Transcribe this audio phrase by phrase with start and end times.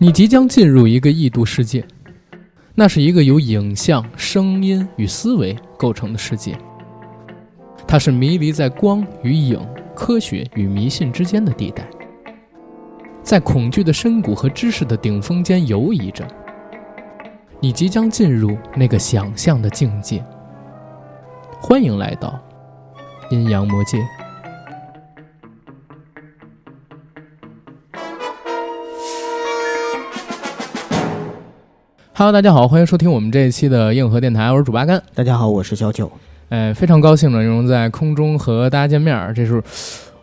[0.00, 1.84] 你即将进入一个异度世界，
[2.76, 6.56] 那是一个由影像、声音与思维构成的世界。
[7.84, 9.58] 它是迷离在光与影、
[9.96, 11.84] 科学与迷信之间的地带，
[13.24, 16.24] 在恐惧的深谷和知识的顶峰间游移着。
[17.58, 20.24] 你即将进入那个想象的境界。
[21.60, 22.38] 欢迎来到
[23.32, 23.98] 阴阳魔界。
[32.18, 35.00] Hello，大家好，欢迎收听我们这一期的硬核电台，我是主八甘。
[35.14, 36.10] 大家好，我是小九。
[36.48, 39.62] 哎，非常高兴能用在空中和大家见面，这是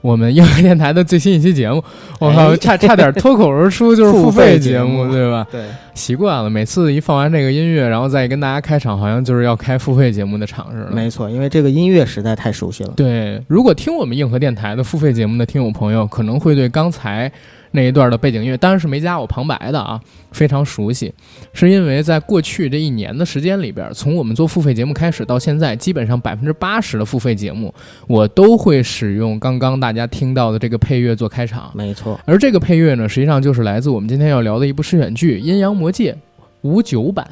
[0.02, 1.82] 我们硬核电台的最新一期节目。
[2.20, 5.48] 我靠，差差点脱口而出就是 付费节目，对吧？
[5.50, 10.92] 对，习惯了，每次一放完这个音乐，然后再跟大家开场，好像就是要开付费节目的场似的。
[10.92, 12.92] 没错，因为这个音乐实在太熟悉了。
[12.98, 17.32] 对，如果听我们硬核电台的付费节目的听友朋友，可能会对刚才。
[17.72, 20.00] 那一段的背景音乐当然是没加我旁白的啊，
[20.32, 21.14] 非常熟悉，
[21.54, 27.74] 是因为在过去这一年的时间里边，从我们做付费节目开始到现在，基本上百分之八十的付费节目，
[28.08, 31.72] 我都会使用刚刚大家听到的这个配乐做开场。
[31.74, 36.14] 没错，而这个配乐呢，实际上就是来自我们今天要聊的一部诗选剧《阴阳魔界》
[36.62, 37.28] 五九版。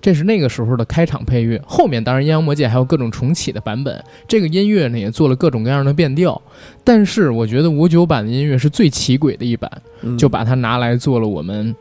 [0.00, 6.40] 这是那个时候的开场配乐，后面当然《阴阳魔界》还有各种重启的版本，这个音乐呢也做了各种各样的变调。
[6.82, 9.70] 但是我觉得五九版的音乐是最奇诡的一版，
[10.18, 11.74] 就把它拿来做了我们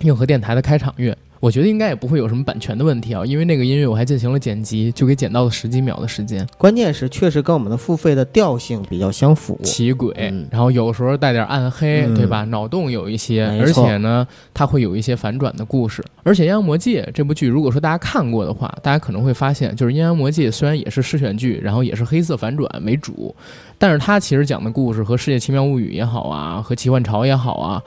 [0.00, 1.16] 硬核电台的开场乐。
[1.40, 6.46] 我觉得应该也不会有什么版权的问题啊，因为那个音乐我还进行了剪辑，就给剪到了十几秒的时间。
[6.56, 10.14] 关键是确实跟我们的付费的调性比较相符，奇诡，
[10.52, 12.44] 然后有时候带点暗黑，对吧？
[12.44, 16.00] 脑洞有一些，而且呢，它会有一些反转的故事。
[16.24, 23.34] 而且《阴阳魔界》这部剧，如果说大家看过的话，大家可能会发现，就是《阴阳魔界》虽然也是试选剧，然后也是黑色反转为主，
[23.78, 27.82] 但是它其实讲的故事和《世界奇妙物语》也好啊，和《奇幻潮》也好啊。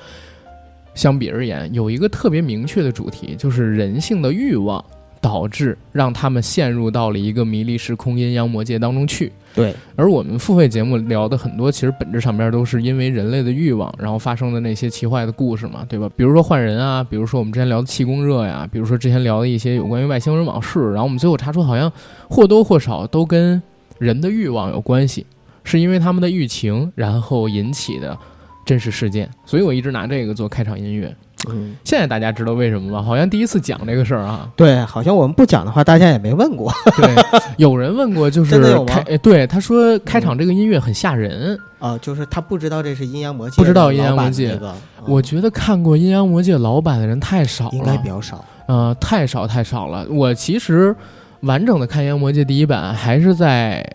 [0.93, 4.83] 相比而言，有一个特别明确的主题，就是人性的欲望
[5.21, 9.31] 导致让他们陷入到了一个迷离时空阴阳魔界当中去。
[9.53, 16.09] 对，而我们付费节目聊的很多，其实本质上边都是因为人类的欲望，然后发生的那些奇怪的故事嘛，对吧？
[16.15, 21.91] 比如说换人啊，比如说我们之前聊的气功热呀，比如说之前聊的一些有关于外星人往事，然后我们最后查出，好像
[22.29, 23.61] 或多或少都跟
[23.97, 25.25] 人的欲望有关系，
[25.63, 28.17] 是因为他们的欲情，然后引起的。
[28.65, 31.15] 真实事件，所以我一直拿这个做开场音乐。
[31.49, 33.01] 嗯，现在大家知道为什么吗？
[33.01, 34.49] 好像第一次讲这个事儿啊。
[34.55, 36.71] 对，好像我们不讲的话，大家也没问过。
[36.97, 37.15] 对，
[37.57, 44.59] 有人问过，就是开，对，他说开场这个音乐很吓人啊，就是他不知道这是阴阳魔界，不知道阴阳魔界。
[45.05, 48.43] 我觉得看过阴阳魔界老版的人太少了，应该比较少。
[48.67, 50.05] 呃，太少太少了。
[50.09, 50.95] 我其实
[51.41, 53.85] 完整的看阴阳魔界第一版还是在。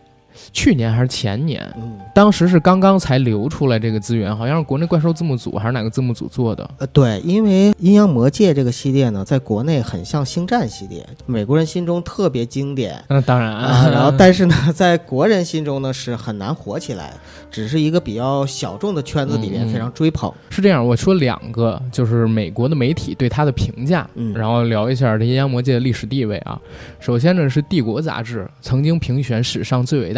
[0.53, 1.67] 去年还是前年，
[2.15, 6.69] 当时是刚刚才流出来这个资源，好像是国内怪兽字幕组还是哪个字幕组做的？
[6.79, 13.03] 呃，对，因为《阴阳魔界》这个系列呢，在国内很像《星战》系列，美国人心中特别经典。
[13.09, 17.13] 那当然啊，然后但是呢，在国人心中呢是很难火起来，
[17.51, 20.33] 只是一个比较小众的圈子里面非常追捧。
[20.49, 25.17] 是这样，我说两个，就是美国的媒体对它的评价，然后聊一下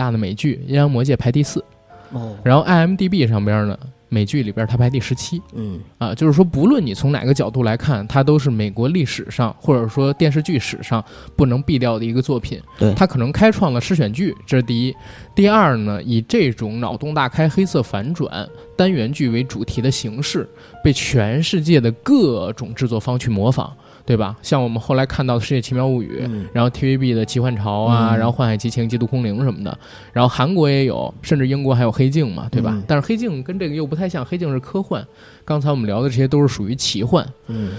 [0.03, 0.23] 大的。
[0.23, 1.65] 美剧《阴阳魔界》排第四，
[2.13, 3.77] 哦，然后 IMDB 上边呢，
[4.09, 11.05] 美剧里边它排第十七，嗯，啊，就是说不论你从哪个角度来看，它都是美国历史上或者说电视剧史上
[11.35, 12.61] 不能避掉的一个作品。
[12.79, 14.95] 对，它可能开创了诗选剧，这是第一。
[15.35, 20.49] 第二呢，以这种脑洞大开、黑色反转单元剧为主题的形式，
[20.85, 23.77] 被全世界的各种制作方去模仿。
[24.05, 24.37] 对吧？
[24.43, 29.79] 像我们后来看到的《世界奇妙物语》，然后 TVB 的《奇幻潮》啊，然后《幻海奇情》《极度空灵》什么的，
[30.13, 32.83] 然后韩国也有，甚至英国还有《黑镜》嘛，对吧？
[32.87, 35.07] 但是《黑镜》跟这个又不太像，《黑镜》是科幻，
[35.45, 37.27] 刚才我们聊的这些都是属于奇幻。
[37.47, 37.73] 嗯，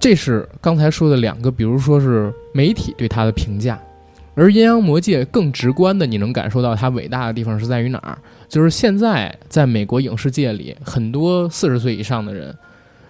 [0.00, 3.80] 这是刚才说的两个，比如说是媒体对它的评价，
[4.34, 8.18] 而《阴阳魔界》更直观的，你能感受到它伟大的地方是在于哪儿？
[8.48, 12.54] 就是现在在美国影视界里，很多四十岁以上的人。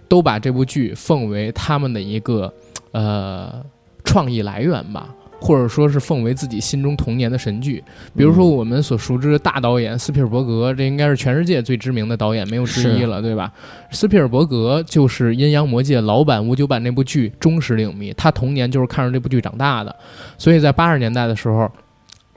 [0.09, 2.53] 都把这部剧奉为他们的一个，
[2.93, 3.63] 呃，
[4.05, 5.09] 创意来源吧，
[5.41, 7.85] 或者说是奉为自己心中童年的神剧。
[8.17, 13.53] 比如说我们所熟知的大导演斯皮尔伯格，这应该是全世界最知名的导演，没有之一了，对吧？
[13.91, 19.95] 斯皮尔伯格就是《阴阳魔界》老版五九版那部剧忠实影迷，他童年就是看着这部剧长大的，
[20.39, 21.71] 所以在八十年代的时候。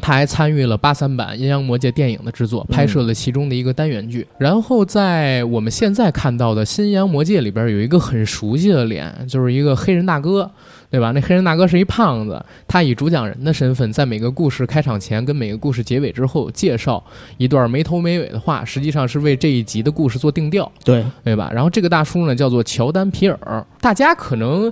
[0.01, 4.27] 他还参与了八三版《阴阳魔界》电影的制作，拍摄了其中的一个单元剧。
[4.38, 10.50] 然后在我们现在看到的新《阴阳魔界》里边，有一个很熟悉的脸，就是一个黑人大哥，
[10.92, 11.12] 对吧？
[11.12, 17.02] 那黑人大哥是一胖子，他以主讲人的身份，在每个故事开场前跟每个故事结尾之后，介绍
[17.38, 21.50] 一段没头没尾的话，实际上是为这一集的故事做定调，对对吧？
[21.54, 24.70] 然后这个大叔呢，叫做乔丹皮尔，大家可能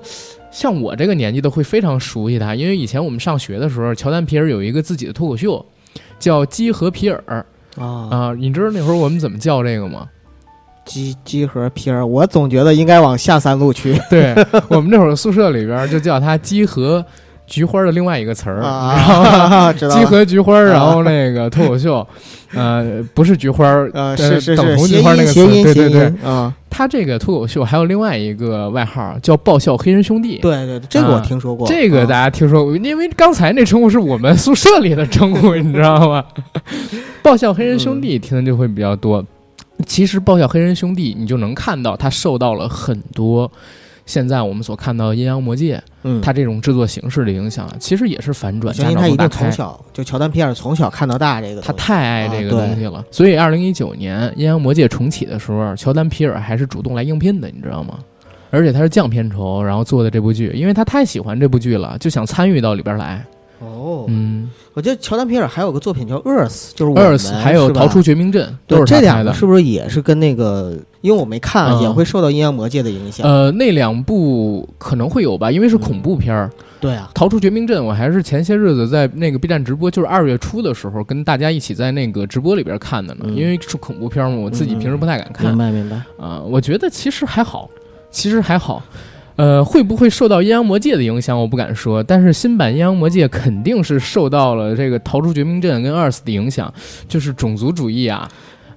[0.51, 5.65] 像我这个年纪的会非常熟悉他，因为以前我们上学的时候，乔丹皮尔有一个自己的脱口秀，
[6.19, 7.23] 叫基和皮尔
[7.77, 10.09] 啊，啊，你知道那会儿我们怎么叫这个吗？
[10.89, 14.33] 鸡鸡和皮儿，我总觉得应该往下三路去 对
[14.69, 17.05] 我们那会儿宿舍里边就叫他鸡和
[17.45, 22.05] 菊花的另外一个词儿，啊， 知道鸡了和菊花，然后那个脱口秀，
[22.55, 30.39] 呃，不是菊花，呃是是等是菊花那个词对对对，啊，他这个脱口秀还有另外一个外号叫爆笑黑人兄弟。
[30.41, 36.23] 对对，对这个我啊听说过，这个大啊家听说过，因为刚才那称呼是我们宿舍里的称呼，你知道吗？
[37.21, 39.23] 爆笑黑人兄弟听的就会比较多。
[39.85, 43.51] 其实爆笑黑人兄弟，你就能看到他受到了很多
[44.05, 49.51] 现在我们所看到的阴阳魔界，嗯，他这种制作形式的影响，其实也是反转加相信他一定从。
[49.51, 57.99] 小就乔丹皮尔从小看到大这个，他太爱这个东西了，所以二零一九年阴阳魔界重启的时候，乔丹皮尔还是主动来应聘的，你知道吗？
[58.51, 63.23] 而且他是降片酬，然后做的这部剧，因为他太喜欢这部剧了，就想参与到里边来。
[63.59, 68.93] 哦，嗯我觉得乔丹皮尔还有个作品叫《Earth》，就是我们，Earth 还有逃出绝命镇都对是。
[68.93, 70.77] 这两个是不是也是跟那个？
[71.01, 73.25] 因为我没看，嗯也会受到阴阳魔界的影响。
[73.25, 76.49] 呃，那两部可能会有吧，因为是恐怖片儿。
[76.81, 83.25] 对啊，逃出绝命镇》，我还是前些日子在那个 B 站直播，就是二月初的时候，跟大家一起在那个直播里边看的呢。
[83.25, 85.57] 嗯因为是恐怖片嘛，我自己平时不太敢看明。
[85.57, 85.95] 白明白。
[86.17, 87.69] 啊、我觉得其实还好，
[88.11, 88.83] 其实还好。
[89.39, 92.03] 呃，会不会受到阴阳魔界的影响，我不敢说。
[92.03, 96.73] 但是新版阴阳魔界肯定是受到了这个《逃出绝命镇》跟《Earth》的影响，
[97.07, 98.27] 就是种族主义啊。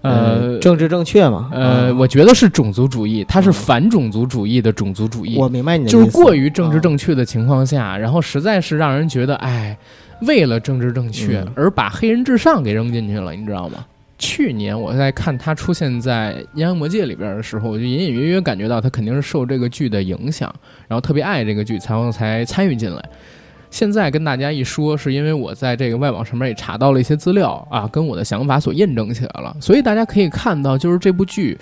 [0.03, 1.51] 呃，政治正确嘛。
[1.53, 5.37] 呃，嗯我觉得是种族主义，它是嗯反种族主义的种族主义。
[5.37, 9.77] 我明白你的意思，就是过于政治啊正确的情况下，然后实在是让人觉得，哎，
[10.29, 13.85] 为了政治正确嗯而把黑人至上给扔进去了，你知道吗？
[14.23, 20.55] 去年我在看他出现在《阴阳魔界》里边的时候，我就隐隐约约感觉到他肯定是受这个剧的影响，
[20.87, 23.03] 然后特别爱这个剧，才才参与进来。
[23.69, 31.59] 现在跟大家一说，是因为我在这个外网上面也查到了一些资料啊，跟我的想法所验证起来了，所以大家可以看到，就是这部剧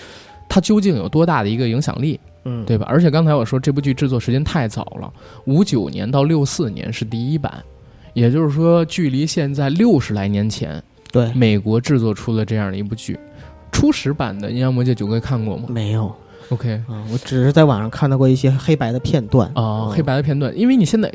[0.46, 2.20] 它究竟有多大的一个影响力。
[2.44, 2.86] 嗯，对吧？
[2.88, 5.10] 而且刚才我说这部剧制作时间太早了，
[5.46, 7.62] 五九年到六四年是第一版，
[8.12, 13.18] 也就是说，距离现在六十来年前，对，美国制作出了这样的一部剧。
[13.72, 16.12] 初始版的《阴阳魔界》九哥看过吗没有
[16.50, 21.12] ？OK 啊，我只是在网上看到过一些黑白的片段啊、嗯黑白的片段，因为你现在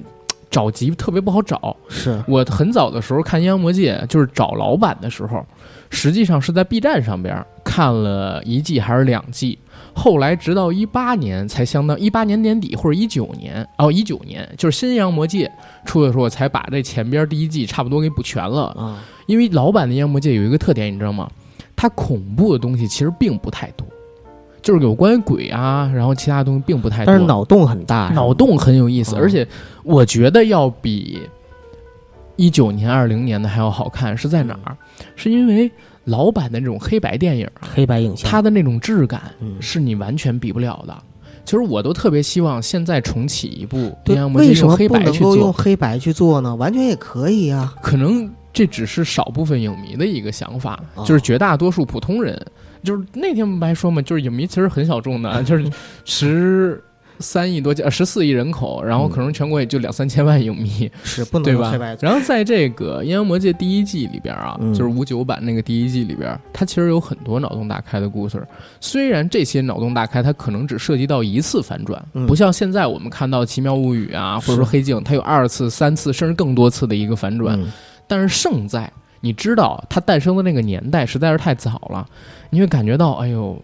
[0.49, 1.75] 找集特别不好找。
[1.89, 5.45] 是我很早的时候看《阴阳魔界》，就是找老版的时候，
[5.89, 9.59] 实际上是在 B 站上边看了一季还是两季，
[9.93, 15.45] 后来直到一八年才相当一八年年底或者一九年哦一九年就是新《阴阳魔界》
[15.85, 18.67] 出的时候，我才把这前边第一季差不多给补全了。
[18.77, 21.29] 啊，因为老版的《阴阳魔界》有一个特点，你知道吗？
[21.75, 23.85] 它恐怖的东西其实并不太多，
[24.61, 27.07] 就是有关于鬼啊，然后其他东西并不太多。
[27.07, 29.45] 但是脑洞很大，脑洞很有意思，嗯而且
[29.83, 31.19] 我觉得要比
[32.37, 34.77] 一九年、二零年的还要好看，是在哪儿？
[35.17, 35.69] 是因为
[36.05, 40.95] 老版的那种黑白电影啊，黑白影像，它的那种质感嗯是你完全比不了的。
[41.43, 43.77] 其实我都特别希望现在重启一部
[44.33, 46.55] 《为》什么用黑白去不能够用做，黑白去做呢？
[46.55, 47.75] 完全也可以啊。
[47.83, 52.39] 可能这只是少部分影迷的一个想法，哦就是绝大多数普通人，
[52.83, 55.69] 就是那天不还说嘛，就是影迷其实很小众的， 就是
[56.03, 56.83] 十
[57.19, 61.73] 三亿多呃十四亿人口，然后可能全国也就两三千万影迷， 是不能对吧。
[62.01, 68.45] 然后在这个《阴阳魔界》第一季里边啊，嗯就是五九版那个第一季里边，它其实有很多脑洞大开的故事。
[68.79, 77.59] 虽然这些脑洞大开，它可能只涉及到一次反转，嗯不像现在我们看到《奇妙物语》啊，或者说《黑镜》，它有二次、三次甚至更多次的一个反转。
[77.59, 77.71] 嗯
[78.07, 78.87] 但是胜在
[79.19, 82.07] 你知道它诞生的那个年代实在是太早了，
[82.51, 83.59] 你会感觉到哎呦，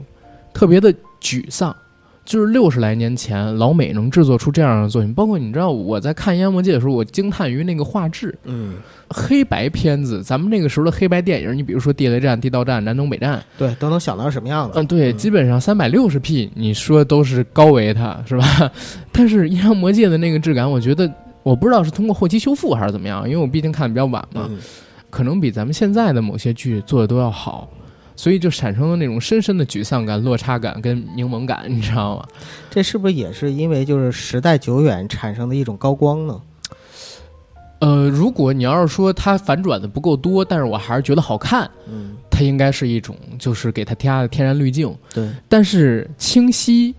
[0.52, 0.92] 特别的
[1.22, 1.76] 沮丧。
[2.24, 8.76] 就是六十来年前，老美能制作出这样的作品，包括你知道我在看《阴阳魔界》的时候，我惊叹于那个画质，嗯，
[9.10, 14.80] 黑白片子，咱们那个时候的黑白电影，你比如说《地雷战》《地道战》《南征北战》，对，都能想到什么样子。
[14.80, 18.72] 嗯，对，嗯基本上三百六十 P，你说都是高维它是吧？
[19.12, 21.12] 但是《阴阳魔界》的那个质感，我觉得
[21.44, 24.58] 我不知道是通过后期修复还是怎么样，因为我毕竟看的比较晚嘛，嗯，
[25.10, 27.68] 可能比咱们现在的某些剧做的都要好，
[28.22, 32.28] 所以就产生了那种深深的沮丧感、落差感跟柠檬感，你知道吗？
[32.70, 36.40] 这是不是也是因为就是时代久远产生的一种高光呢？
[37.80, 44.96] 呃，如果你要是说它反转的不够多，但是我还是觉得好看，嗯，它应该是一种就是给它添加的天然滤镜。
[45.12, 46.94] 对，但是清晰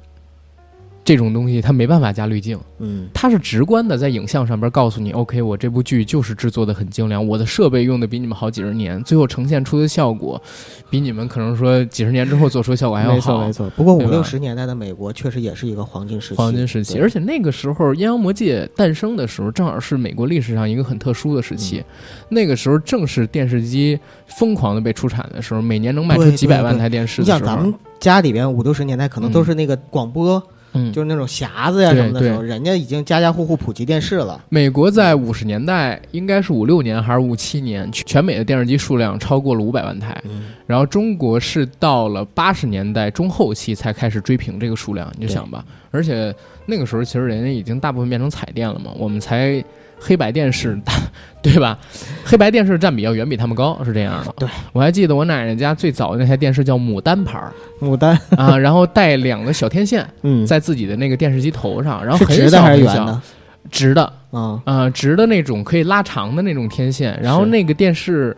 [1.05, 10.41] 这种东西它没办法加滤镜，嗯，它是直观的在影像上边告诉你，OK，我这部剧就是制作的很精良，我的设备用的比你们好几十年，最后呈现出的效果，
[10.89, 13.15] 比你们可能说几十年之后做出的效果还要好。
[13.15, 13.71] 没错没错。
[13.77, 21.79] 不过五六十年代的美国确实也是一个黄金时期，黄金时期，而且那个时候《阴阳魔界》诞生的时候，正好是美国历史上一个很特殊的时期。
[21.79, 21.85] 嗯
[22.29, 27.47] 那个时候正是电视机疯狂的被出产的时候，每年能卖出几百万台电视你的时候。
[27.47, 30.52] 想咱们家里边五六十年代可能都是那个广播，嗯，
[30.93, 34.43] 就是那种匣子呀什么的时候，人家已经家家户户普及电视了。
[34.49, 40.19] 美国在五十年代，应该是五六年还是五七年，全美的电视机数量超过了五百万台。
[40.25, 45.65] 嗯，然后中国是到了八十年代中后期才开始追平这个数量，你就想吧。
[45.91, 49.63] 而且那个时候其实人家已经大部分变成彩电了嘛，我们才
[50.03, 50.77] 黑白电视，
[51.41, 51.79] 对吧？
[52.25, 54.33] 黑白电视占比要远比他们高，是这样的。
[54.37, 63.23] 对，我还记得我奶奶家最早的那台电视叫牡丹牌儿牡丹， 啊，然后带两个小天线嗯，在自己的那个电视机头上，然后是很直的还是小很小，圆的？
[63.71, 64.13] 直的。
[64.33, 68.37] 啊，啊，直的那种可以拉长的那种天线，然后那个电视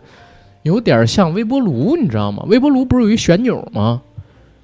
[0.63, 2.43] 有点像微波炉，你知道吗？
[2.47, 4.01] 微波炉不是有一旋钮吗？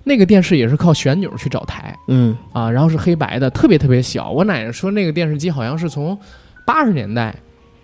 [0.04, 4.32] 那个电视也是靠旋钮去找台嗯，啊，然后是黑白的，特别特别小。
[4.32, 6.18] 我奶奶说那个电视机好像是从
[6.66, 7.36] 八十年代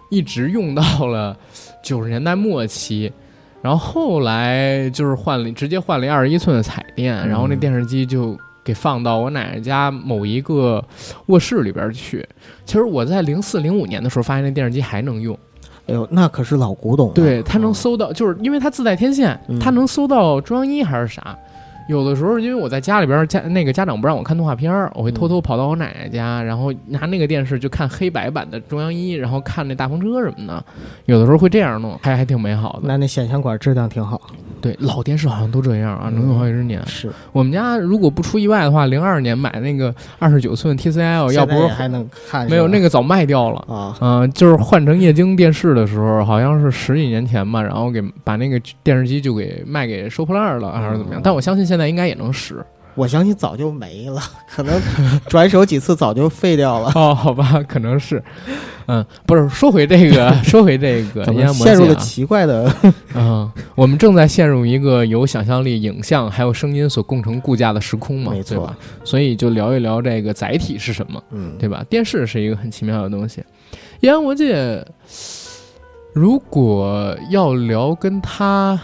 [0.09, 1.37] 一直用到了
[1.83, 3.11] 九十年代末期，
[3.61, 10.83] 然后后来就是换了，直接换了二十一寸的彩电，然后那嗯电视机就给放到我奶奶家某一个
[11.27, 12.27] 卧室里边去。
[12.65, 15.37] 其实我在零四零五年的时候发现那电视机还能用，
[15.87, 17.13] 哎呦，那可是老古董了。
[17.13, 21.37] 对，它能嗯搜到，就是因为它自带天线，嗯它能搜到中央一还是啥。
[21.87, 30.63] 有的时候，因为我在家里边儿家那个家长不让我看动画片儿，我会偷偷跑到我奶奶家，然后拿那个电视就看黑白版的中央一，然后看那大风车什么的。
[31.05, 32.81] 有的时候会这样弄，还还挺美好的。
[32.83, 34.19] 那那显像管质量挺好。
[34.59, 36.83] 对，老电视好像都这样啊，嗯能用好几十年。
[36.87, 43.63] 是，我们家如果不出意外的话，零二年买那个二十九寸 TCL，要不是还能看，没有那个个早卖掉了。
[43.67, 51.19] 啊，嗯、就是换成液晶电视的时候，好像是十几年前吧，然后给把那个电视机就给卖给收破烂了，还是怎么样？
[51.19, 52.65] 哦但我相信现在应该也能使。
[52.95, 54.19] 我相信早就没了，
[54.49, 54.81] 可能
[55.27, 56.91] 转手几次早就废掉了。
[56.95, 58.23] 哦，好吧，可能是，
[58.87, 59.47] 嗯，不是。
[59.49, 62.73] 说回这个，说回这个陷入了奇怪的？
[63.13, 68.75] 嗯，我们正在陷入一个由想象力、影像还有声音所共成固架的时空嘛，没错对吧？
[69.03, 71.23] 所以就聊一聊这个载体是什么。
[71.29, 71.85] 嗯，对吧？
[71.87, 73.43] 电视是一个很奇妙的东西。
[73.99, 74.83] 阴阳魔界，
[76.13, 78.79] 如果要聊跟它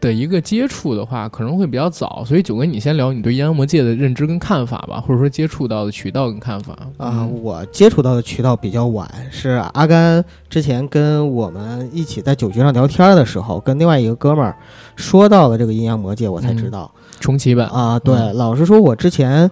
[0.00, 2.24] 的一个接触的话，可能会比较早。
[2.26, 14.56] 所以九哥，你先聊你对阴阳魔界的认知跟看法吧，或者说接触到的渠道跟看法啊，嗯我接触到的渠道比较晚，是阿甘之前跟我们一起在酒局上聊天的时候，跟另外一个哥们儿
[14.96, 16.90] 说到了这个阴阳魔界，我才知道、
[17.20, 17.98] 重启版，啊。
[17.98, 19.50] 对，嗯老实说，我之前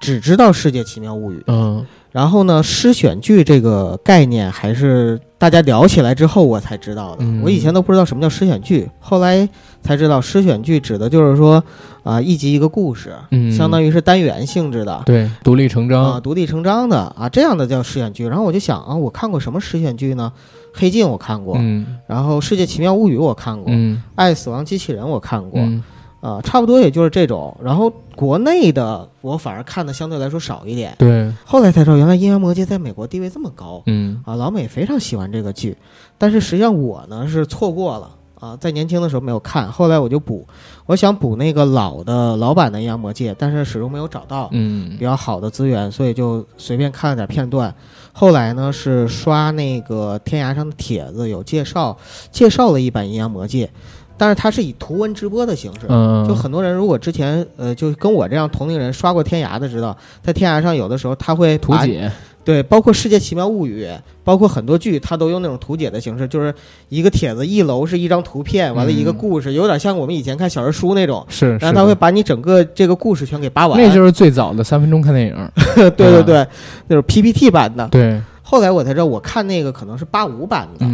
[0.00, 7.24] 只知道《世界奇妙物语》，嗯然后呢，诗选剧这个概念还是大家聊起来之后我才知道的。
[7.24, 9.48] 嗯我以前都不知道什么叫诗选剧，后来
[9.82, 11.60] 才知道诗选剧指的就是说
[12.04, 15.02] 啊、一集一个故事，嗯，相当于是单元性质的。
[15.04, 18.28] 对独立成章啊，章，独立成章的啊，这样的叫诗选剧。
[18.28, 20.32] 然后我就想啊，我看过什么诗选剧呢？
[20.72, 25.60] 黑镜我看过，嗯然后世界奇妙物语我看过，嗯爱死亡机器人我看过，
[26.24, 27.54] 嗯啊，差不多也就是这种。
[27.62, 30.94] 然后国内的我反而看的相对来说少一点。
[30.98, 35.76] 对，后来才知道，原来《阴阳魔界》在美国地位这么高嗯啊，老美非常喜欢这个剧。
[36.16, 40.46] 但是实际上我呢是错过了啊，在年轻的时候没有看，后来我就补，
[40.86, 44.48] 我想补那个老的老版的《阴阳魔界》，但是始终没有找到。
[44.52, 47.74] 嗯比较好的资源，所以就随便看了点片段。
[48.12, 51.96] 后来呢是刷那个天涯上的帖子，有介绍
[52.30, 53.66] 介绍了一版《阴阳魔界》，
[54.16, 55.86] 但是它是以图文直播的形式。
[55.88, 62.10] 嗯，就很多人如果之前呃，就跟我这样同龄人刷过天涯的，知道在天涯上有的时候他会图解，
[62.44, 63.84] 对，包括《世界奇妙物语》，
[64.22, 66.54] 包括很多剧，它都用那种图解的形式，就是
[66.90, 73.80] 一个帖子一楼是一张图片，完了一个嗯故事，有点像我们以前看小人书那种，是，然后他会把你整个这个故事全给扒完。
[73.80, 76.46] 那就是最早的三分钟看电影， 对对吧对，
[76.88, 77.88] 那种 PPT 版的。
[77.88, 80.84] 对，后来我才知道，我看那个可能是八五版的。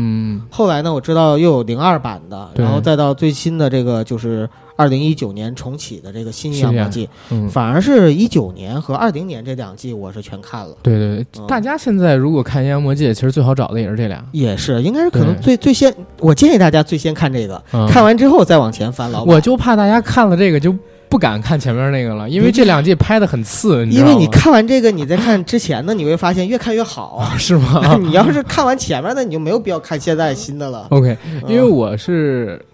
[0.51, 7.49] 嗯后来呢，我知道又有零二版的，然后再到最新的这个就是二零一九年重启的这个新阴阳魔记，嗯。
[7.49, 10.77] 反而是一九年和二零年这两季我是全看了。
[10.83, 14.25] 对对对，嗯大家现在如果看《阴阳魔界》，其实最好找的也是这俩。
[14.33, 19.23] 也是，应该是可能最最先，我建议大家最先看这个，嗯、看完之后再往前翻老。
[19.25, 20.75] 我就怕大家看了这个就
[21.11, 27.29] 不敢看前面那个了，因为这两季拍的很次，因为你看完这个，你再看之前的，你会发现越看越好。
[27.37, 30.87] 是吗 你要是看完前面的，你就没有必要看现在新的了。
[30.91, 31.17] ？OK，
[31.49, 32.65] 因为嗯我是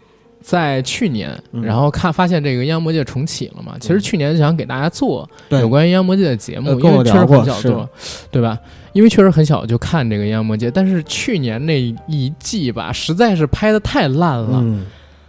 [0.42, 7.88] 在去年，嗯然后看发现这个《阴阳魔界》重启了嘛，其实去年就想给大家做有关于《阴阳魔界》的节目，呃因为确实很小做，
[8.30, 8.58] 对吧？
[8.92, 14.86] 因为确实很小就看这个《阴阳魔界》，但是去年那一季吧，实在是拍的太烂了，嗯，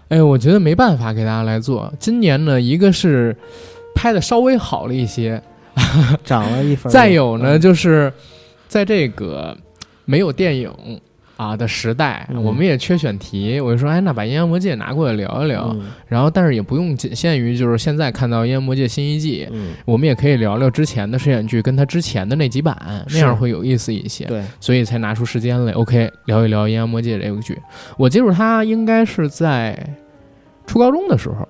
[0.10, 1.94] 哎，我觉得没办法给大家来做。
[2.00, 3.36] 今年呢，一个是
[3.94, 5.42] 拍的稍微好了一些，
[6.24, 6.90] 涨了一分。
[6.94, 8.12] 再有呢，嗯就是
[8.68, 9.56] 在这个
[10.06, 10.72] 没有电影
[11.38, 13.60] 啊的时代，嗯我们也缺选题。
[13.62, 15.70] 我就说，哎，那把《阴阳魔界》拿过来聊一聊。
[15.74, 24.26] 嗯然后，但是也不用仅限于就是现在看到《阴阳魔界》新一季，嗯，我们也可以聊聊之前的试演剧跟他之前的那几版，那样会有意思一些。
[24.26, 27.58] 对，所以才拿出时间来，OK，聊一聊《阴阳魔界》这部剧。
[27.98, 29.78] 我接触它应该是在
[30.66, 31.48] 初高中的时候，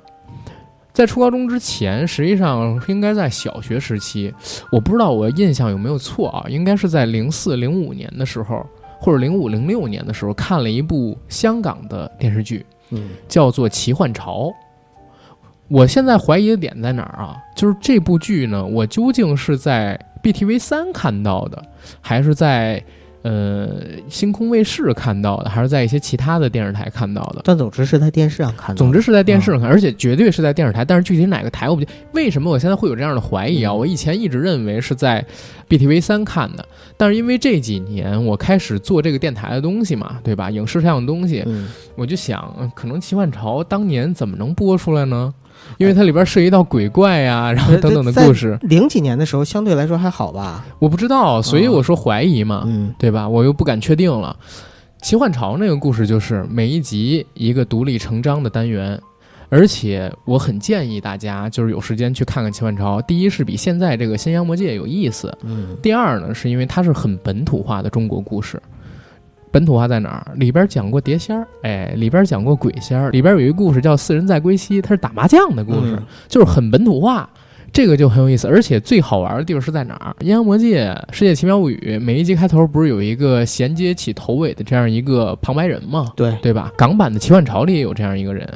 [0.92, 4.34] 在初高中之前，实际上应该在小学时期。
[4.72, 8.66] 我不知道我印象有没有错啊，应该是在零四零五年的时候，
[9.00, 14.46] 或者零五零六年的时候，看了一部香港的电视剧，嗯叫做《奇幻潮》。
[15.70, 17.36] 我现在怀疑的点在哪儿啊？
[17.56, 21.62] 就是这部剧呢，我究竟是在 BTV 三看到的，
[22.00, 22.82] 还是在
[23.24, 23.70] 呃
[24.10, 27.42] 星空卫视看到的，还是在一些其他的电视台看到的？
[27.44, 28.76] 但总之是在电视上看的。
[28.76, 31.88] 总之是在电视上看，而且绝对是在电视台，但是具体哪个台我不记。
[32.14, 33.72] 为什么我现在会有这样的怀疑啊？
[33.72, 35.26] 嗯我以前一直认为是在
[35.68, 40.50] BTV 三看的，但是因为这几年我开始做这个电台的东西嘛，对吧？
[40.50, 45.34] 影视上的东西，嗯，我就想，呃可能《奇幻潮》当年怎么能播出来呢？
[45.78, 50.66] 因为它里边涉及到鬼怪呀、然后等等的故事，零几年的时候相对来说还好吧？
[50.80, 53.28] 我不知道，所以我说怀疑嘛，嗯对吧？
[53.28, 54.36] 我又不敢确定了。
[55.02, 59.00] 奇幻潮那个故事就是每一集一个独立成章的单元，
[59.50, 63.00] 而且我很建议大家就是有时间去看看奇幻潮。
[63.04, 68.62] 第一是比现在这个《新阳魔界》有意思，嗯第二呢是因为它是很本土化的中国故事。
[69.52, 70.34] 本土化在哪儿？
[70.36, 77.30] 里边讲过碟仙儿，哎，里边讲过鬼仙儿，里边有一个故事叫《四人在归西》，它是打麻将的故事，嗯就是很本土化。
[77.74, 80.16] 这个就很有意思，而且最好玩的地方是在哪儿？
[80.24, 86.12] 《阴阳魔界》《世界奇妙物语》每一集开头不是有一个衔接起头尾的这样一个旁白人吗？
[86.16, 86.72] 对，对吧？
[86.78, 88.48] 港版的《奇幻潮》里也有这样一个人，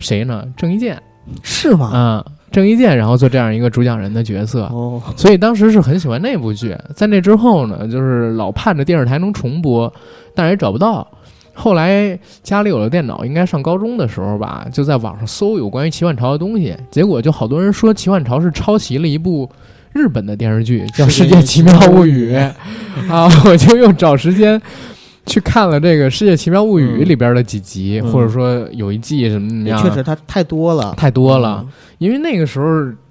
[0.00, 0.44] 谁呢？
[0.56, 1.00] 郑伊健
[1.42, 1.86] 是吗？
[1.86, 2.26] 啊、
[2.56, 4.62] 郑伊健，然后做这样一个主讲人的角色。
[4.72, 9.92] 哦，所以当时是很喜欢那部剧，在那之后呢，就是老盼着电视台能重播，
[10.34, 11.06] 但是也找不到。
[11.52, 19.46] 后来家里有了电脑，应该上高中的时候吧，就在网上搜有关于奇幻潮的东西，结果就好多人说奇幻潮是抄袭了一部
[19.92, 22.34] 日本的电视剧，叫《世界奇妙物语》
[23.12, 24.58] 啊，我就又找时间
[25.26, 27.08] 去看了这个《世界奇妙物语》嗯。
[27.08, 28.10] 里边的几集，嗯。
[28.10, 31.66] 或者说有一季什么怎么样，确实它太多了，太多了。
[31.98, 32.66] 因为那个时候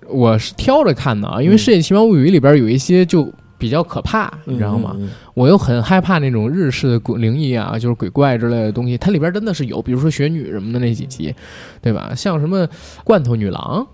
[0.08, 4.95] 我是挑着看的啊，因为《嗯世界奇妙物语》里边有一些就比较可怕，嗯，你知道吗？
[5.34, 11.34] 我又很害怕那种日式的鬼灵异啊，就是鬼怪之类的东西，它里边真的是有，比如说雪女什么的那几集，
[11.82, 12.13] 对吧？
[12.15, 12.67] 像什么
[13.04, 13.86] 罐头女郎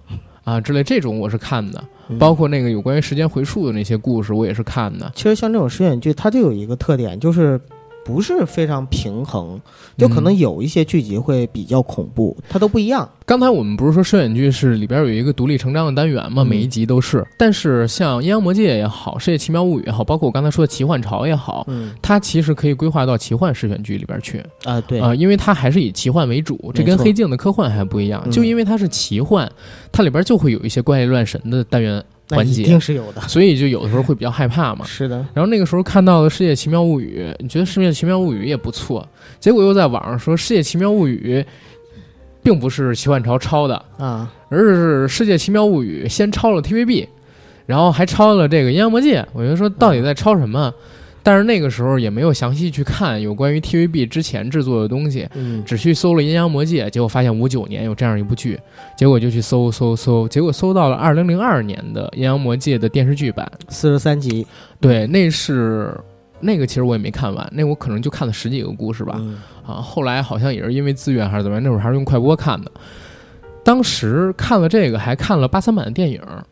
[0.43, 2.17] 啊之类这种我是看的，嗯。
[2.17, 5.11] 包括那个有关于时间回溯的那些故事我也是看的。
[5.15, 7.59] 其实像这种实验剧，它就有一个特点，就是
[8.03, 9.59] 不是非常平衡，
[9.97, 13.07] 就可能嗯有一些剧集会比较恐怖，它都不一样。
[13.25, 16.43] 刚才我们不是说摄影剧是里边有一个独立成章的单元吗？
[16.43, 17.25] 嗯每一集都是。
[17.37, 28.21] 但是像《阴阳魔界》也好，《世界奇妙物语》也好，包括我刚才说的《奇幻潮》也好，嗯它其实可以规划到奇幻视选剧里边去啊，对，啊、因为它还是以奇幻为主，这跟黑镜的科幻还不一样。
[28.25, 29.49] 嗯就因为它是奇幻，
[29.91, 33.21] 它里边就会有一些怪力乱神的单元环节，一定是有的。
[33.21, 34.85] 所以就有的时候会比较害怕嘛。
[34.85, 39.07] 是的，然后那个时候看到了《世界奇妙物语》，你觉得《世界奇妙物语》也不错，
[39.39, 41.39] 结果又在网上说《世界奇妙物语》
[42.43, 47.07] 并不是奇幻潮抄的，啊，而是《世界奇妙物语》先抄了 TVB，
[47.65, 49.21] 然后还抄了这个《阴阳魔界》。
[49.33, 50.73] 我就说到底在抄什么？
[51.23, 58.59] 但是那个时候也没有详细去看有关于 TVB 之前制作的东西，嗯，只去搜了《阴阳魔界》，结果发现五九年有这样一部剧，
[58.97, 63.49] 结果就去搜搜搜，结果搜到了二零零二年的《阴阳魔界》的电视剧版。
[63.69, 64.45] 四十三集
[64.79, 65.95] 对，那是
[66.39, 69.15] 那个其实我也没看完，那我可能就看了十几个故事吧。
[69.19, 72.71] 嗯啊，后来好像也是因为资源还是怎么样，那会儿还是用快播看的。
[73.63, 76.43] 当时看了这个，还看了八三版的电影儿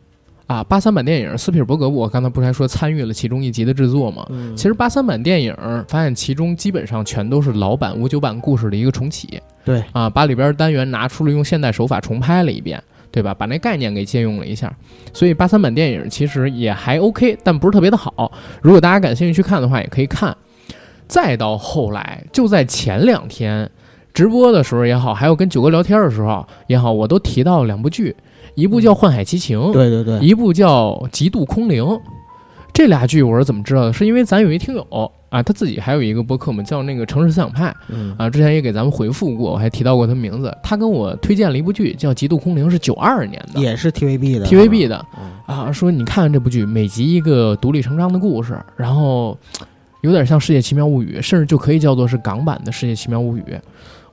[0.50, 4.26] 啊，八三版电影，斯皮尔伯格，我刚才不是还说参与了其中一集的制作吗？
[4.30, 12.82] 嗯，其实八三版电影发现其中基本上全都是老版五九版故事的一个重启对，啊，把里边单元拿出了用现代手法重拍了一遍，
[13.12, 13.32] 对吧？
[13.32, 14.76] 把那概念给借用了一下，
[15.12, 18.32] 所以八三版电影其实也还 OK，但不是特别的好。
[18.60, 20.36] 如果大家感兴趣去看的话，也可以看。
[21.06, 23.70] 再到后来，就在前两天
[24.12, 28.16] 直播的时候也好，还有跟九哥聊天的时候也好，我都提到了两部剧，
[28.60, 31.82] 一部叫《幻海奇情》，对对对，一部叫《极度空灵》。
[32.72, 33.92] 这俩剧我是怎么知道的？
[33.92, 40.56] 是因为咱有一听友啊，他自己还有一个播客嘛，叫那个城市思想派嗯啊，之前也给咱们回复过，我还提到过他名字。
[40.62, 49.36] 他跟我推荐了一部剧叫《极度空灵》，是九二年的也是 TVB 的 TVB 的嗯啊，说你看看这部剧，每集一个独立成章的故事，然后
[50.02, 53.42] 有点像《世界奇妙物语》，甚至就可以叫做是港版的《世界奇妙物语》。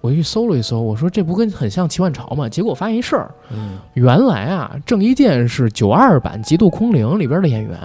[0.07, 2.47] 我去搜了一搜，我说这不跟很像《奇幻潮》吗？
[2.47, 7.77] 结果我发现一事儿，嗯原来啊，郑伊健是九二版《极度空灵》里边的演员，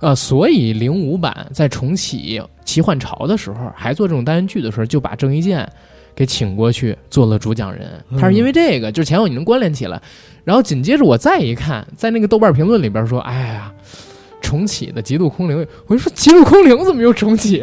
[0.00, 5.66] 呃，所以零五版在重启《奇幻潮》的时候，还做这种单元剧的时候，就把郑伊健
[6.14, 7.88] 给请过去做了主讲人。
[8.20, 10.00] 他是因为这个，就是前后你能关联起来。
[10.44, 13.72] 然后紧接着我再一看，在那个豆瓣评论里边说：“哎呀。”
[14.40, 17.62] 重启的《极度空灵》，我就说《极度空灵》怎么又重启？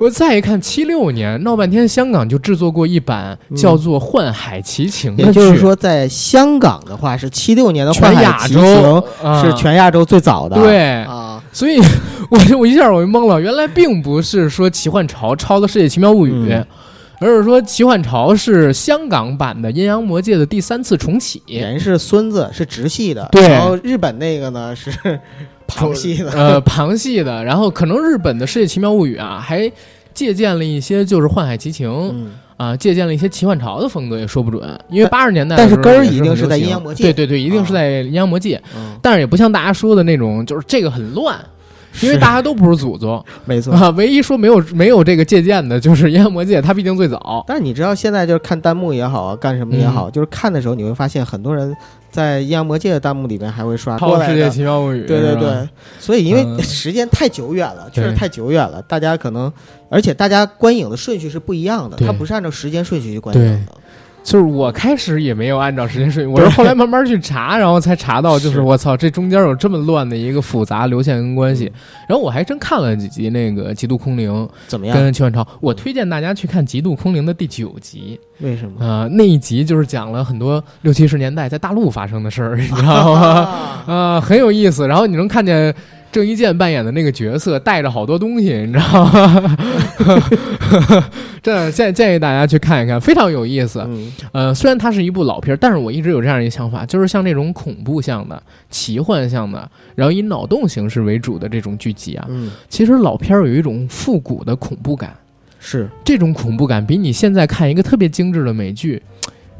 [0.00, 10.56] 我再一看，七六年闹半天，香港就制作过一版叫做《幻海奇情》也就是说，在香港的话是七六年的《全幻海奇亚洲情啊是全亚洲最早的。
[10.56, 11.80] 对，啊，所以
[12.30, 16.66] 我就我一下我就懵了，原来并不是说奇幻潮抄的《世界奇妙物语》嗯
[17.24, 21.40] 而是说奇幻潮是香港版的《阴阳魔界》的第三次重启。
[21.46, 23.28] 人是孙子，是直系的。
[23.30, 24.90] 对然后日本那个呢是
[25.76, 26.30] 旁系的。
[26.32, 29.70] 呃，旁系的，然后可能日本的《世界奇妙物语》啊，还
[30.14, 34.78] 借鉴了一些就是《幻海奇情》嗯，啊，借鉴了一些奇幻潮的风格，也说不准。
[34.88, 41.38] 因为八十年代的但是根儿一定是在阴阳魔界对对对，一定是啊在阴阳魔界，嗯但是也不像大家说的那种，就是这个很乱，
[42.02, 43.24] 因为大家都不是祖宗。
[43.46, 43.72] 没错。
[43.74, 47.44] 啊，唯一说没有没有这个借鉴的就是《阴阳魔界》，它毕竟最早。
[47.48, 51.74] 但是你知道，现在就是看弹幕也好啊，干什么也好，嗯就是看的时候你会发现，很多人
[52.12, 54.50] 在《阴阳魔界》的弹幕里面还会刷过超世界来的。
[54.50, 56.62] 奇妙物语，对对，对，所以因为嗯。
[56.62, 59.52] 时间太久远了，确实太久远了，大家可能，
[59.88, 62.06] 而且大家观影的顺序是不一样的，对。
[62.06, 63.72] 它不是按照时间顺序去观影的。
[64.22, 71.70] 就是我开始也没有按照时间顺序，我是后来慢慢去查，然后才查到，就是是我操，这中间有这么乱的一个复杂流线跟关系。
[72.08, 74.30] 然后我还真看了几集那个《极度空灵》
[74.68, 74.96] 怎么样？
[74.96, 78.84] 跟《奇幻潮》，我推荐大家去看《极度空灵》的第九集，为什么？
[78.84, 83.20] 啊、那一集就是讲了很多六七十年代在大陆发生的事儿，你知道吗？
[83.20, 84.86] 啊 啊、很有意思。
[84.86, 85.74] 然后你能看见
[86.12, 89.58] 郑伊健扮演的那个角色带着好多东西，你知道吗？
[91.42, 93.82] 这建建议大家去看一看，非常有意思。
[93.88, 105.16] 嗯呃，虽然它是一部老片儿，但是我一直有这样一个想法，就是像这种恐怖向的、奇幻向的，然后以脑洞形式为主的这种剧集啊，嗯，其实老片儿有一种复古的恐怖感，
[105.58, 109.02] 是这种恐怖感比你现在看一个特别精致的美剧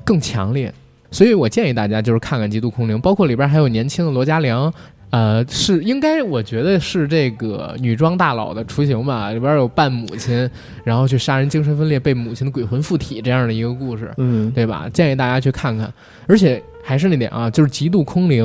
[0.04, 0.72] 更强烈。
[1.10, 4.72] 所以我建议大家就是看看《极度空灵》，包括里边还有年轻的罗嘉良，
[5.12, 9.30] 呃，是应该我觉得是这个女装大佬的雏形吧。
[9.30, 10.50] 里边有扮母亲，
[10.84, 14.88] 然后去杀人、精神分裂、被母亲的鬼魂附体这样的一个故事，嗯对吧？
[14.90, 15.92] 建议大家去看看。
[16.26, 18.42] 而且还是那点啊，就是《极度空灵》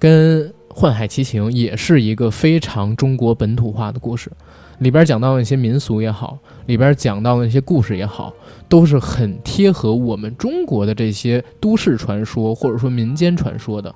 [0.00, 4.28] 跟《幻海奇情》也是一个非常中国本土化的故事，
[4.80, 8.34] 里边讲到的一些民俗也好，里边讲到的一些故事也好，
[8.68, 13.94] 都是很贴合我们中国的这些都市传说或者说民间传说的。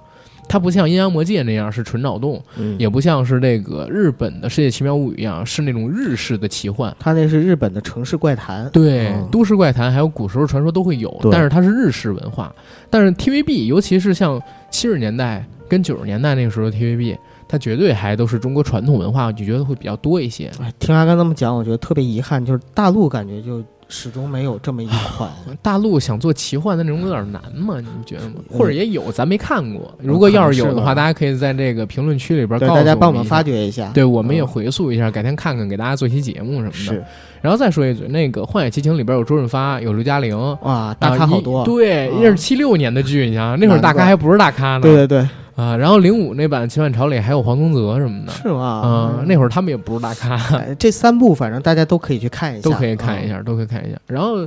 [0.48, 6.94] 它不像《阴阳魔界》那样是纯脑洞，嗯，也不像是那个日本的《世界奇妙物语》一样是那种日式的奇幻。
[6.98, 8.68] 它那是日本的城市怪谈。
[8.70, 12.54] 对，嗯都市怪谈还有古时候传说都会有，但是它是日式文化。
[12.88, 17.16] 但是 TVB，尤其是像七十年代跟九十年代那个时候的 TVB，
[17.48, 20.50] 它绝对还都是中国传统文化，我就觉得会比较多一些。
[20.61, 25.31] 哎，听阿甘这么讲，我觉得特别遗憾，就是大陆感觉就始终没有这么一款。
[25.62, 27.77] 大陆想做奇幻的内容有点难吗？
[27.77, 28.35] 你们觉得吗？
[28.51, 29.94] 嗯或者也有，咱没看过。
[29.99, 33.44] 如果要是有的话，大家可以在这个评论区里边，告诉大家帮我们发。
[33.44, 33.90] 掘一下。
[33.92, 36.75] 对，我们也嗯回溯一下，改天看看，给大家做一期节目什么的。
[36.75, 37.05] 是
[37.42, 41.62] 然后再说一嘴，那个《幻海奇情》里边有周润发，有刘嘉玲，哇，大咖好多。
[41.62, 44.81] 对，啊那是七六年的剧，你想，那会儿大咖还不是大咖呢。
[44.81, 48.32] 对对对，啊，然后零五那版《秦汉朝》里还有黄宗泽什么的。
[48.32, 48.82] 是吗？
[48.84, 53.28] 嗯，那会儿他们也不是大咖，哎这三部反正大家都可以去看一下，都可以看一嗯。
[53.28, 53.96] 下，都可以看一下。
[54.06, 54.38] 然后《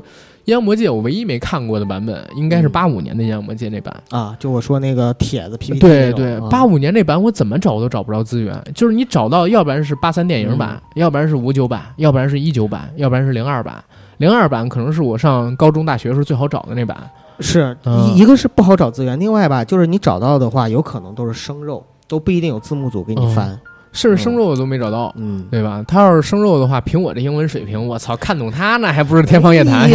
[0.46, 3.96] 阴阳魔界》，我唯一没看过的版本应该是嗯八五年的《阴阳魔界》那版。
[4.10, 13.82] 啊，就我说那个帖子 PPT 对对，八五年那版我怎么找都找不着资源，就是你找到，要不然是八三电影版，要不然是五九版，要不然是一九版，要不然是零二版。
[14.18, 16.98] 零二版可能是我上高中、大学时候最好找的那版。
[17.40, 23.60] 是嗯一一个是不好找资源，另外吧，就是你找到的话，有可能都是生肉，都不一定有字幕组给你翻。
[23.94, 25.84] 甚至生肉我都没找到，嗯，对吧？
[25.88, 29.90] 他要是生肉的话，凭我这英文水平，我操，看懂他那还不是天方夜谭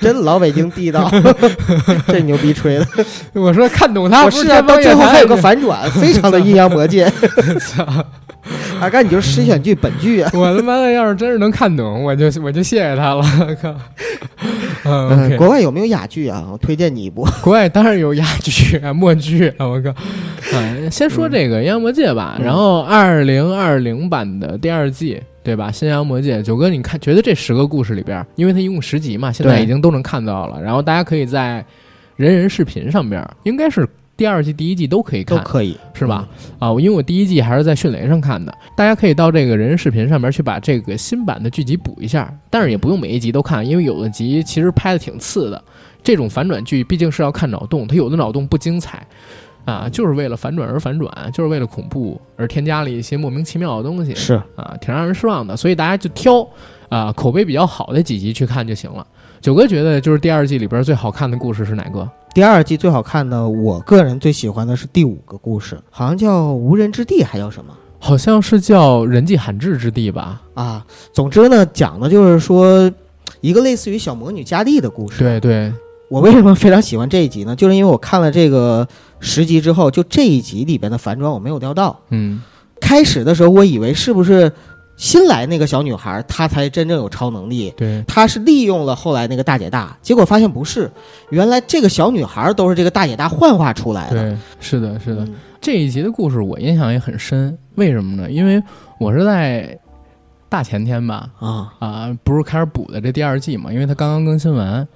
[0.00, 1.10] 真老北京地道，
[2.06, 2.86] 这牛逼吹的。
[3.32, 4.62] 我说看懂他是啊？
[4.62, 7.10] 到最后还有个 反转，非常的阴阳魔界。
[8.80, 10.30] 阿甘，你就是诗选剧本剧啊！
[10.34, 13.24] 我他妈的要是真是能看懂，我就我就谢谢他了。
[13.62, 13.74] 靠，
[14.84, 16.46] 嗯国外有没有哑剧啊？
[16.52, 17.26] 我推荐你一部。
[17.42, 19.94] 国外当然有哑剧啊、默剧啊，我靠！
[20.54, 25.68] 嗯，先说这个《阴阳魔界》吧，嗯然后二零二零版的第二季，对吧？
[25.72, 31.64] 《新阳魔界》，九哥，你看，觉得这十个故事里边，因为它一共十集嘛，现在已经都能看到了，然后大家可以在
[32.16, 36.26] 人人视频上边，应该是第二季、第一季都可以看，都可以，是吧？
[36.58, 45.62] 啊，因为我第一季还是在迅雷上看的，大家可以到这个人人视频上面去把这个新版的剧集补一下，但是也不用每一集都看，因为有的集其实拍的挺次的。
[46.02, 49.04] 这种反转剧毕竟是要看脑洞，它有的脑洞不精彩，
[49.64, 55.56] 啊，就是为了反转而反转，就是为了恐怖而添加了一些莫名其妙的东西，是啊，挺让人失望的。
[55.56, 56.48] 所以大家就挑
[56.88, 59.04] 啊口碑比较好的几集去看就行了。
[59.40, 62.08] 九哥觉得就是第二季里边最好看的故事是哪个？
[62.34, 70.40] 第二季最好看的，我个人最喜欢的是第五个故事，好像叫《无人之地》，还叫什么好像是叫《人迹罕至之地》吧？
[70.54, 70.84] 啊？
[71.12, 72.92] 总之呢，讲的就是说
[73.40, 75.18] 一个类似于小魔女佳丽的故事。
[75.18, 75.72] 对对，
[76.10, 77.56] 我为什么非常喜欢这一集呢？
[77.56, 78.86] 就是因为我看了这个
[79.18, 81.98] 十集之后，就这一集里边的反转我没有料到。
[82.10, 82.42] 嗯，
[82.80, 84.52] 开始的时候，我以为是不是
[84.96, 87.72] 新来那个小女孩，她才真正有超能力。
[87.76, 88.02] 对。
[88.08, 90.90] 她是利用了后来那个大姐大，结果发现不是，
[91.30, 94.22] 原来这个小女孩都是这个大姐大幻化出来的。
[94.22, 95.24] 对，是的，是的。
[95.24, 98.30] 嗯这一集的故事我印象也很深，为什么呢？
[98.30, 98.62] 因为
[99.00, 99.76] 我是在
[100.48, 104.86] 大前天吧，啊，啊、不是开始补的这第二季嘛，因为它刚刚更新完，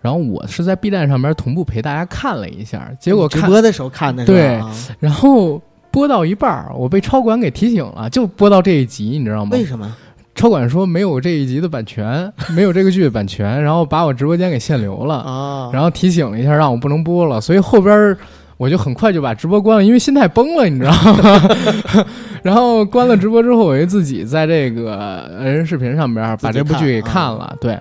[0.00, 4.32] 然后我是在 B 站上边同步陪大家看了一下，结果看，直播的时候看的是？
[4.32, 5.62] 对啊然后
[5.96, 9.52] 播到一半儿，我被超管给提醒了，就播到这一集，你知道吗？
[9.52, 9.96] 为什么？
[10.34, 15.14] 超管说没有这一集的版权， 没有这个剧的版权，然后把我直播间给限流了。
[15.14, 18.18] 啊，然后提醒了一下，让我不能播了，所以后边儿
[18.58, 22.04] 我就很快就把直播关了，因为心态崩了，你知道吗？
[22.44, 27.74] 然后关了直播之后，我就自己在这个人人视频上边儿把这部剧给看了，对，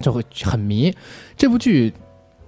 [0.00, 0.90] 就会很迷
[1.36, 1.92] 这部剧。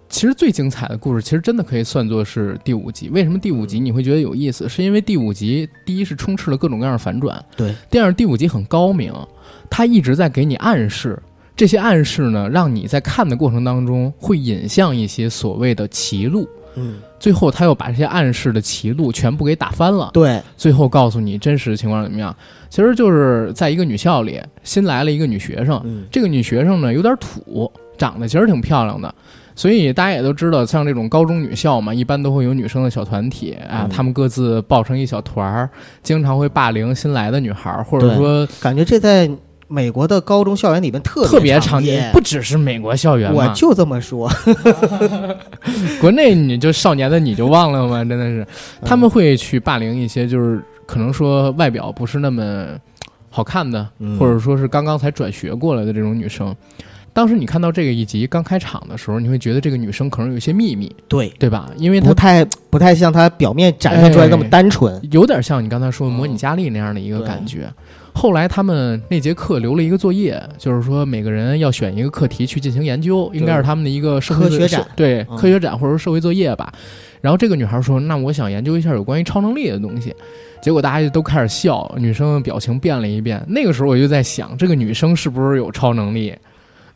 [0.09, 3.09] 其实最精彩的故事，其实真的可以算作是第五集。
[3.11, 4.69] 为什么第五集你会觉得有意思？
[4.69, 9.13] 是因为第五集第一是充斥了各种各样的反转，对；第二，第五集很高明，
[9.69, 11.21] 它一直在给你暗示，
[11.57, 16.49] 这些暗示呢，让你在看的过程当中会引向一些所谓的歧路。
[16.79, 20.11] 嗯，最后，他又把这些暗示的歧路全部给打翻了。
[20.13, 22.37] 对，最后告诉你真实情况怎么样？
[22.69, 25.81] 其实就是在一个女校里，新来了一个女学生。
[25.87, 29.15] 嗯，这个女学生呢有点土，长得其实挺漂亮的，
[29.57, 33.89] 所以大家也都知道，像这种高中女校嘛，一般都会有女生的小团体啊，嗯。
[33.89, 35.71] 她们各自抱成一小团儿，
[36.03, 39.29] 经常会霸凌新来的女孩儿，或者说感觉这在
[39.67, 44.31] 美国的高中校园里面特特别常常见，不只是美国校园，我就这么说，
[46.01, 48.05] 国内你就少年的你就忘了吗？
[48.05, 48.85] 真的是，嗯。
[48.85, 52.67] 他们会去霸凌一些就是可能说外表不是那么
[53.31, 54.19] 好看的，嗯。
[54.19, 56.55] 或者说是刚刚才转学过来的这种女生。
[57.17, 61.71] 当时你看到这个一集刚开场的时候，你会觉得这个女生可能有一些秘密，对，对吧？
[61.79, 65.01] 因为她不太不太像她表面展现出来那么哎单纯。
[65.11, 67.73] 有点像你刚才说模拟佳丽那样的一个感觉。
[68.13, 76.71] 后来他们那节课留了一个作业，就是说每个人要选一个课题去进行研究，应该是他们的一个社会科学展对嗯科学展或者说社会作业吧。
[77.23, 80.15] 然后这个女孩说：“那我想研究一下有关于超能力的东西。”
[80.61, 83.43] 结果大家就都开始笑，女生的表情变了一变。
[83.49, 86.35] 那个时候我就在想，这个女生是不是有超能力，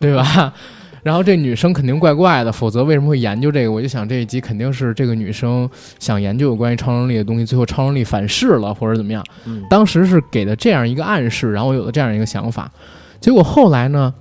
[0.00, 0.52] 对吧？
[1.02, 3.72] 然后这女生肯定怪怪的，否则为什么会研究这个？
[3.72, 9.24] 我就想这一集肯定是这个女生想研究有关于超能力的东西，最后超能力反噬了，或者怎么样。
[9.46, 12.70] 嗯，当时是给的这样一个暗示，然后我有了这样一个想法。
[13.18, 14.12] 结果后来呢，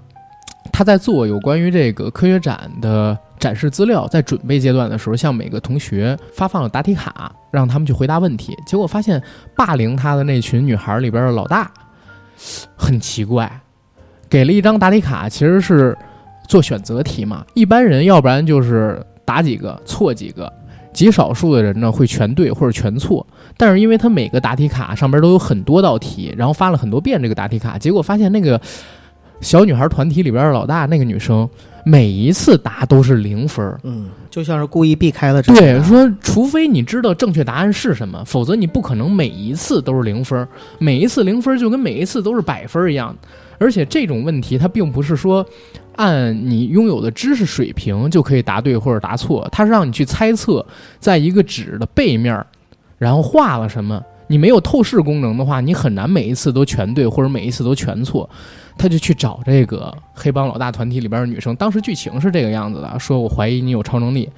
[0.71, 8.55] 他在做有关于这个科学展的展示资料，在准备阶段的时候，向每个同学发放了答题卡，让他们去回答问题。
[8.65, 9.21] 结果发现
[9.53, 11.69] 霸凌他的那群女孩里边的老大
[12.77, 13.59] 很奇怪，
[14.29, 15.97] 给了一张答题卡，其实是
[16.47, 17.43] 做选择题嘛。
[17.53, 20.51] 一般人要不然就是答几个错几个，
[20.93, 23.25] 极少数的人呢会全对或者全错。
[23.57, 28.59] 但是因为他每个答题卡上边都有很多道题，然后发了很多遍这个答题卡，结果发现那个
[29.41, 31.49] 小女孩团体里边的老大那个女生，
[31.83, 33.79] 每一次答都是零分儿。
[33.83, 43.15] 嗯，就像是故意避开了这个对，说除非你知道正确答案是什么，否则你不可能每一次都是零分儿，每一次零分儿就跟每一次都是百分儿一样。
[43.59, 45.45] 而且这种问题它并不是说
[45.97, 50.65] 按你拥有的知识水平就可以答对或者答错，它是让你去猜测，
[50.99, 52.43] 在一个纸的背面，
[52.97, 54.01] 然后画了什么。
[54.27, 58.29] 你没有透视功能的话，你很难每一次都全对或者每一次都全错。
[58.77, 64.29] 他就去找这个黑帮老大团体里边的女生，当时剧情是这个样子的，说我怀疑你有超能力。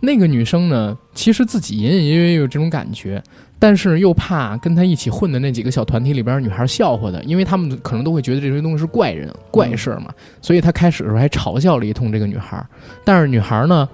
[0.00, 3.22] 那个女生呢，其实自己隐隐约约有这种感觉，
[3.58, 10.12] 但是又怕跟她一起混的那几个小团体里边女孩笑话她，因为他们可能都会觉得这些东西是怪人、怪事儿嘛。
[10.42, 12.62] 所以她开始的时候还嘲笑了一通这个女孩，
[13.04, 13.88] 但是女孩呢，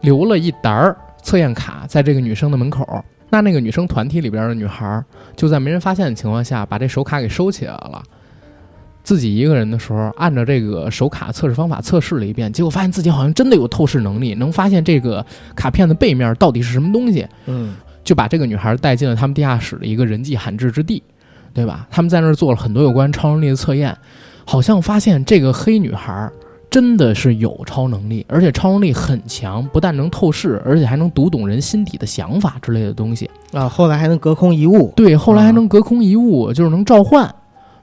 [0.00, 3.04] 留了一沓儿测验卡在这个女生的门口。
[3.28, 8.02] 那那个女生团体里边的女孩，就在没人发现的情况下，把这手卡给收起来了。
[9.06, 17.24] 自己一个人的时候，按照这个手卡测试方法测试了一遍，结果发现自己好像真的有透视能力，能发现这个卡片的背面到底是什么东西。
[17.46, 21.00] 嗯，就把这个女孩带进了他们地下室的一个人迹罕至之地，
[21.54, 21.86] 对吧？
[21.88, 23.96] 他们在那儿做了很多有关超能力的测验，
[24.44, 26.28] 好像发现这个黑女孩
[26.68, 33.30] 真的是有超能力，而且超能力很强，不但能透视，而且还能读懂人心底的想法之类的东西。
[33.52, 34.92] 啊，后来还能隔空一物。
[34.96, 37.32] 对，后来还能隔空一物，就是能召唤。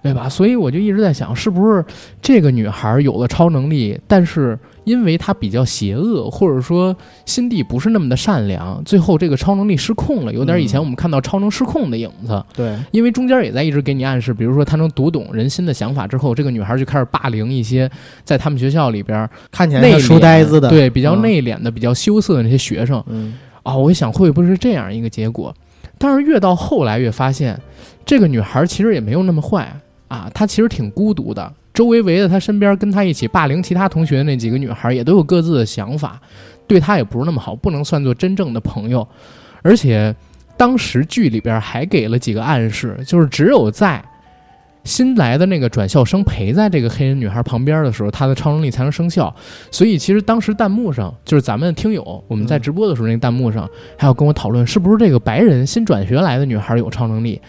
[0.03, 0.27] 对吧？
[0.27, 1.83] 所以我就一直在想，是不是
[2.21, 6.93] 这个女孩有了超能力，但是因为她比较邪恶，或者说
[7.25, 12.43] 心地不是那么的善良，最后这个超能力失控了，有点以前我们看到超能失控的影子。
[12.53, 17.89] 对，因为中间也在一直给你暗示，比如说她能读懂人心的想法之后，这个女孩就开始霸凌一些
[18.25, 23.01] 在他们学校里边看起来内书呆子的，对，比较内敛的、比较羞涩的那些学生。
[23.07, 25.55] 嗯啊，我一想会不会是这样一个结果？
[25.97, 27.57] 但是越到后来越发现，
[28.05, 29.73] 这个女孩其实也没有那么坏。
[30.13, 36.21] 啊，他其实挺孤独的，周围围在他身边，跟他一起霸凌其他同学的那几个女孩也都有各自的想法，
[36.67, 39.08] 对他也不是那么好，不能算作真正的朋友。
[39.63, 40.15] 而且
[40.56, 44.06] 当时剧里边还给了几个暗示，就是只有在
[44.84, 49.36] 新来的那个转校生陪在这个黑人女孩旁边的时候，他的超能力才能生效。
[49.71, 57.41] 所以其实当时弹幕上，就是咱们听友我们在直播的时候，那个弹幕上还有跟我讨论，是不是这个白人新转学来的女孩有超能力。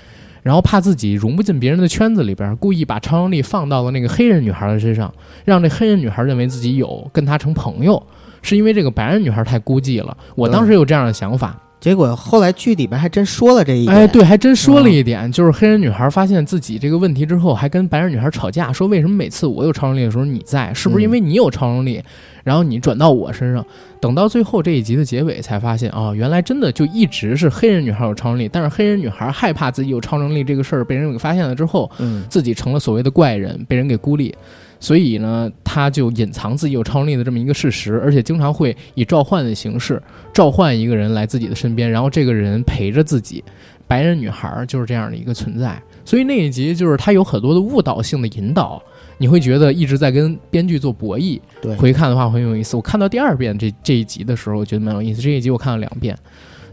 [0.45, 5.13] 然后怕自己融不进别人的圈子里边，故意把超能力放到了那个黑人女孩的身上，
[5.45, 8.01] 让这黑人女孩认为自己有，跟她成朋友，
[8.43, 10.15] 是因为这个白人女孩太孤寂了。
[10.37, 13.95] 我当时有这样的想法，结果后来剧里边还真说了这一点。
[13.95, 22.03] 哎，对，还真说了一点，就是黑人女孩发现自己这个问题之后，还跟白人女孩吵架，说为什么每次我有超能力的时候你在，是不是因为你有超能力？
[22.43, 23.63] 然后你转到我身上，
[24.01, 34.35] 等到最后这一集的结尾才发现，哦，原来真的就一直是黑人女孩有超能力，但是黑人女孩害怕自己有超能力这个事儿被人给发现了之后，嗯，自己成了所谓的怪人，被人给孤立，
[34.81, 43.43] 所以呢，他就隐藏自己有超能力的这么一个事实，而且经常会以召唤的形式召唤一个人来自己的身边，然后这个人陪着自己。
[43.87, 48.83] 白人女孩就是这样的一个存在，所以那一集就是他有很多的误导性的引导。
[49.19, 51.39] 你会觉得一直在跟编剧做博弈。
[51.61, 52.77] 对，回看的话很有意思。
[52.77, 55.21] 我看到第二遍这这一集的时候，我觉得蛮有意思。
[55.21, 56.17] 这一集我看了两遍。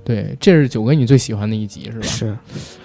[0.04, 2.02] 对，这是九哥你最喜欢的一集是吧？
[2.02, 2.26] 是。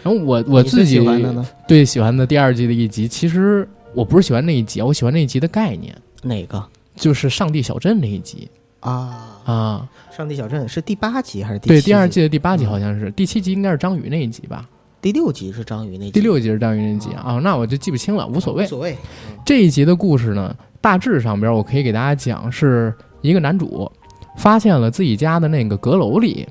[0.02, 1.46] 然后我我自己喜欢的呢？
[1.66, 5.96] 对，喜欢的第二季的一集，其实我不是喜欢那一集，我喜欢那一集的概念。
[6.22, 6.62] 哪个？
[6.96, 8.46] 就是上帝小镇那一集。
[8.80, 9.88] 啊啊！
[10.14, 11.68] 上帝小镇是第八集还是第？
[11.68, 14.68] 对，第二季的第八集好像是，第七集应该是章鱼那一集吧。
[15.00, 18.94] 第六集是章鱼那集，第六集是章鱼那集啊，那我就记不清了，无所谓，无所谓。
[19.46, 23.90] 这一集的故事呢，大致上边我可以给大家讲，是一个男主
[24.36, 26.46] 发现了自己家的那个阁楼里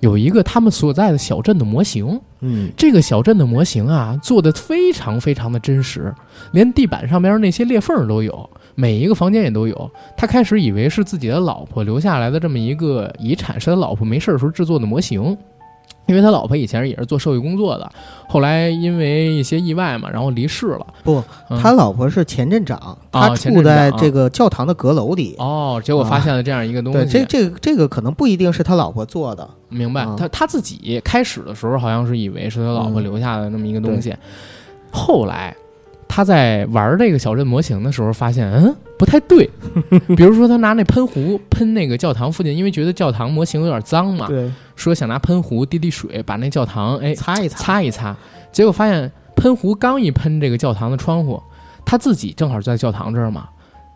[0.00, 6.12] 有一个他们所在的小镇的模型，嗯，这个小镇的模型啊做的非常非常的真实，
[6.50, 9.90] 连地板上边那些裂缝都有，每一个房间也都有。
[10.16, 15.38] 他开始以为是自己的老婆留下来的这么一个遗产，是他老婆没事的时候制作的模型。
[16.12, 17.90] 因为他老婆以前也是做社会工作的，
[18.28, 20.86] 后来因为一些意外嘛，然后离世了。
[21.02, 21.22] 不，
[21.60, 25.34] 他老婆是前镇长，他住在这个教堂的阁楼里。
[25.38, 26.98] 哦，结果发现了这样一个东西。
[26.98, 29.48] 对，这这个这个可能不一定是他老婆做的。
[29.70, 30.06] 明白。
[30.18, 34.14] 他他自己开始的时候好像是以为是他老婆留下的那么一个东西，
[34.90, 35.56] 后来。
[36.14, 39.48] 他在玩这个小镇模型的时候，发现嗯不太对。
[40.14, 48.14] 比如说，他拿那喷壶喷那个教堂附近，因为觉得教堂模型有点脏嘛，对，说想拿喷壶滴滴水把那教堂哎擦一擦擦一擦。
[48.52, 51.42] 结果发现喷壶刚一喷这个教堂的窗户，
[51.86, 53.48] 他自己正好在教堂这儿嘛，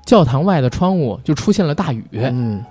[0.06, 2.02] 教堂外的窗户就出现了大雨。
[2.12, 2.64] 嗯。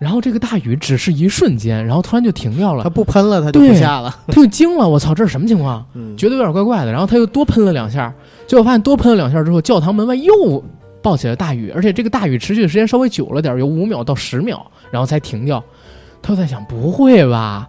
[0.00, 2.82] 然后这个大雨只是一瞬间，然后突然就停掉了。
[2.82, 4.10] 他不喷了，他就不下了。
[4.28, 5.84] 他就惊了，我操，这是什么情况？
[6.16, 6.90] 觉得有点怪怪的。
[6.90, 8.10] 然后他又多喷了两下，
[8.50, 10.60] 结果发现多喷了两下之后，教堂门外又
[11.00, 15.62] 暴起了大雨，而且这个大雨持续的时间稍微久了点，有五秒到十秒，然后才停掉。
[16.20, 17.68] 他就在想，不会吧？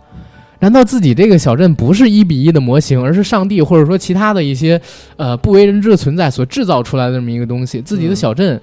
[0.58, 4.82] 难道自己这个小镇不是一比一的模型，而是上帝或者说其他的一些
[5.17, 7.80] 呃不为人知的存在所制造出来的这么一个东西？
[7.80, 8.60] 自己的小镇。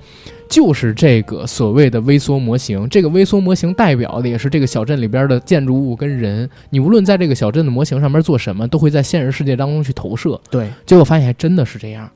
[0.51, 6.49] 就是这个所谓的微缩模型，这个微缩模型代表的也是这个小镇里边的建筑物跟人。
[6.71, 10.41] 你无论在这个小镇的模型上面做什么，都会在现实世界当中去投射。
[10.51, 12.11] 对，结果发现还真的是这样。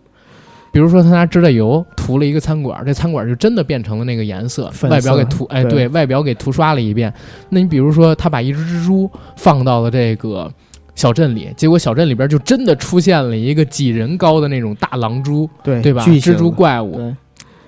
[0.72, 7.12] 比如说他拿指甲油涂了一个餐馆，这餐馆就真的变成了那个颜色，粉外表给涂，哎，对对外表给涂刷了一遍。
[7.50, 10.50] 那你比如说他把一只蜘蛛放到了这个。
[10.94, 16.04] 小镇里，结果小镇里边就真的出现了一个几人高的那种大狼蛛，对对吧？
[16.04, 17.16] 蜘蛛怪物，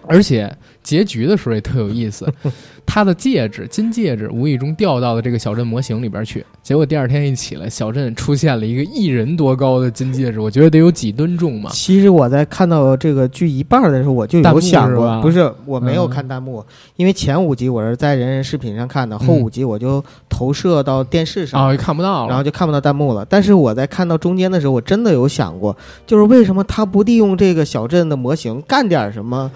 [0.06, 2.30] 而且结局的时候也特有意思，
[2.94, 11.70] 他的戒指金戒指无意中掉到了这个小镇模型里边去，结果第二天一起来，小镇出现了一个一人多高的金戒指，我觉得得有几吨重嘛。
[11.72, 16.64] 其实我在看到这个剧一半的时候，我就有想过，不是我没有嗯看弹幕，
[16.94, 22.28] 因为前五集我是在人人视频上看的，后嗯五集我就投射到电视上，哦，也看不到了。
[22.28, 23.26] 然后就看不到弹幕了。
[23.28, 25.76] 但是我在看到中间的时候，我真的有想过，
[26.06, 29.50] 就是为什么他不利用这个小镇的模型干点什么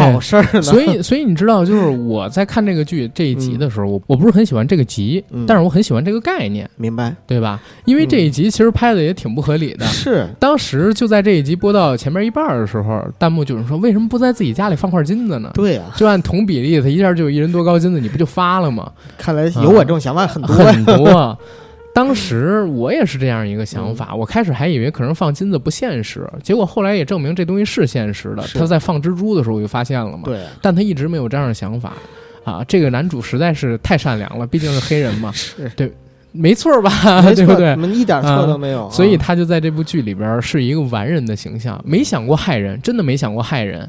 [0.00, 0.60] 好事儿呢？
[0.60, 7.60] 所以，所以你知道，就是我在看这个剧这一集的时候，我我不是很喜欢这个集，嗯但是我很喜欢这个概念，明白对吧？
[7.84, 9.84] 因为这一集其实拍的也挺不合理的。
[9.86, 18.90] 是当时就在这一集播到前面一半的时候，弹幕就有人说：“为什么不在自己家里放块金子呢？”对呀、就按同比例，他一下就有一人多高金子，你不就发了吗？
[19.18, 20.72] 看来有我这种想法很多呀。
[20.72, 21.38] 很多。
[21.92, 28.44] 当时我也是这样一个想法，我开始还以为可能放金子不现实，结果后来也证明这东西是现实的。
[28.54, 31.94] 他在放蜘蛛的时候我就发现了嘛，对，但他一直没有这样的想法。
[32.44, 35.32] 啊，这个男主实在是太善良了，毕竟是黑人嘛，
[35.76, 35.92] 对
[36.32, 37.22] 没错吧？
[37.34, 38.88] 对不对一点错都没有。
[38.90, 43.88] 所以啊他就在这部剧里边是一个完人的形象，没想过害人，真的没想过害人，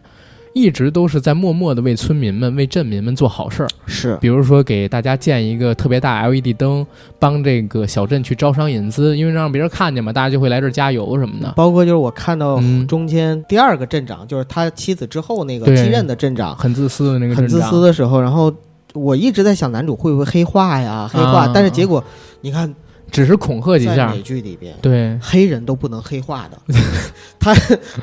[0.54, 3.68] 一直都是在默默的为村民们、为镇民们做好事儿。
[3.86, 6.86] 是比如说给大家建一个特别大 LED 灯，
[7.20, 11.54] 帮这个小镇去招商引资，因为让别人看见嘛，大家就会来这儿加油什么的。
[11.56, 18.54] 包括就是我看到嗯中间第二个镇长，就是他妻子之后那个继任的镇长，很自私的那个很自私的时候，然后
[18.94, 21.10] 我一直在想男主会不会黑化呀？
[21.12, 22.04] 黑化，啊但是结果
[22.42, 22.74] 你看
[23.12, 24.12] 只是恐吓几下。
[24.12, 24.74] 美，剧里边。
[24.82, 26.58] 对，黑人都不能黑化的，
[27.40, 27.54] 他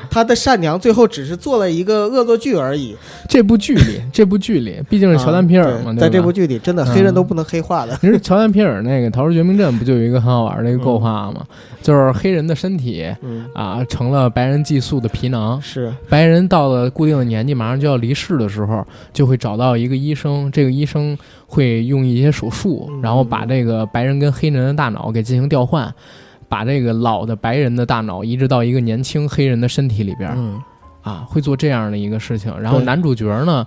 [0.09, 2.95] 他的善良最后只是做了一个恶作剧而已。
[3.27, 5.99] 这部剧里， 这部剧里，毕竟是乔丹皮尔嘛，啊对对吧？
[6.01, 6.93] 在这部剧里，真的嗯。
[6.93, 7.95] 黑人都不能黑化的。
[7.99, 11.45] 其实乔丹皮尔那个《逃出绝命镇》不就有一个很好玩的一个构画吗？
[11.81, 15.91] 就是黑人的身体嗯，啊成了白人寄宿的皮囊，是。
[16.09, 23.01] 白人到了固定的年纪，马上就要离世的时候，就会找到一个医生，这个医生会用一些手术，嗯。
[23.01, 25.91] 然后把这个白人跟黑人的大脑给进行调换，
[26.49, 30.61] 把这个老的白人的大脑移植到一个年轻黑人的身体里边，嗯，
[31.01, 32.53] 啊，会做这样的一个事情。
[32.59, 33.65] 然后男主角呢，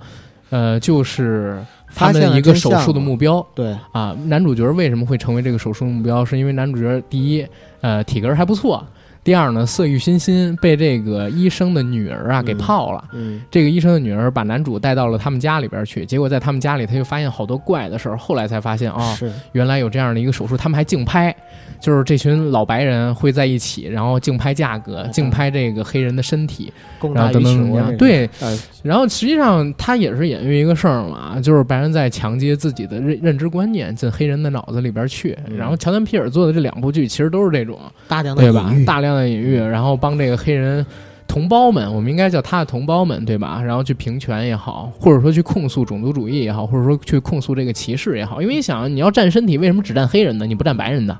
[0.50, 1.58] 呃，就是
[1.94, 4.14] 他们一个手术的目标对，啊。
[4.26, 6.22] 男主角为什么会成为这个手术目标？
[6.22, 7.46] 是因为男主角第一，
[7.80, 8.84] 呃，体格还不错。
[9.24, 13.04] 第二呢，色欲熏心，被这个医生的女儿啊给嗯泡了。
[13.12, 18.18] 嗯，这个医生的女儿把男主带到了他们家里边去，结果在他们家里，他就发现好多怪的事儿。
[18.18, 21.34] 后来才发现啊、是原来有这样的一个手术，他们还竞拍，
[21.78, 26.72] 就是这群老白人会在一起，然后竞拍价格，竞拍这个黑人的身体，
[27.14, 27.90] 然后等等这样。
[27.90, 35.38] 这对，呃然后实际上他也是隐喻一个事儿嘛，就是白人在强接自己的认认知观念进黑人的脑子里边去。
[35.48, 37.78] 嗯然后乔丹皮尔做的这两部剧其实都是这种，
[38.08, 38.74] 大量的对吧？
[38.84, 40.84] 大量的隐喻，然后帮这个黑人
[41.28, 43.62] 同胞们，我们应该叫他的同胞们，对吧？
[43.62, 50.44] 然后去平权也好，或者说去控诉种族主义也好，或者说去控诉这个歧视也好，因为你想，你要占身体，为什么只占黑人呢？
[50.46, 51.16] 你不占白人的，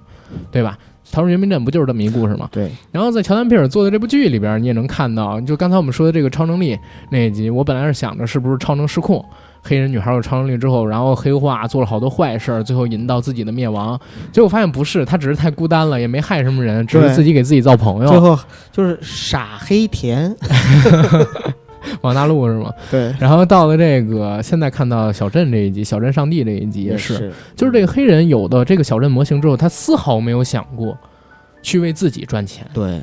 [0.51, 0.77] 对吧？
[1.13, 2.49] 《逃出绝命镇》不就是这么一故事吗？
[2.51, 6.77] 对，然后在乔丹皮尔做的这部剧里边，你也能看到，就刚才我们说的这个超能力
[7.11, 9.25] 那一集，我本来是想着是不是超能失控，
[9.63, 14.01] 黑人女孩有超能力之后，然后黑化做了好多坏事儿，最后引到自己的灭亡。
[14.33, 18.09] 结果发现不是，他只是太孤单了，也没害什么人，只是自己给自己造朋友。
[18.09, 18.39] 最后
[18.73, 20.35] 就是傻黑甜，
[22.03, 22.73] 往大陆是吗？
[22.91, 30.97] 对，然后到了这个现在看到小镇这一集，小镇上帝这一集也是，是，就是这个黑人有的这个小镇模型之后，他丝毫没有想过
[31.63, 32.67] 去为自己赚钱。
[32.73, 33.01] 对，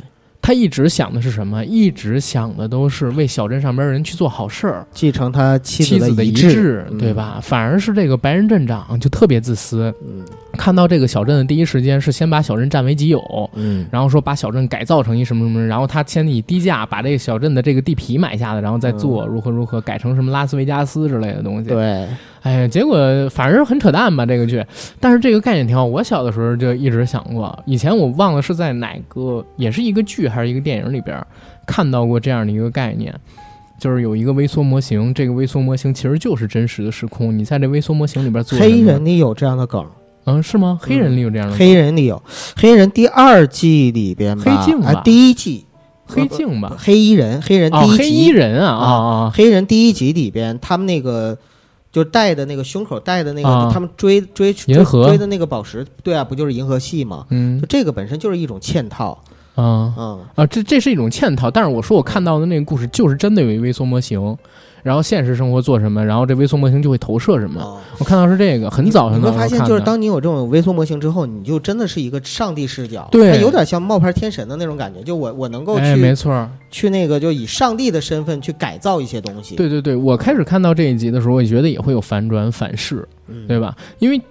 [0.49, 1.63] 他一直想的是什么？
[1.63, 7.13] 一直想的都是为小镇上边人去做好事儿，继承他妻妻子的遗志，嗯对？
[7.13, 7.39] 吧？
[7.39, 13.47] 反而是这个白人镇长就特别自私，嗯看到这个小镇的第一时间是先把小镇占为己有。
[13.53, 22.07] 嗯，然后说把小镇改造成一什么什么，然后他先以低价把这个小镇的这个地皮买下来，然后再做如何如何改成什么拉斯维加斯之类的东西。，对，
[22.41, 22.97] 哎，结果
[23.29, 24.65] 反正很扯淡吧这个剧，
[24.99, 25.85] 但是这个概念挺好。
[25.85, 31.21] 我小的时候就一直想过，以前我忘了是在哪个，也是一个剧还是一个电影里边
[31.65, 33.13] 看到过这样的一个概念。
[33.79, 37.37] 就是有一个微缩模型，这个微缩模型其实就是真实的时空。
[37.37, 39.85] 你在这微缩模型里边做黑人里有这样的梗，
[40.25, 40.77] 嗯是吗？
[40.81, 42.21] 黑人里有这样的黑人里有，
[42.57, 45.65] 黑人第二季里边吧，黑镜吧哎，第一季
[46.05, 46.75] 黑镜吧？
[46.77, 49.31] 黑衣人，黑人第哦，一黑衣，人啊啊啊！
[49.33, 51.37] 黑人第一集里边，他们那个
[51.91, 55.07] 就戴的那个胸口戴的那个，他们追追追银河。
[55.07, 57.25] 追的那个宝石，对啊，不就是银河系吗？
[57.29, 57.59] 嗯。
[57.59, 59.23] 就这个本身就是一种嵌套，
[59.55, 59.93] 啊。
[59.97, 61.49] 嗯，啊，这这是一种嵌套。
[61.49, 64.37] 但是我说我看到的那个故事就是真的有一微缩模型，
[64.83, 67.61] 然后现实生活做什么，然后这微缩模型就会投射什么。
[67.61, 75.01] 哦我看到是这个，很早你很早会发现，就是当你有这种微缩模型之后，你就真的是一个上帝视角，对它有点像冒牌天神的那种感觉。
[75.01, 83.75] 就我我能够哎，去、没错儿，去那个，就以上帝的身份去改造一些东西。，对对对，我开始看到这一集的时候，我觉得也会有反转反噬，嗯、对吧？
[83.97, 84.21] 因为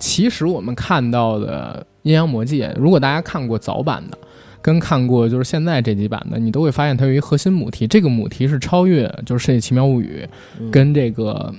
[0.00, 4.18] 其实我们看到的《阴阳魔界》，如果大家看过早版的，
[4.62, 10.20] 跟看过就是现在这几版的，你都会发现它有一个核心母题，这个母题是超越就是《世界奇妙物语》
[10.60, 11.52] 嗯跟这个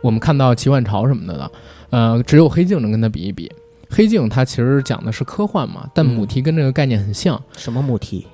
[0.00, 1.52] 我们看到奇幻潮什么的的，
[1.90, 3.52] 呃，只有黑镜能跟它比一比。
[3.88, 7.40] 黑镜它其实讲的是科幻嘛，但母题跟这个概念很像。
[7.54, 8.26] 什么母题？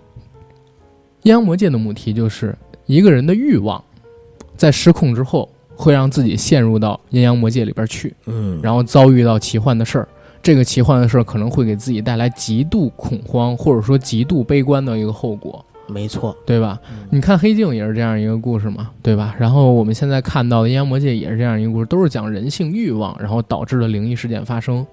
[1.24, 2.56] 阴阳魔界的母题就是
[2.86, 3.82] 一个人的欲望，
[4.56, 10.08] 在失控之后会让自己陷入到阴阳魔界里边去，嗯然后遭遇到奇幻的事儿。
[10.43, 16.34] 这个奇幻的事儿可能会给自己带来极度恐慌，或者说极度悲观的一个后果，没错。
[16.47, 16.80] 对吧？
[16.91, 19.34] 嗯你看《黑镜》也是这样一个故事嘛，对吧？
[19.39, 24.86] 然后我们现在看到的《阴阳魔界》也是这样一个故事，都是讲人性欲望，然后导致了灵异事件发生。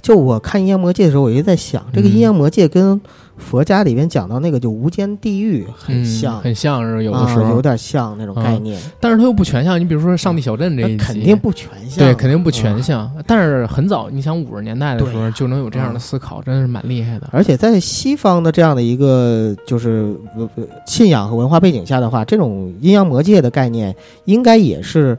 [0.00, 3.00] 就我看阴阳魔界的时候，我一直在想，这个嗯阴阳魔界跟
[3.36, 9.80] 佛家里边讲到那个就无间地狱很嗯，像，很像是有的时候，啊有点像那种概念，但是它又不全像。
[9.80, 12.04] 你比如说《上帝小镇》这那一集，肯定不全像。
[12.04, 13.10] 对，肯定不全嗯像。
[13.26, 17.28] 但是很早，你想五十年代的时候就能有这样的嗯思考，真的是蛮厉害的。
[17.30, 20.12] 而且在西方的这样的一个就是
[20.86, 23.94] 信仰和文化背景下的话，这种阴阳魔界的概念
[24.24, 25.16] 应该也是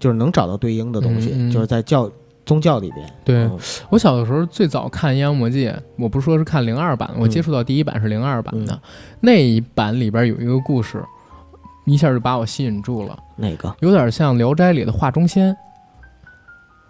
[0.00, 2.10] 就是能找到对应的东西，嗯嗯就是在教
[2.48, 3.06] 宗教里边。
[3.24, 3.58] 对嗯
[3.90, 8.80] 我小的时候最早看《阴阳魔界》，我不是说是看零二版，我嗯接触到第一版是零二版的，嗯
[9.20, 11.04] 那一版里边有一个故事，
[11.84, 15.54] 一下就把我吸引住了，哪个有点像《聊斋》里的画中仙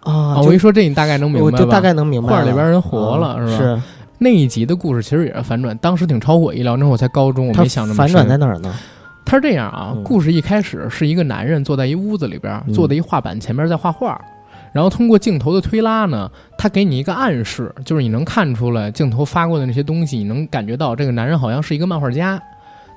[0.01, 0.39] 啊？
[0.41, 1.57] 我一说这，你大概能明白吧？
[1.57, 2.37] 我就大概能明白了。
[2.37, 3.81] 画里边人活了嗯是吧是
[4.21, 6.75] 那一集的故事其实也是反转，当时挺超乎我意料。
[6.75, 8.73] 那会儿我才高中，我没想这么反转在哪儿呢？
[9.25, 14.19] 他是这样啊，嗯故事一开始是一个男人坐在一屋子里边，嗯坐在一画板前面在画画，
[14.71, 22.41] 然后通过镜头的推拉呢，他给你一个暗示，就是你能看出来镜头发过的那些东西，你能感觉到这个男人好像是一个漫画家，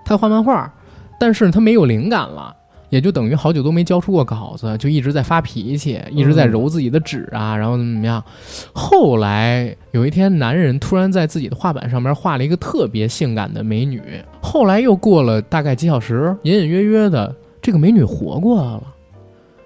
[0.04, 0.72] 他画漫画，
[1.18, 2.56] 但是他没有灵感了。
[2.90, 8.22] 也就等于好久都没交出过稿子，就一直在发脾气，一直在揉自己的纸啊，然后怎么怎么样。
[8.74, 14.02] 后来有一天，男人突然在自己的画板上面画了一个特别性感的美女。
[14.42, 18.82] 后来又过了大概几小时，隐隐约约的，这个美女活过来了，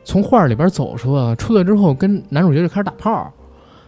[0.07, 1.35] 从画里边走出来。
[1.35, 3.31] 出来之后，跟男主角就开始打炮。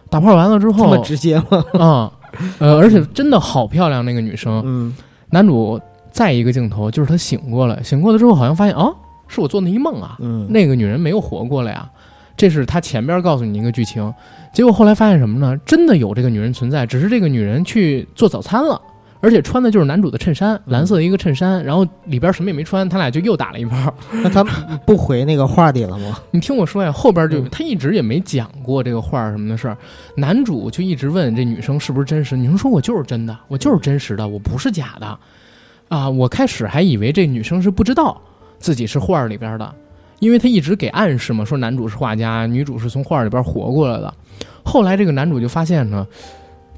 [0.09, 1.63] 打炮完了之后这么，直接吗？
[1.79, 2.11] 啊、
[2.59, 4.61] 呃， 而且真的好漂亮，那个女生。
[4.65, 4.93] 嗯
[5.31, 5.79] 男主
[6.11, 8.91] 再一个镜头，就是他醒过来，醒过来之后，好像发现啊，
[9.27, 10.17] 是我做的一梦啊。
[10.19, 11.87] 嗯，那个女人没有活过来啊，
[12.35, 14.11] 这是他前边告诉你一个剧情，
[14.51, 15.55] 结果后来发现什么呢？
[15.65, 18.81] 真的有这个女人存在，只是这个女人去做早餐了，
[19.21, 23.93] 而且穿的就是男主的衬衫，蓝色的一个衬衫，然后里边什么也没穿，他俩就又打了一炮。
[24.23, 24.43] 那他
[24.85, 26.17] 不回那个画里了吗？
[26.31, 29.77] 你听我说呀，后边就嗯他一直也没讲过这个画儿什么的事儿，
[30.15, 35.19] 男主就一直问这女生是不是真实，女生说我就是真的，我就是真实的，我不是假的，
[35.89, 38.19] 啊，我开始还以为这女生是不知道
[38.57, 39.75] 自己是画儿里边的，
[40.19, 44.13] 因为他一直给暗示嘛，说男主是画家，女主是从画里边活过来的。
[44.63, 46.05] 后来这个男主就发现呢，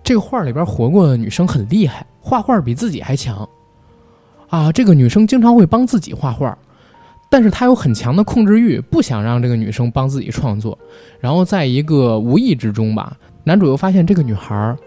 [0.04, 3.48] 这个画儿里边活过的女生很厉害，画画比自己还强，
[4.50, 6.58] 啊，这个女生经常会帮自己画画。
[7.30, 10.78] 但是她有很强的控制欲，不想让这个女生帮自己创作。
[11.20, 14.78] 然后在一个无意之中吧，男主又发现这个女孩儿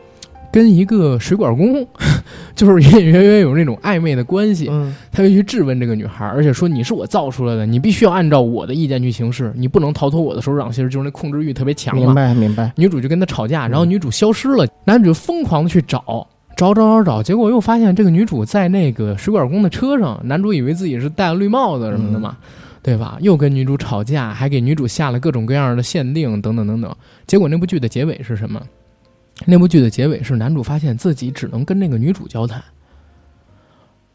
[0.54, 1.84] 跟一个水管工，
[2.54, 4.68] 就是隐隐约约有那种暧昧的关系。
[4.70, 12.14] 嗯他就去质问这个女孩儿，而且说你是我造出来的，你必须要按照我的意见去行事，你不能逃脱我的手掌心，就是那控制欲特别强明。
[12.14, 12.72] 白明白。
[12.76, 16.24] 女主就跟他吵架，嗯然后女主消失了，男主就疯狂的去找。
[16.56, 22.36] 找找找找，结果又发现这个女主在那个水管工的车上，男主以为自己是戴了绿帽子什么的嘛，
[22.80, 23.18] 对吧？
[23.20, 26.94] 又跟女主吵架，还给女主下了各种各样的限定，等等等等。
[27.26, 28.62] 结果那部剧的结尾是什么？
[29.46, 32.62] 那部剧的结尾是男主发现自己只能跟那个女主交谈，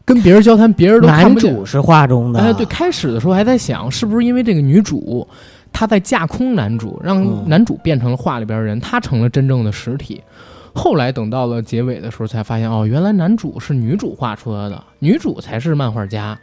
[0.06, 1.54] 跟别人交谈，别人都看男不见。
[1.54, 5.28] 主是画中的，哎，对，开始的时候还在想，是不是因为这个女主
[5.72, 10.24] 她在架空男主，让嗯男主变成了画里边的人，她成了真正的实体。
[10.74, 16.40] 后来等到了结尾的时候，才发现哦，原来男主是女主画出来的，女主才是漫画家。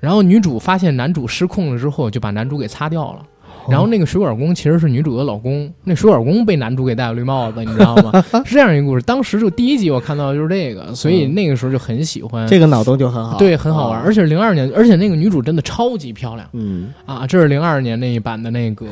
[0.00, 3.26] 然后女主发现男主失控了之后，就把男主给擦掉了。
[3.68, 8.24] 然后那个水管工其实是女主的老公，那水管工被男主给戴了绿帽子，你知道吗？
[8.44, 9.02] 是这样一个故事。
[9.02, 12.46] 当时就第一集我看到的就是这个，所以嗯那个时候就很喜欢。
[12.46, 17.26] 这个脑洞就很好，对，很好玩，啊而且零二年，而且那个女主真的超级漂亮嗯啊！
[17.26, 18.86] 这是零二年那一版的那个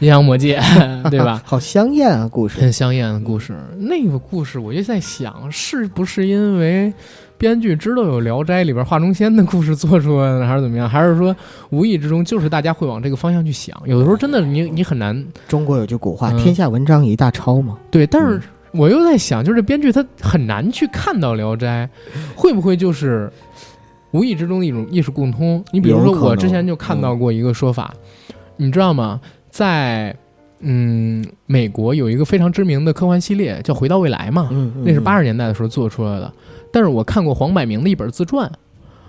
[0.00, 0.60] 阴阳魔界，
[1.10, 1.42] 对吧？
[1.44, 2.60] 好香艳啊，故事。
[2.60, 3.54] 很香艳的故事。
[3.78, 6.92] 那个故事，我就在想，是不是因为
[7.38, 10.88] 编剧知道有《聊斋》里边画中仙的故事做出来的，还是怎么样？
[10.90, 11.34] 还是说
[11.70, 13.76] 无意之中就是大家会往这个方向去想？
[13.86, 15.24] 有的时候真的你你很难。
[15.48, 17.76] 中国有句古话：“嗯天下文章一大抄”嘛。
[17.90, 18.40] 对，但是
[18.72, 21.88] 我又在想，就是编剧他很难去看到《聊斋》，
[22.34, 23.30] 会不会就是
[24.12, 25.62] 无意之中的一种意识共通？
[25.72, 27.92] 你比如说，我之前就看到过一个说法，
[28.56, 29.20] 你知道吗？
[29.50, 30.14] 在
[30.60, 34.50] 嗯美国有一个非常知名的科幻系列叫《回到未来》嘛，
[34.82, 36.32] 那是八十十年代的时候做出来的。
[36.72, 38.50] 但是我看过黄百鸣的一本自传，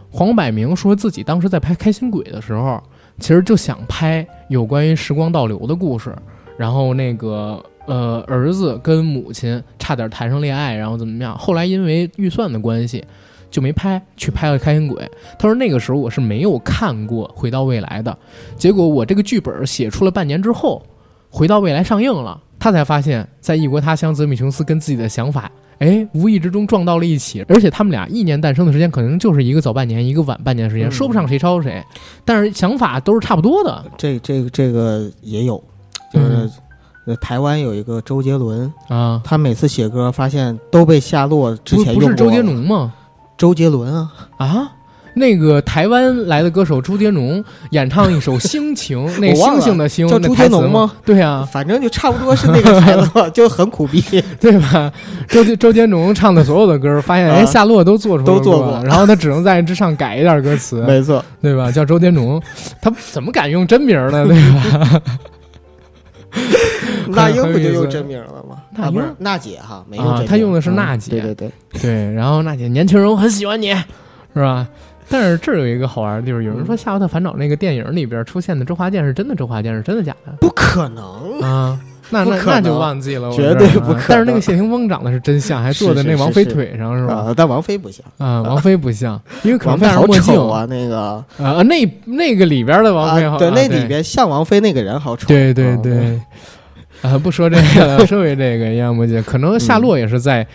[0.10, 2.82] 黄百鸣说自己当时在拍《开心鬼》的时候，
[3.20, 6.16] 其实就想拍有关于时光倒流的故事，
[6.58, 11.38] 然后那个呃儿子跟母亲差点谈上恋爱，然后怎么样？
[11.38, 13.04] 后来因为预算的关系。
[13.50, 15.02] 就没拍，去拍了《开心鬼》。
[15.40, 18.16] 他说那个时候我是没有看过《回到未来》的，
[18.58, 20.84] 结果我这个剧本写出了半年之后，
[21.36, 25.50] 《回到未来》上映了，他才发现，在异国他乡，泽米琼斯跟自己的想法，
[25.80, 30.92] 哎，无意之中撞到了一起，而且他们俩一年诞生的时间可能就是一个早半年，一个晚半年时间，嗯。
[30.92, 31.84] 说不上谁抄谁，
[32.26, 33.86] 但是想法都是差不多的。
[33.98, 35.64] 这这个这个也有，
[36.14, 36.50] 就是、
[37.06, 42.04] 呃台湾有一个周杰伦，啊，他每次写歌发现都被夏洛之前用过。
[42.04, 42.94] 不是周杰伦吗？
[43.38, 44.72] 周杰伦啊，啊，
[45.18, 50.92] 那个台湾来的歌手周杰伦演唱一首《星情》， 那星星的星，叫周杰伦吗？
[51.06, 54.02] 对啊，反正就差不多是那个台子，就很苦逼。
[54.40, 54.92] 对吧？
[55.28, 61.72] 周杰周杰伦唱的所有的歌，发现 哎，啊夏洛都做出来都做过然后他只能在之上改一点歌词，没错，对吧？
[61.72, 62.40] 叫周杰伦，
[62.82, 64.26] 他怎么敢用真名呢？
[64.26, 65.02] 对吧？
[67.10, 68.58] 那英不就用真名了吗？
[68.76, 71.36] 那英娜姐哈，没啊用真名他用的是嗯娜姐对对
[71.72, 73.74] 对，对，然后娜姐年轻人我很喜欢你，
[74.34, 74.68] 是吧？
[75.10, 80.32] 但是这儿有一个好玩的地方，有人说《夏洛特烦恼》那个电影里边出现的周华健是真的周华健，是真的假的？
[80.40, 81.40] 不可能。
[81.42, 81.80] 啊？
[82.10, 84.04] 那那那就忘记了，我绝对不可能。
[84.08, 87.16] 但是那个谢霆锋长得是真像，还坐在那王菲腿上是吧？
[87.16, 90.34] 啊，但王菲不像，啊，王菲不像，因为可能王菲好戴着墨镜。
[90.34, 90.98] 丑啊，那个。
[91.38, 95.28] 啊，那那个里边的王菲好，啊，对，啊那里边像王菲那个人好丑。
[95.28, 96.22] 对对啊对，
[97.02, 100.48] 啊，不说这个了，说回这个阴阳魔界，可能夏洛也是在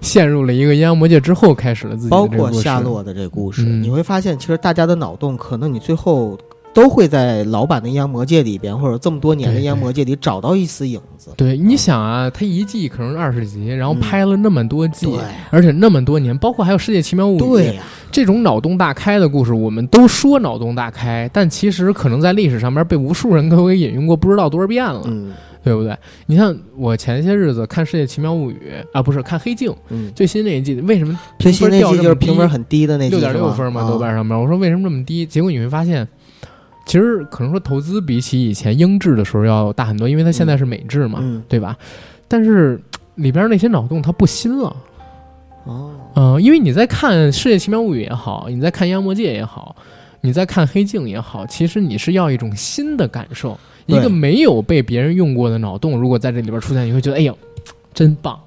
[0.00, 3.82] 陷入了一个阴阳魔界之后开始了自己的包括夏洛的这个故事，嗯。
[3.82, 6.38] 你会发现，其实大家的脑洞可能你最后
[6.72, 11.30] 都会在老版的阴阳魔界里边，或者这么多年的阴阳魔界里找到一丝影子。
[11.36, 14.00] 对，你想啊，他一季可能是二十集，然后嗯。
[14.00, 15.18] 拍了那么多季，对
[15.50, 17.62] 而且那么多年，包括还有《世界奇妙物语》
[18.12, 25.32] 这种脑洞大开的故事，我们都说脑洞大开，但其实可能在历史上面被无数人 都给引用过，不知道多少遍了，嗯
[25.62, 25.96] 对不对？
[26.26, 34.38] 你像我前些日子看《世界奇妙物语》啊，不是看《黑镜》嗯，最新那一季，为什么最新那掉就是评分低很低的那季，六点六分嘛，啊豆瓣上面。
[34.38, 35.26] 我说为什么这么低？
[35.26, 36.06] 结果你会发现，
[36.86, 41.76] 其实可能说投资比起以前英制的时候要大很多，因为它现在是美制嘛，嗯对吧？
[42.26, 42.80] 但是
[43.16, 44.74] 里边那些脑洞它不新了，
[45.64, 49.76] 哦，嗯、因为你在看《世界奇妙物语》也好，你在看《阴阳魔界》也好，
[50.22, 53.58] 你在看《黑镜》也好，其实你是要一种新的感受，
[53.90, 57.36] 一个没有被别人用过的脑洞，如果在这里边出现，你会觉得哎呦，
[57.92, 58.38] 真棒。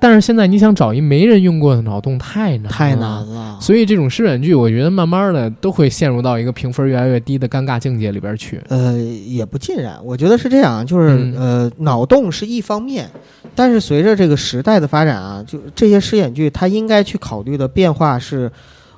[0.00, 3.58] 但是现在你想找一没人用过的脑洞太难了，太难了。
[3.60, 8.60] 所以这种试选剧，我觉得慢慢的都会陷入到一个评分越来越低的尴尬境界里边去。
[8.68, 13.10] 呃，也不尽然，我觉得是这样，就是、嗯呃，脑洞是一方面，
[13.56, 18.48] 但是随着这个时代的发展啊，就这些试演剧，它应该去考虑的变化是，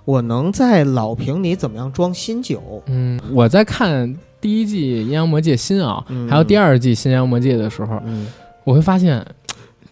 [0.05, 2.83] 我能在老瓶里怎么样装新酒。
[2.89, 8.27] 嗯，我在看第一季《阴阳魔界新》啊，嗯还有第二季《新阴阳魔界》的时候，嗯，
[8.65, 9.25] 我会发现。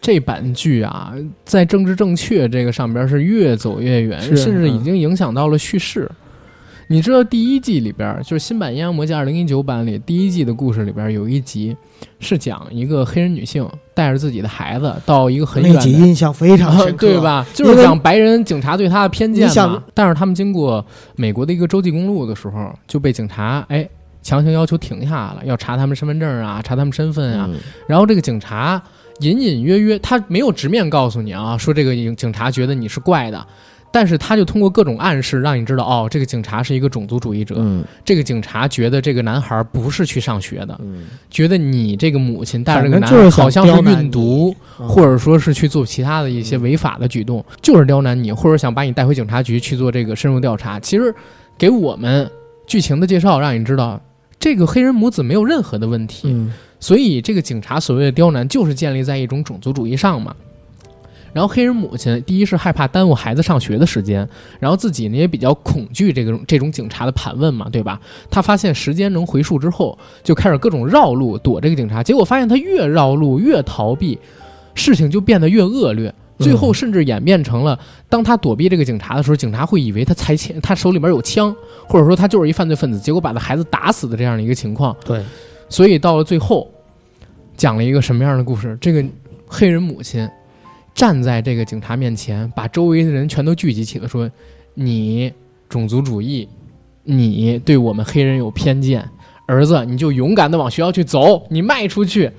[0.00, 1.12] 这版剧啊，
[1.44, 6.08] 在政治正确这个上边是越走越远，是甚至已嗯经影响到了叙事。
[6.86, 11.76] 你知道第一季里边，就是新版《阴阳魔界》二零一九版里第一季的故事里边有一集，
[12.20, 17.20] 是讲一个黑人女性带着自己的孩子到一个很远的那集印象非常深刻， 对？
[17.20, 17.44] 吧？
[17.52, 19.82] 就是讲白人警察对他的偏见嘛。
[19.92, 20.82] 但是他们经过
[21.16, 23.86] 美国的一个洲际公路的时候，就被警察哎
[24.28, 27.46] 强行要求停下了，要查他们身份证啊，查他们身份啊。
[27.50, 28.82] 嗯然后这个警察
[29.20, 33.46] 隐隐约约，他没有直面告诉你啊，说这个警警察觉得你是怪的。
[33.90, 37.54] 但是他就通过各种暗示让你知道，哦，这个警察是一个种族主义者。
[37.58, 50.78] 嗯这个警察觉得这个男孩不是去上学的，嗯，觉得你这个母亲带着这个男孩好像是运毒，嗯或者说是去做其他的一些违法的举动，就是刁难你，或者想把你带回警察局去做这个深入调查。
[50.78, 51.12] 其实
[51.56, 52.30] 给我们
[52.66, 53.98] 剧情的介绍，让你知道
[54.38, 60.34] 这个黑人母子没有任何的问题，嗯所以这个警察所谓的刁难，就是建立在一种种族主义上嘛。
[61.32, 64.26] 然后黑人母亲第一是害怕耽误孩子上学的时间，
[64.58, 68.00] 然后自己呢也比较恐惧这个这种警察的盘问嘛，对吧？
[68.30, 74.18] 他发现时间能回溯之后，就开始各种绕路躲这个警察，结果发现他越绕路越逃避，
[74.74, 76.14] 事情就变得越恶劣。
[76.38, 77.78] 最后甚至演变成了，
[78.08, 81.54] 当他躲避这个警察的时候，警察会以为他才枪，他手里边有枪，
[81.88, 84.96] 或者说他就是一犯罪分子，结果把他孩子打死的这样的一个情况。
[85.04, 85.22] 对，
[85.68, 86.70] 所以到了最后，
[87.56, 88.78] 讲了一个什么样的故事？
[88.80, 89.04] 这个
[89.46, 90.28] 黑人母亲
[90.94, 94.30] 站在这个警察面前，把周围的人全都聚集起来，说
[94.74, 95.32] ：“你
[95.68, 96.48] 种族主义，
[97.02, 99.04] 你对我们黑人有偏见，
[99.46, 102.30] 儿子，你就勇敢的往学校去走，你迈出去。”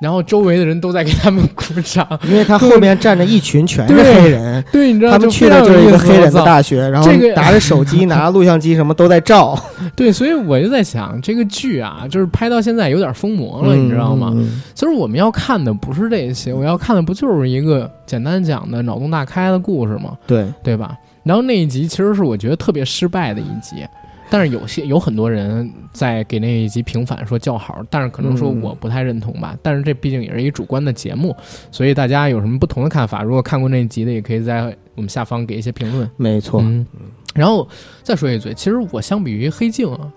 [0.00, 9.62] 然后周围的人都在给他们鼓掌，因为他后面站着一群全是黑人，对，你知道他们去的就是一个黑人的大学，然后这个拿着手机、 拿着录像机什么都在照。
[9.94, 14.34] 对，所以我就在想，这个剧啊，就是拍到现在有点疯魔了，你知道吗？
[14.74, 20.16] 其实我们要看的不是这些，我要看的不就是一个简单讲的脑洞大开的故事吗？
[20.26, 20.96] 对，对吧？
[21.22, 23.86] 然后那一集其实是我觉得特别失败的一集。
[24.30, 29.58] 但是有些有很多人在给那一集平反说叫好，但是可能说我不太认同吧。
[29.60, 31.36] 但是这毕竟也是一主观的节目，
[31.72, 33.22] 所以大家有什么不同的看法？
[33.22, 36.08] 如果看过那一集的，也可以在我们下方给一些评论。
[36.16, 36.62] 没错。
[36.62, 36.86] 嗯，
[37.34, 37.68] 然后
[38.02, 40.12] 再说一嘴，其实我相比于黑镜啊，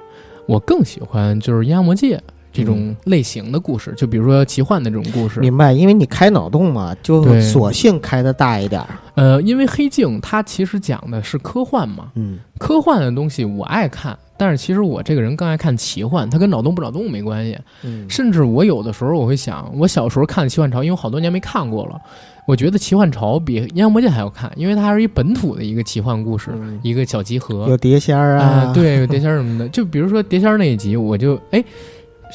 [0.48, 2.18] 我更喜欢就是《阴阳魔界》
[2.54, 5.40] 这种类型的故事，就比如说奇幻的这种故事。
[5.40, 8.82] 明白，因为你开脑洞嘛，就索性开的大一点。
[9.16, 17.58] 呃，因为黑镜它其实讲的是科幻嘛，嗯，科幻的东西我爱看，但是其实我这个人更爱看奇幻，它跟脑洞不脑洞没关系。
[17.84, 22.00] 嗯，甚至我有的时候我会想，我小时候看的奇幻潮，因为我好多年没看过了，
[22.48, 26.52] 我觉得奇幻潮比阴阳魔界还要看，因为它还是一本土的一个奇幻故事，
[26.82, 29.70] 一个小集合，有碟仙儿啊，对，有碟仙儿什么的。
[29.70, 31.64] 就比如说碟仙儿那一集，我就哎。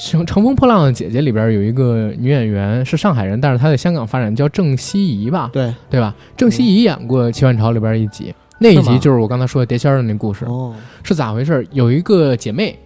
[0.00, 5.50] 乘乘风破浪的姐姐里边有一个女演员是上海人，但是她在香港发展，叫郑希怡吧？
[5.52, 6.14] 对对吧？
[6.36, 10.44] 郑希怡演过《奇幻潮》里边一集，那一集就是我刚才说的碟仙的那故事。
[10.44, 10.72] 哦，
[11.02, 11.66] 是咋回事？
[11.72, 12.78] 有一个姐妹，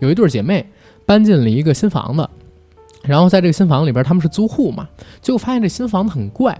[0.00, 0.64] 有一对姐妹
[1.06, 2.28] 搬进了一个新房子，
[3.04, 4.86] 然后在这个新房里边，他们是租户嘛，
[5.22, 6.56] 结果发现这新房子很怪，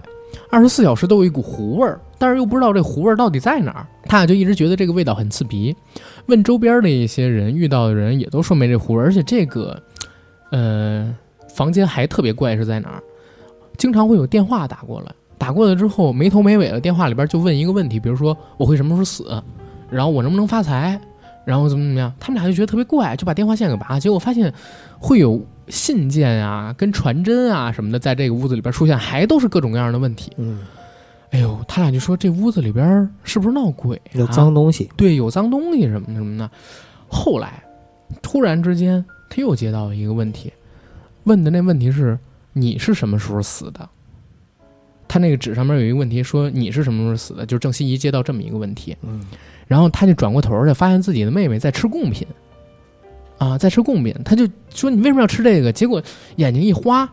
[0.49, 5.75] 二十四小时都有一股糊味儿，但是又不知道这糊味儿到底在哪儿，他俩就一直觉得这个味道很刺鼻。
[6.25, 9.79] 问周边的一些人，遇到的人也都说没这糊味儿，而且这个。
[10.51, 11.13] 呃，
[11.49, 13.03] 房间还特别怪是在哪儿？
[13.77, 19.41] 经常会有电话打过来，打过来之后没头没尾的电话里边就问一个问题，比如说我会什么时候死，
[19.89, 20.99] 然后我能不能发财，
[21.45, 22.13] 然后怎么怎么样？
[22.19, 23.99] 他们俩就觉得特别怪，就把电话线给拔。
[23.99, 24.53] 结果发现
[24.99, 30.31] 会有信件啊、跟传真啊什么的在这个屋子里边出现，还都是各种各样的问题。
[30.37, 30.59] 嗯，
[31.31, 33.99] 哎呦，他俩就说这屋子里边是不是闹鬼？
[34.11, 34.91] 有脏东西？
[34.95, 36.47] 对，有脏东西什么什么的。
[37.07, 37.63] 后来
[38.21, 39.03] 突然之间。
[39.31, 40.51] 他又接到一个问题，
[41.23, 42.19] 问的那问题是：
[42.51, 43.87] 你是什么时候死的？
[45.07, 47.45] 他那个纸上面有一个问题说：你是什么时候死的？
[47.45, 49.21] 就是郑希怡接到这么一个问题，嗯，
[49.67, 52.27] 然后他就转过头去，发现自己的妹妹在吃贡品，
[53.37, 55.71] 啊，在吃贡品，他就说：你为什么要吃这个？
[55.71, 56.03] 结果
[56.35, 57.09] 眼睛一花，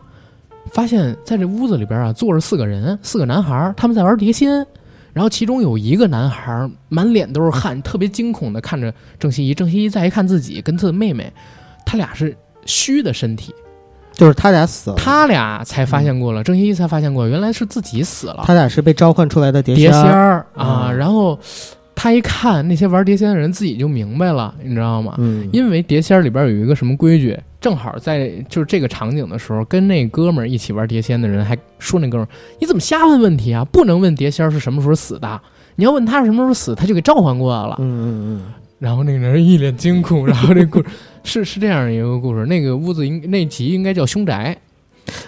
[0.71, 4.65] 发现在这屋子里边啊，坐着四个人，四个男孩，他们在玩碟仙，
[5.13, 9.53] 然后其中有一个男孩满脸都是汗，特别惊恐的看着郑希怡。
[9.53, 11.31] 郑希怡再一看自己跟他的妹妹。
[11.85, 13.53] 他俩是虚的身体，
[14.13, 18.43] 就是他俩死了，他俩才发现过了，郑希怡才发现过，原来是自己死了。
[18.45, 20.91] 他俩是被召唤出来的碟仙儿啊！
[20.91, 21.39] 然后
[21.95, 25.15] 他一看那些玩碟仙的人，自己就明白了，你知道吗？
[25.17, 33.65] 嗯，因为碟仙儿里边有一个什么规矩，正好在就是这个场景的时候，跟那哥们儿一起玩碟仙的人还说那哥们儿，你怎么瞎问问题啊？
[33.65, 35.41] 不能问碟仙儿是什么时候死的，
[35.75, 37.75] 你要问他是什么时候死，他就给召唤过来了。
[37.79, 38.53] 嗯嗯嗯。
[38.79, 40.85] 然后那个人一脸惊恐，然后这故事
[41.29, 44.57] 是是这样一个故事，那个屋子应那集应该叫凶宅，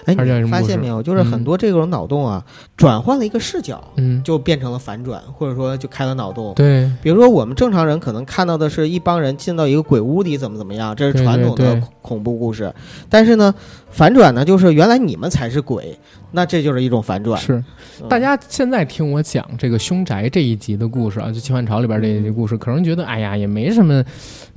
[0.05, 1.01] 哎，你发现没有？
[1.01, 2.43] 就是很多这种脑洞啊，
[2.75, 6.53] 转换了一个视角，嗯，就变成了反转，或者说就开了脑洞。
[6.55, 12.73] 对，比如说我们正常人可能看到的是一帮人进到一个鬼屋里，怎么怎么样，这是传统的恐怖故事。
[13.07, 13.53] 但是呢，
[13.91, 15.97] 反转呢，就是原来你们才是鬼。
[16.33, 17.37] 那这就是一种反转。
[17.41, 17.61] 是，
[18.07, 24.01] 大家现在听我讲这个凶宅这一集的故事啊，就《奇幻潮》里边这一集故事，可能觉得哎呀也没什么，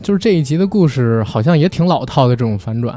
[0.00, 2.96] 就是这一集的故事好像也挺老套的这种反转。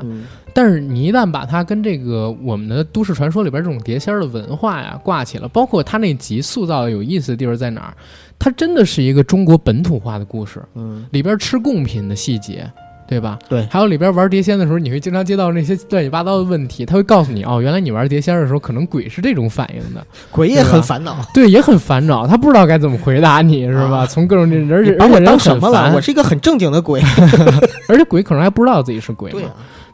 [0.53, 7.93] 但是你一旦把它跟这个我们的都市传说里边这种碟仙儿的文化呀挂起了，包括他那集塑造的有意思的地方在哪儿？
[8.37, 10.61] 它真的是一个中国本土化的故事。
[10.75, 12.71] 嗯，里边吃贡品的细节。
[13.07, 13.39] 对吧？
[13.47, 24.05] 对，还有里边玩碟仙的时候，你会经常接到那些乱七八糟的问题，他会告诉你哦，原来你玩碟仙的时候，可能鬼是这种反应的，鬼也很烦恼，对，也很烦恼，他不知道该怎么回答你，是吧？
[24.05, 25.93] 从各种这，而且而且当什么了？
[25.95, 27.01] 我是一个很正经的鬼，
[27.87, 29.43] 而且鬼可能还不知道自己是鬼，对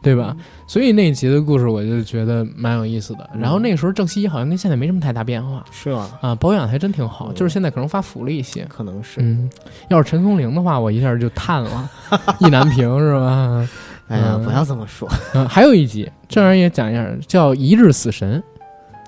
[0.03, 0.35] 对吧？
[0.67, 3.27] 所以那一集的故事我就觉得蛮有意思的。
[3.39, 6.09] 然后那个时候郑希怡好像跟现在没什么太大变化是吗？
[6.21, 8.65] 啊，保养还真挺好，嗯就是现在可能发福了一些。
[8.65, 9.21] 可能是。
[9.21, 9.49] 嗯，
[9.89, 11.89] 要是陈松伶的话，我一下就叹了，
[12.39, 13.67] 意难平是吧？
[14.09, 15.09] 哎呀，嗯不要这么说。
[15.33, 18.39] 嗯，还有一集，这玩意儿也讲一下，叫《一日死神》。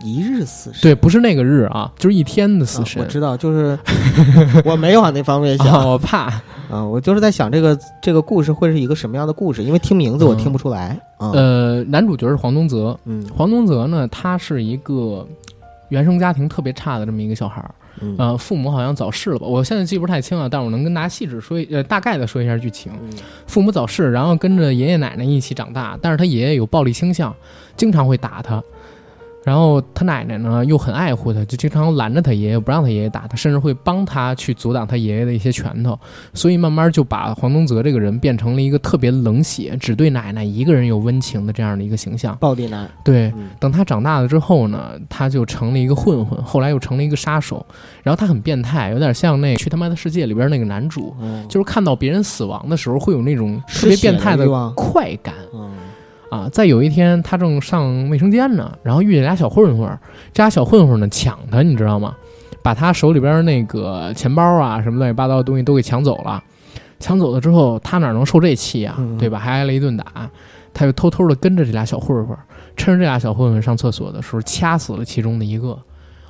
[0.05, 3.01] 一日死神，对，不是那个日啊，就是一天的死啊神。
[3.01, 3.77] 我知道，就是
[4.63, 6.31] 我没往那方面想啊，我怕。
[6.69, 10.99] 啊，我就是在想这个这个故事会是一个什么样的故事，因为听名字我听不出来。
[11.17, 15.25] 啊，呃，男主角是黄宗泽，嗯黄宗泽呢，他是一个
[15.89, 19.45] 原生家庭特别差的这么一个小孩儿，嗯呃，父母好像早逝了吧？
[19.45, 22.91] 我现在记不太清了，但是我能跟大家细致说一，呃，大概的说一下剧情。
[23.03, 23.11] 嗯
[23.45, 27.33] 父母早逝，然后跟着爷爷奶奶一起长大，但是他爷爷有暴力倾向，
[27.77, 28.61] 经常会打他。
[29.45, 35.97] 然后他奶奶呢又很爱护他，就经常拦着他爷爷，不让他爷爷打他，甚至会帮他去阻挡他爷爷的一些拳头。
[36.33, 42.35] 所以慢慢就把黄宗泽这个人变成了一个特别冷血，只对奶奶一个人有温情的这样的一个形象。
[42.37, 47.63] 暴力男，对，嗯等他长大了之后呢，他就成了一个混混，后来又成了一个杀手。
[48.01, 55.71] 然后他很变态，有点像那《去他妈的世界》里边那个男主，嗯就是看到别人死亡的时候会有那种特别变态的快感嗯
[56.35, 56.49] 啊。
[56.51, 59.87] 在有一天，他正上卫生间呢，然后遇见俩小混混，
[60.33, 62.15] 这俩小混混呢抢他，你知道吗？
[62.61, 66.43] 把他手里边那个钱包啊什么乱七八糟的东西都给抢走了。
[66.99, 68.95] 抢走了之后，他哪能受这气啊？
[68.97, 69.37] 嗯对吧？
[69.37, 70.05] 还挨了一顿打，
[70.73, 72.35] 他就偷偷的跟着这俩小混混，
[72.75, 75.77] 趁着这俩小混混上厕所的时候掐死了其中的一个，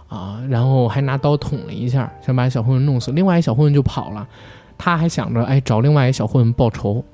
[0.08, 3.12] 啊，然后还拿刀捅了一下，想把小混混弄死。
[3.12, 4.28] 另外一小混混就跑了，
[4.78, 7.06] 他还想着哎找另外一小混混报仇，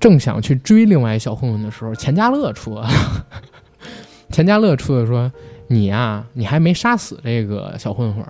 [0.00, 3.26] 正想去追另外一小混混的时候，钱嘉乐出来了。
[4.30, 5.30] 钱嘉乐出来说
[5.68, 8.24] ：“你呀、你还没杀死这个小混混。”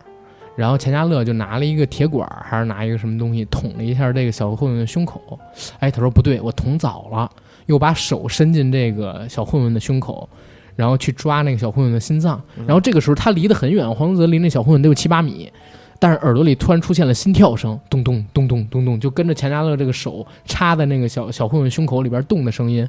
[0.56, 5.38] 然后钱嘉乐就拿了一个铁管，还是拿一个什么东西捅了一下这个小混混的胸口。
[5.78, 7.30] 哎，他说不对，我捅早了，
[7.66, 10.28] 又把手伸进这个小混混的胸口，
[10.74, 12.42] 然后去抓那个小混混的心脏。
[12.66, 15.52] 然后这个时候他离得很远，黄宗泽离那小混混得有七八米，
[15.98, 22.88] 但是耳朵里突然出现了心跳声，咚咚咚咚咚咚，就跟着钱嘉乐这个手插在那个小小混混胸口里边动的声音。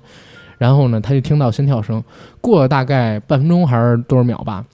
[0.58, 2.04] 然后呢，他就听到心跳声，
[2.42, 4.66] 过了大概半分钟还是多少秒吧，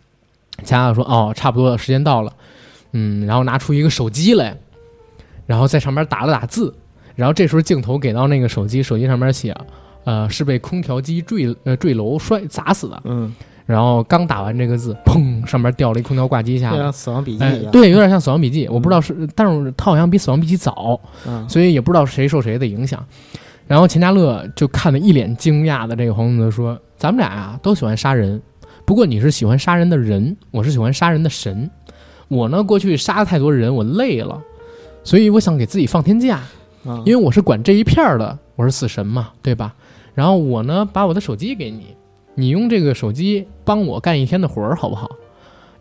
[0.58, 2.34] 钱嘉乐说：“哦，差不多，时间到了。”
[2.98, 4.58] 嗯，然后拿出一个手机来，
[5.46, 6.74] 然后在上面打了打字，
[7.16, 9.56] 然后这时候镜头给到那个手机，手机上面写，
[10.06, 13.02] 呃，是被空调机坠呃坠楼摔砸死的。
[13.04, 13.32] 嗯，
[13.66, 16.92] 然后刚打完这个字，砰，上面掉了一空调挂机下来。
[16.92, 17.66] 死亡笔记一，样。
[17.66, 23.04] 哎对，有点像《死亡笔记》，我不知道是，但是它好像比《死亡笔记》早，嗯，所以也不知道谁受谁的影响。
[23.68, 28.40] 然后钱嘉乐就看得一脸惊讶的这个黄宗泽说：“咱们俩啊都喜欢杀人，
[28.86, 31.68] 不过你是喜欢杀人的人，我是喜欢杀人的神。
[32.28, 34.40] 我呢过去杀了太多人，我累了，
[35.04, 36.42] 所以我想给自己放天假，
[36.86, 39.74] 嗯因为我是管这一片儿的，我是死神嘛，对吧？
[40.14, 41.96] 然后我呢把我的手机给你，
[42.36, 45.10] 你用这个手机帮我干一天的活儿，好不好？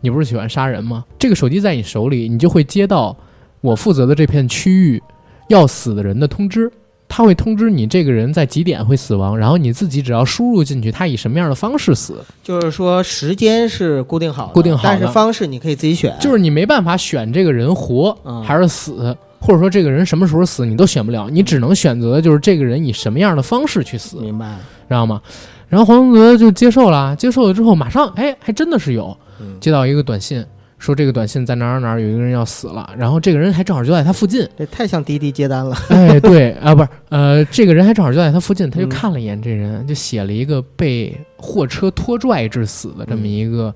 [0.01, 1.03] 你不是喜欢杀人吗？
[1.19, 3.15] 这个手机在你手里，你就会接到
[3.61, 5.01] 我负责的这片区域
[5.49, 6.71] 要死的人的通知。
[7.07, 16.13] 他会通知你这个人在几点会死亡，然后你自己只要输入进去，他以什么样的方式死，就是说时间是固定好的，固定好的但是方式你可以自己选。
[16.19, 24.57] 就是你没办法选这个人活嗯还是死，或者说这个人什么时候死你都选不了，你只能选择就是这个人以什么样的方式去死，明白。
[24.87, 25.21] 知道吗？
[25.67, 30.45] 然后黄宗泽就接受了，接受了之后马上哎还真的是有嗯，接到一个短信，
[30.77, 35.75] 说这个短信在哪儿哪儿有一个人要死了，然后这个人还正好就在他附近，这太像滴滴接单了。
[35.89, 43.73] 哎，对啊，不是，呃，这个人还正好就在他附近，他就嗯看了一眼这人，就写了一个被货车拖拽致死的这么一个、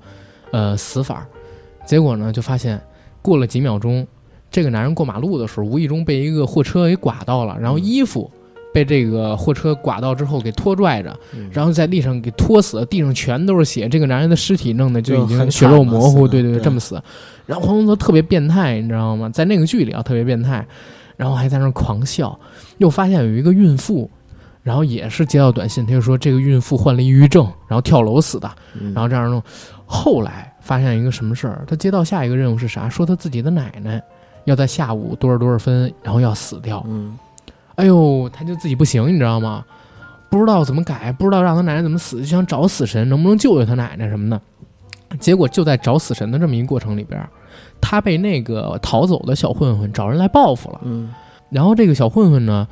[0.52, 1.26] 呃死法。
[1.86, 2.80] 结果呢，就发现
[3.20, 4.06] 过了几秒钟，
[4.50, 8.30] 这个男人过马路的时候，无意中被一个货车给刮到了，然后嗯衣服
[8.72, 17.02] 被这个货车刮到之后给拖拽着，嗯然后在地上给拖死了，地上全都是血，这个男人的尸体弄得就已经血肉模糊，对对对这么死。
[17.46, 19.28] 然后黄宗泽特别变态，你知道吗？
[19.30, 20.64] 在那个剧里啊，特别变态，
[21.16, 22.38] 然后还在那儿狂笑。
[22.78, 24.08] 又发现有一个孕妇，
[24.62, 28.48] 然后也是接到短信，他就说这个孕妇患了抑郁症，然后跳楼死的，
[28.80, 29.42] 嗯然后这样弄。
[29.84, 31.64] 后来发现一个什么事儿？
[31.66, 32.88] 他接到下一个任务是啥？
[32.88, 34.00] 说他自己的奶奶
[34.44, 36.84] 要在下午多少多少分，然后要死掉。
[36.88, 37.18] 嗯
[37.76, 39.64] 哎呦，他就自己不行，你知道吗？
[40.28, 44.40] 不知道怎么改，不知道让他奶奶怎么死，就想找死神，能不能救救他奶奶什么的。
[45.18, 47.20] 结果就在找死神的这么一个过程里边，
[47.80, 50.80] 他被那个逃走的小混混找人来报复了。
[50.84, 51.12] 嗯
[51.50, 52.68] 然后这个小混混呢，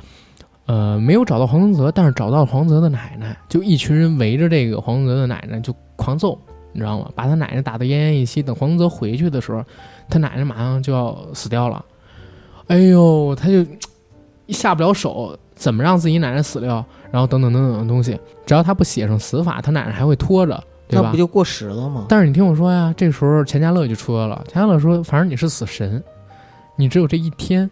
[0.65, 6.39] 呃，没有找到黄宗泽，但是找到了黄泽的奶奶，就一群人围着这个黄宗泽的奶奶就狂揍，
[6.71, 7.11] 你知道吗？
[7.13, 8.41] 把他奶奶打得奄奄一息。
[8.41, 9.61] 等黄宗泽回去的时候，
[10.07, 11.83] 他奶奶马上就要死掉了。
[12.67, 13.65] 哎呦，他就
[14.51, 20.53] 下不了手，怎么让自己奶奶死掉，然后等等等等的东西，只要他不写上死法，他奶奶还会拖着，
[20.87, 21.17] 对吧那不？
[21.17, 22.05] 就过时了吗？
[22.09, 24.43] 但是你听我说呀，这时候钱嘉乐就出来了。
[24.47, 26.03] 钱嘉乐说：“反正你是死神，
[26.75, 27.69] 你只有这一天，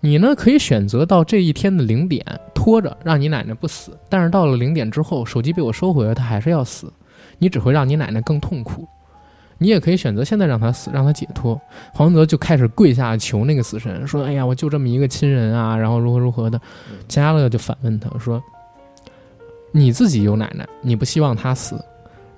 [0.00, 3.98] 你呢可以选择到这一天的零点拖着，让你奶奶不死。
[4.08, 6.92] 但是到了零点之后，手机被我收回了，她还是要死，
[7.38, 8.86] 你只会让你奶奶更痛苦。
[9.58, 11.60] 你也可以选择现在让他死，让他解脱。”
[11.92, 16.60] 黄泽就开始跪下求那个死神，说：“哎呀，我就这么一个亲人啊，然后如何如何的。”
[17.08, 18.42] 钱嘉乐就反问他说
[19.72, 21.82] ：“你自己有奶奶，你不希望她死？”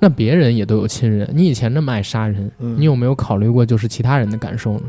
[0.00, 4.82] 那别人也都有亲人，你以前那么爱杀人，嗯你有没有考虑过就是其他人的感受呢？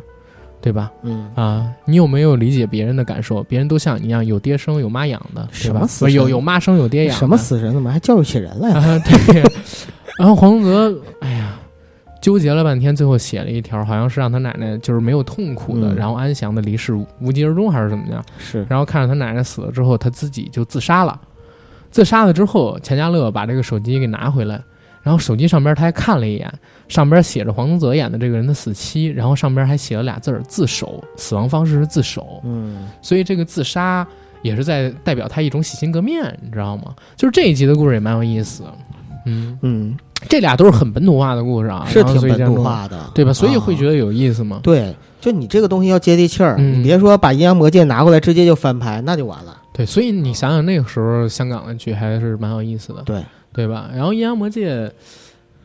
[0.62, 0.92] 对吧？
[1.04, 3.42] 嗯，啊，你有没有理解别人的感受？
[3.44, 5.88] 别人都像你一样有爹生有妈养的，对吧什么？
[5.88, 8.80] 死不是有有妈生有爹养的，什么死神怎么还教育起人来了？
[8.80, 9.00] 啊？
[9.26, 9.42] 对。
[10.20, 11.58] 然后黄泽，哎呀，
[12.22, 15.96] 纠结了半天，最后写了一条，好像是让他奶奶就是没有痛苦的，嗯。
[15.96, 18.24] 然后安详的离世，无疾而终还是怎么样？
[18.38, 21.20] 是，然后看着他奶奶死了之后，他自己就自杀了。
[21.92, 24.62] 自杀了之后，钱嘉乐把这个手机给拿回来，
[25.02, 26.54] 然后手机上边他还看了一眼，
[26.88, 34.06] 上边写着黄宗泽演的这个人的死期，然后上边还写了俩字儿“自首”，死亡方式是自首，嗯，所以这个自杀
[34.44, 36.94] 也是在代表他一种洗心革面，你知道吗？
[37.16, 38.66] 就是这一集的故事也蛮有意思，
[39.26, 39.98] 嗯，嗯，
[40.28, 43.32] 这俩都是很本土化的故事啊，是挺本土化的，对吧？
[43.32, 44.60] 所以啊会觉得有意思吗？
[44.62, 49.58] 对，就你这个东西要接地气儿，嗯你别说把《阴阳魔界》拿过来直接就翻拍，那就完了。
[49.74, 53.90] 对，所以你想想那个时候香港的剧还是蛮有意思的，对，对吧？
[53.96, 54.88] 然后《阴阳魔界》，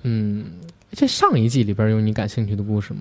[0.05, 0.45] 嗯，
[0.93, 3.01] 这上一季里边有你感兴趣的故事吗？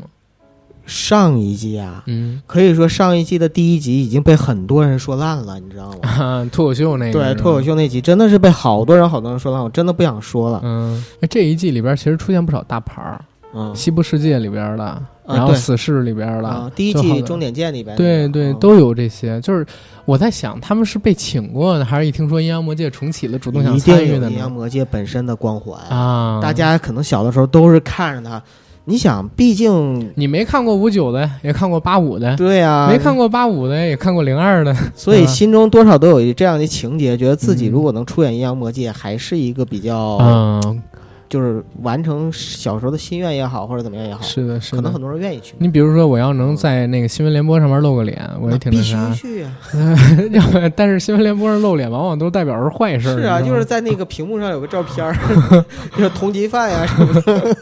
[0.85, 6.09] 上一季啊，嗯，可以说上一季的第一集已经被很多人说烂了，你知道吗？
[6.09, 7.61] 啊， 脱口秀那个，对，脱口。
[7.61, 10.59] 秀那集真的是被好多人好多人说烂，我真的不想说了。
[10.63, 13.21] 嗯，那这一季里边其实出现不少大牌儿，
[13.55, 19.39] 嗯，西部世界》里边的，然后《死侍》里边的，啊，第一季终点见里边，对对，嗯都有这些。
[19.39, 19.65] 就是
[20.03, 24.51] 我在想，他们是被请过的，还是一听说《阴阳魔界》重启了，主动想参与的阴阳？
[24.51, 25.79] 魔界本身的光环。
[25.87, 28.43] 啊，大家可能小的时候都是看着它，
[28.85, 34.75] 你想，毕竟你没看过五九的，也看过八五的，对啊，没看过八五的，也看过零二的。
[34.93, 40.81] 所以嗯心中多少都有这样的情节，觉得自己嗯如果能出演阴阳魔界，还是一个比较，嗯，
[41.29, 44.77] 就是完成小时候的心愿也好，或者怎么样也好，是的，是的。
[44.77, 45.55] 可能很多人愿意去。
[45.59, 48.97] 你比如说，我要能在那个新闻联播上面露个脸，我也挺必须。
[49.15, 49.51] 去啊！
[50.33, 53.17] 要不然但是新闻联播上露脸，往往都代表是坏事儿。
[53.17, 55.09] 是啊， 就是在那个屏幕上有个照片
[55.95, 57.55] 是通缉犯呀什么的。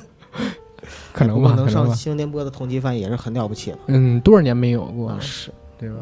[1.14, 1.70] 可能吧，不能。
[1.70, 3.78] 上新闻联播的通缉犯也是很了不起了。
[3.88, 5.96] 嗯，多少年没有过是，对吧？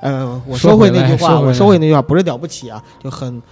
[0.00, 3.42] 呃，我说收回那句话，说我收回那句话，不是了不起啊，就很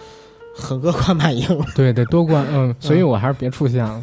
[0.54, 1.46] 很恶贯满盈。
[1.74, 2.46] 对，得多关。
[2.50, 4.02] 嗯，所以我还是别出现了。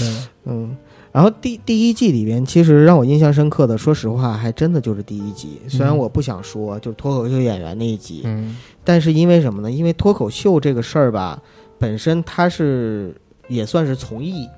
[0.00, 0.76] 嗯，嗯，
[1.12, 5.60] 然后第第一季里边，其实让我印象深刻的，说实话，还真的就是第一集。
[5.68, 9.70] 虽然嗯我不想说，就是脱口秀演员那一集，嗯但是因为什么呢？
[9.70, 11.38] 因为脱口秀这个事儿吧，
[11.78, 13.14] 本身它是
[13.48, 14.48] 也算是从艺，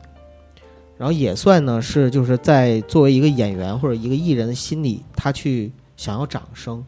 [0.98, 6.84] 然后也算呢是就是在作为一个演员或者一个艺人的心里，他去想要掌声，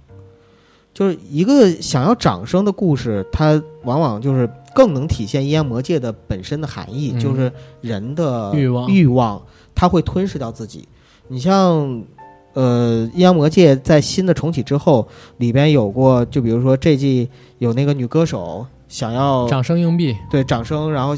[0.92, 7.50] 就是一个想要掌声的故事，它往往就是更能体现阴阳魔界的本身的含义，嗯就是
[7.80, 9.40] 人的欲望欲望，
[9.74, 10.86] 它会吞噬掉自己。
[11.28, 12.02] 你像。
[12.52, 15.06] 呃，阴阳魔界在新的重启之后，
[15.36, 21.16] 里边有过，就比如说这季有那个女歌手想要掌声硬币，对掌声，然后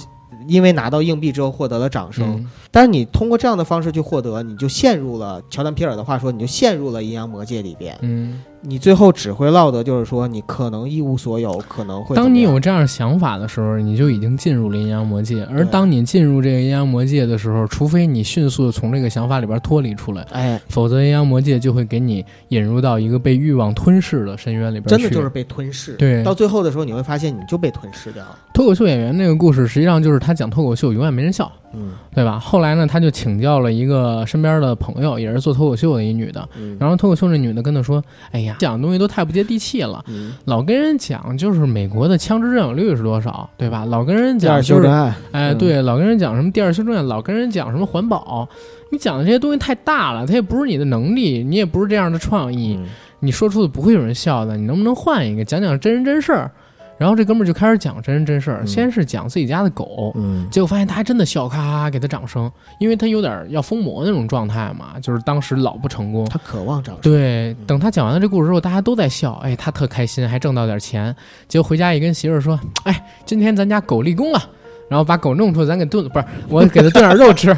[0.48, 2.50] 因为拿到硬币之后获得了掌声，嗯。
[2.70, 15.44] 但是你通过这样的方式去获得，你就陷入了乔丹皮尔的话说，你就陷入了阴阳魔界里边，嗯，你最后只会落得就是说你可能一无所有，可能会当你有这样想法的时候，你就已经进入了阴阳魔界。
[15.46, 25.02] 而当你进入这个阴阳魔界的时候，除非你迅速的从这个想法里边脱离出来，哎，否则阴阳魔界就会给你引入到一个被欲望吞噬的深渊里边去。
[25.02, 25.94] 真的就是被吞噬。
[25.94, 28.38] 对到最后的时候你会发现你就被吞噬掉了。
[28.54, 31.92] 脱口秀演员那个故事，实际上就是他讲脱口秀永远没人笑，嗯。
[32.14, 32.38] 对吧？
[32.38, 36.46] 后来呢，他就请教了一个身边的朋友，也是做脱口秀的一女的。
[36.56, 36.76] 嗯。
[36.78, 38.02] 然后脱口秀那女的跟他说
[38.32, 43.84] ：“哎呀，讲的东西都太不接地气了，嗯，老跟人讲就是美国的枪支占有率是多少，对吧？
[43.84, 45.58] 老跟人讲就是修正案，哎，嗯。
[45.58, 48.48] 对，老跟人讲什么第二修正案，老跟人讲什么环保，
[48.90, 52.86] 你讲的这些东西太大了，它也不是你的能力，你也不是这样的创意，嗯。
[53.24, 56.50] 你说出的不会有人笑的，你能不能换一个讲讲真人真事儿？
[56.98, 60.12] 然后这哥们儿就开始讲真人真事儿，嗯先是讲自己家的狗。
[60.14, 66.24] 嗯结果发现他还真的笑，咔咔咔给他掌声，因为他有点要疯魔那种状态嘛，就是当时老不成功。
[66.26, 67.12] 他渴望掌声。
[67.12, 71.14] 对，等他讲完了这故事之后，大家都在笑，哎，他特开心，还挣到点钱。
[71.48, 74.40] 结果回家一跟媳妇儿说，哎，今天咱家狗立功了，
[74.88, 77.56] 然后把狗弄出来，咱给炖，不是我给他炖点肉吃。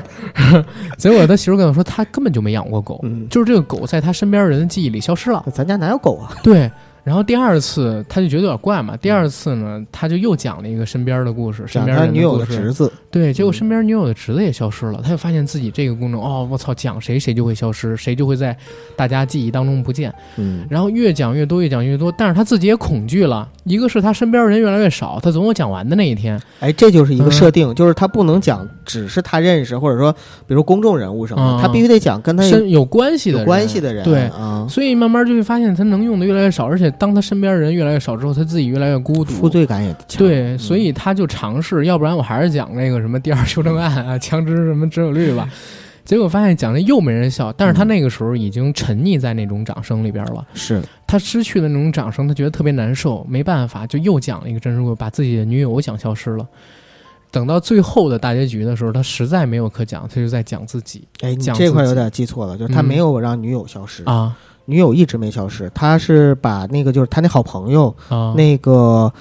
[0.97, 5.45] 结果他媳妇跟我说，他根本就没养过狗，嗯，就是这个狗在他身边人的记忆里消失了。
[5.53, 6.35] 咱家哪有狗啊？
[6.43, 6.71] 对，
[7.05, 13.55] 然后第二次他就觉得有点怪嘛，第二次呢，他就又讲了一个身边的故事，身边女友的侄子，对，结果嗯。
[13.55, 18.57] 身边女友的侄子也消失了，他就发现自己这个功能，哦，我操，讲谁谁就会消失，谁就会在
[18.97, 20.13] 大家记忆当中不见。
[20.37, 23.49] 嗯，然后越讲越多，越讲越多，但是他自己也恐惧了。
[23.65, 26.41] 一个是他身边人越来越少，他总有讲完的那一天。
[26.61, 30.13] 哎，这就是一个嗯设定，就是他不能讲只是他认识，或者说
[30.47, 34.23] 比如公众人物什么他必须得讲跟他有有关系的关系的人，对。
[34.25, 39.33] 啊，所以慢慢就会发现他能用的越来越少，而且当他身边人越来越少之后，他自己越来越孤独。
[39.33, 45.49] 负罪感也强，对，嗯所以他就尝试，要不然我还是讲那个什么第二修正案啊，枪支什么持有率吧。
[46.05, 50.47] 结果发现讲的又没人笑，但是他那个时候已经沉溺在那种掌声里边了。
[50.53, 56.47] 是他失去了那种掌声，他觉得特别难受，没办法，就又讲了一个真实故事，把自己的女友讲消失了。
[57.31, 64.37] 等到最后的大结局的时候，他实在没有可讲，他就在讲自己哎，你讲这块有点记错了，就是他嗯没有让女友消失，啊
[64.67, 69.13] 女友一直没消失，他是把那个就是他那好朋友啊那个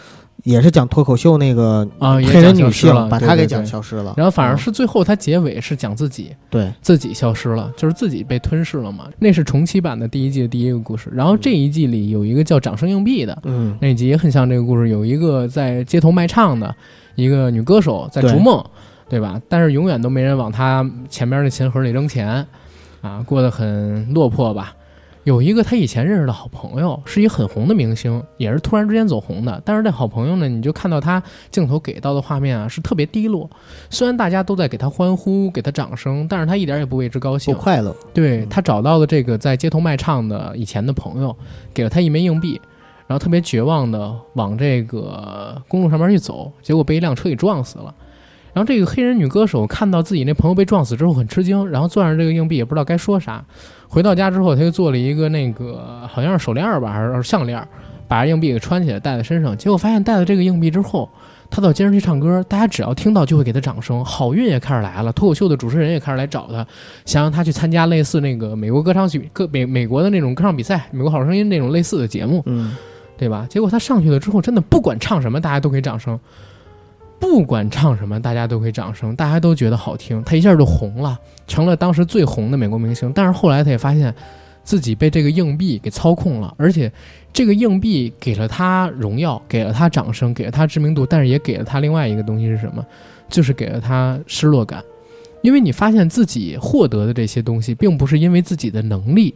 [0.44, 9.06] 也是讲脱口秀那个啊，也黑人女性把他给讲消失了，然后反而嗯是最后他结尾是讲自己，对，自己消失了，就是自己被吞噬了嘛。
[9.20, 11.10] 那是重启版的第一季的第一个故事。
[11.14, 16.76] 然后这一季里有一个叫掌声硬币的嗯那集也很像这个故事，有一个在街头卖唱的
[17.16, 18.62] 一个女歌手在逐梦，
[19.08, 19.42] 对吧？
[19.48, 22.46] 但是永远都没人往她前面的钱盒里扔钱，
[23.02, 24.74] 啊，过得很落魄吧。
[25.24, 29.62] 有一个他以前认识的好朋友，是一很红的明星，也是突然之间走红的。
[29.64, 33.50] 但是这好朋友呢，你就看到他镜头给到的画面啊，是特别低落。
[33.90, 37.64] 虽然大家都在给他欢呼、给他掌声，但是他一点也不为之高兴不兴。
[37.64, 41.34] 快乐，对他找到了这个在街头卖唱的以前的朋友，
[41.74, 42.60] 给了他一枚硬币，
[43.08, 47.96] 然后特别绝望的往这个公路上面去走，结果被一辆车给撞死了。
[48.52, 53.44] 然后这个黑人女歌手看到自己那朋友被撞死之后很吃惊，然后攥着这个硬币也不知道该说啥。
[53.94, 57.68] 回到家之后，他就做了一个那个好像是手链儿吧，还是项链儿，
[58.08, 59.56] 把硬币给穿起来戴在身上。
[59.56, 61.08] 结果发现戴了这个硬币之后，
[61.52, 65.14] 他到街上去唱歌，大家只要听到就会给他掌声，好运也开始来了。
[65.14, 66.66] 脱口秀的主持人也开始来找他，
[67.06, 72.76] 想让他去参加类似那个美国歌唱比歌美美国的那种歌唱比赛，美国好声音那种类似的节目，嗯，
[73.16, 73.46] 对吧？
[73.48, 76.20] 结果他上去了之后，真的不管唱什么，大家都给掌声。
[77.24, 81.18] 不管唱什么，大家都会掌声，大家都觉得好听，他一下就红了，
[81.48, 83.10] 成了当时最红的美国明星。
[83.16, 84.14] 但是后来他也发现，
[84.62, 86.92] 自己被这个硬币给操控了，而且
[87.32, 92.86] 这个硬币给了他荣耀，给了他掌声，给了他知名度，但是也给了他另外一个东西是什么？
[93.30, 94.84] 就是给了他失落感，
[95.42, 99.34] 因为你发现自己获得的这些东西，并不是因为自己的能力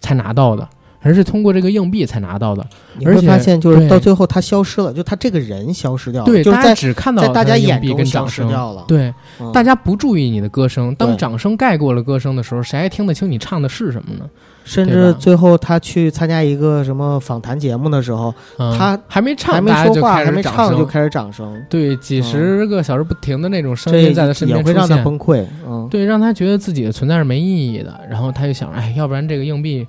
[0.00, 0.68] 才拿到的，
[1.00, 2.64] 而是通过这个硬币才拿到的。
[2.98, 8.46] 你会而且发现就是到最后他消失了，就他这个人消失掉了，对，大家就是在只看到在大家眼中消币跟掌声。
[8.46, 14.24] 失掉了，对，嗯大家不注意你的歌声，当掌声盖过了歌声的时候，谁还听得清你唱的是什么呢？
[14.62, 25.44] 甚至最后他去参加一个什么访谈节目的时候，嗯、他还没唱，还没说话，还没唱就开始掌声，对，几十个小时不停的那种声音在他身边出也会让他，崩溃。
[25.66, 28.00] 嗯，对，让他觉得自己的存在是没意义的。
[28.08, 29.84] 然后他就想，哎，要不然这个硬币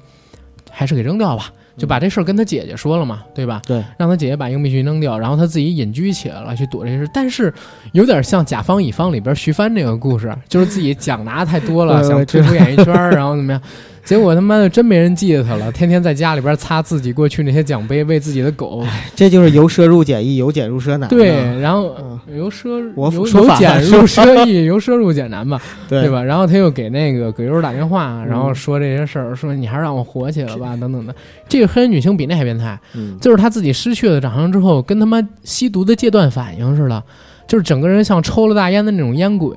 [0.71, 3.61] 还是给扔掉吧，就把这事儿跟他姐姐说了嘛，对吧？
[3.67, 7.07] 对，让他姐姐把硬币去扔掉，然后他自己隐居起来了，去躲这事。
[7.13, 7.53] 但是
[7.91, 13.61] 有点像甲方乙方里边徐帆这个故事，就是自己奖拿太多了， 想退出演艺圈儿，然后怎么样？
[14.03, 18.83] 结果他妈的真没人记得他了，天天在家里边擦自己过去那些奖杯，喂自己的狗。
[19.15, 21.07] 这就是由奢入俭易，由俭入奢难。
[21.09, 26.09] 对，，然后嗯由奢我由由俭入奢易， 由奢入俭难吧，对对？
[26.09, 26.23] 吧？
[26.23, 31.13] 然后他又给那个葛优打电话，然后嗯说这些事儿，说你还是让我火起来吧， 等等的。
[31.47, 37.03] 这个黑人女星比那还变态，嗯，就是她自己失去了长相之后，跟他妈吸毒的戒断反应似的，
[37.51, 39.53] 就是整个人像抽了大烟的那种烟鬼，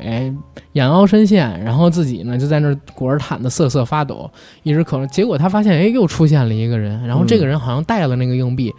[0.72, 4.28] 眼凹深陷，然后自己呢就在那儿裹着毯子瑟瑟发抖，
[4.64, 5.06] 一直咳嗽。
[5.06, 8.74] 结果他发现，哎，又出现了一个人，然后这个人好像带了那个硬币。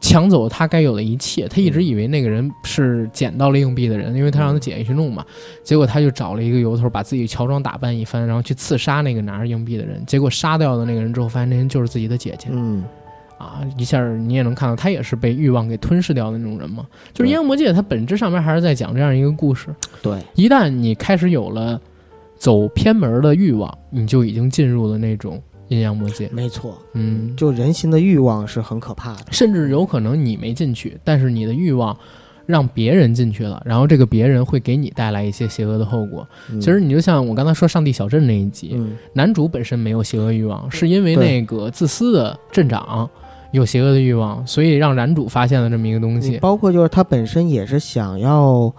[0.00, 5.22] 抢走他该有的一切，他一直以为那个人是捡到了硬币的人，因为他让他姐姐去弄嘛。
[5.62, 10.02] 结果他就找了一个由头，把自己乔装打扮一番，然后去刺杀那个拿着硬币的人。
[10.06, 12.48] 结果杀掉了那个人之后，发现那人就是自己的姐姐。
[12.50, 12.82] 嗯，
[13.38, 16.86] 啊，一下你也能看到，他也是被欲望给吞噬掉的那种人嘛。
[17.14, 19.68] 就是《对阴阳魔界》，它本质上面还是在讲这样一个故事。
[20.02, 21.80] 对，一旦你开始有了
[22.36, 26.28] 走偏门的欲望，你就已经进入了那种阴阳魔界。
[26.32, 29.26] 没错，嗯，就人心的欲望是很可怕的。
[29.30, 31.96] 甚至有可能你没进去，但是你的欲望
[32.46, 36.26] 让别人进去了，然后这个别人会给你带来一些邪恶的后果。
[36.50, 43.08] 嗯其实你就像我刚才说上帝小镇那一集，嗯，男主本身没有邪恶欲望，是因为那个自私的镇长
[43.50, 46.38] 有邪恶的欲望，所以让男主发现了这么一个东西。
[46.38, 48.72] 包括就是他本身也是想要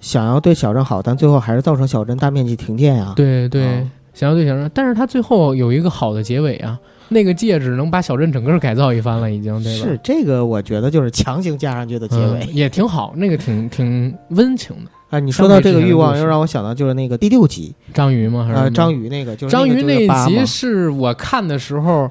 [0.00, 3.12] 想要对小镇好，但最后还是造成小镇大面积停电呀。
[3.16, 6.78] 对对，啊想要对小镇，但是他最后有一个好的结尾啊。
[7.10, 9.86] 那个戒指能把小镇整个改造一番了，已经对吧？
[9.86, 14.90] 是这个，我觉得就是强行加上去的结尾、嗯也挺好，那个挺挺温情的。
[15.10, 15.20] 啊。
[15.20, 18.48] 你说到这个欲望，又让我想到就是那个第六集，章鱼吗？
[18.50, 22.10] 还是章鱼那个，就是章鱼那一集是我看的时候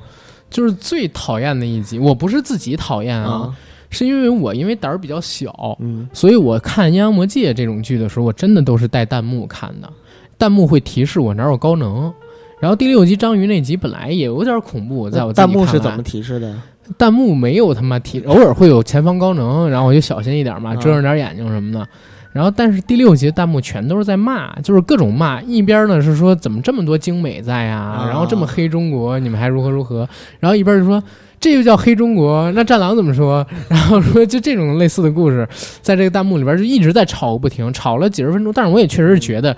[0.54, 2.00] 就是最讨厌的一集。
[2.00, 3.56] 我不是自己讨厌啊，啊，
[3.90, 9.92] 是因为我因为胆儿比较小，嗯所以我看《阴阳魔界》这种剧的时候，我真的都是带弹幕看的，
[10.38, 12.14] 弹幕会提示我哪有高能。
[12.62, 16.56] 然后第六集章鱼那集本来也有点恐怖，在我弹幕是怎么提示的？
[16.98, 21.86] 弹幕没有他妈提，偶尔会有前方高能，然后我就小心一点嘛，嗯遮着点眼睛什么的。
[22.34, 25.42] 然后，但是第六集弹幕全都是在骂，就是各种骂。
[25.44, 30.10] 一边呢是说怎么这么多精美在呀、啊然后这么黑中国，你们还如何如何？
[30.40, 31.02] 然后一边就说
[31.40, 33.46] 这就叫黑中国，那战狼怎么说？
[33.70, 35.48] 然后说就这种类似的故事，
[35.82, 38.52] 在这个弹幕里边就一直在吵个不停，吵了几十分钟。
[38.52, 39.56] 但是我也确实是觉得，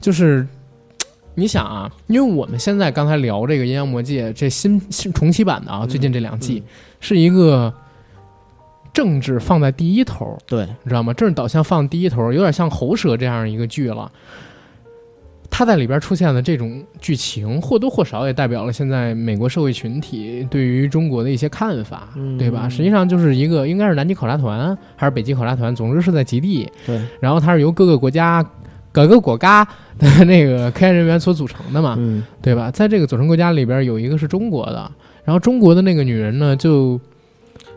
[0.00, 0.46] 就是
[1.34, 6.62] 你想啊，因为我们现在刚才聊这个《阴阳魔界》这新新重启版的啊，嗯最近这两季。
[6.66, 7.72] 嗯是一个
[8.96, 11.12] 政治放在第一头，对，你知道吗？
[11.12, 14.10] 政治导向放第一头，有点像喉舌这样一个剧了。
[15.50, 22.70] 它在里边出现的这种剧情，或多或少也代表了现在美国社会群体对于中国的一些看法，嗯对吧？
[22.70, 28.42] 实际上就是一个应该是南极考察团还是北极考察团，总之是在极地，对，然后它是由各个国家、
[28.90, 29.62] 各个国家
[29.98, 32.70] 的那个科研人员所组成的嘛，嗯对吧？
[32.70, 34.90] 在这个组成国家里边，有一个是中国的，
[35.22, 36.98] 然后中国的那个女人呢，就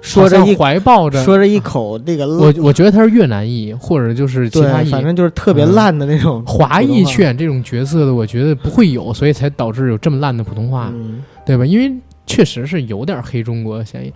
[0.02, 4.90] 说着一怀抱着说着一口这个我我觉得他是越南裔，或者就是其他，裔。
[4.90, 11.66] 反正就是特别嗯烂的那种华裔去演这种角色的，我觉得不会有，所以才导致有这么烂的普通话，嗯，对吧？
[11.66, 11.94] 因为
[12.26, 14.14] 确实是有点黑中国嫌疑，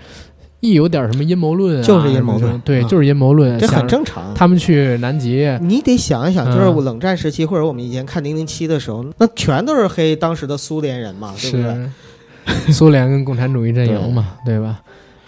[0.61, 4.34] 一有点什么阴谋论啊，就是阴谋论对，啊就是阴谋论，这很正常。
[4.34, 12.72] 他们去南极，你得想一想，就是冷战时期，或者我们以前看《零零七》的时候，那全都是黑当时的苏联人嘛，对不对？
[12.72, 14.80] 苏联跟共产主义阵营嘛，对吧？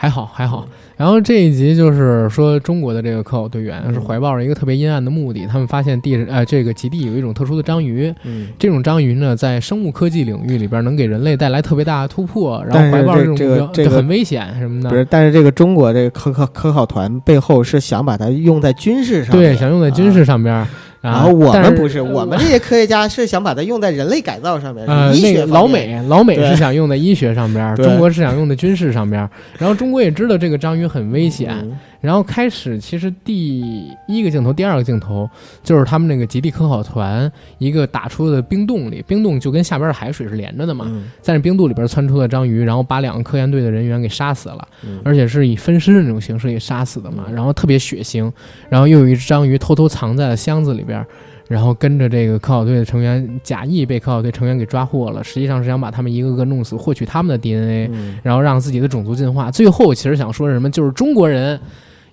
[0.06, 0.68] 还好还好。
[0.96, 14.90] 然后这一集就是说，中国的这个科考队员是怀抱着一个特别阴暗的目的，他们发现地呃这个极地有一种特殊的章鱼，嗯，这种章鱼呢在生物科技领域里边能给人类带来特别大的突破，然后怀抱着这个这个很危险什么的。
[14.92, 20.54] 不是，但是这个中国这个科考科考团背后是想把它用在军事上，对，想用在军事上边。
[20.54, 20.70] 啊。
[21.06, 24.84] 然然后我们不是，我们这些科学家是想把它用在人类改造上面，
[25.16, 29.30] 医那个学方面老美，老美是想用在医学上边中国是想用在军事上边。
[29.60, 35.30] 然后中国也知道这个章鱼很危险，嗯然后开始，其实第一个镜头、第二个镜头
[35.64, 48.32] 就是他们那个极地科考团一个打出的冰洞里，冰洞就跟下边的海水是连着的嘛，嗯在那冰洞里边窜出的章鱼，然后把两个科研队的人员给杀死了，嗯而且是以分尸的那种形式给杀死的嘛，嗯然后特别血腥，
[48.70, 51.06] 然后又有一只章鱼偷偷藏在了箱子里边。
[51.48, 59.52] 然后跟着这个科考队的成员假意被科考队成员给抓获了，实际上是想把他们一个个弄死，获取他们的 DNA，嗯然后让自己的种族进化。
[59.52, 61.60] 最后其实想说什么，就是中国人，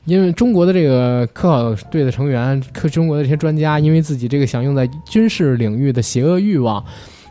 [0.04, 6.84] 因为中国的这个科考队的成员，科中国的这些专家，因为自己这个想用在军事领域的邪恶欲望，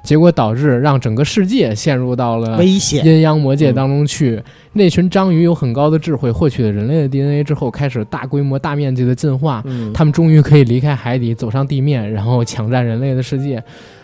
[0.03, 4.41] 结果导致让整个世界陷入到了危险，阴阳魔界当中去。
[4.71, 9.61] 那群章鱼有很高的智慧，获取了人类的 DNA 之后，开始大规模、大面积的进化。
[9.65, 13.61] 嗯，他们终于可以离开海底，走上地面，然后抢占人类的世界。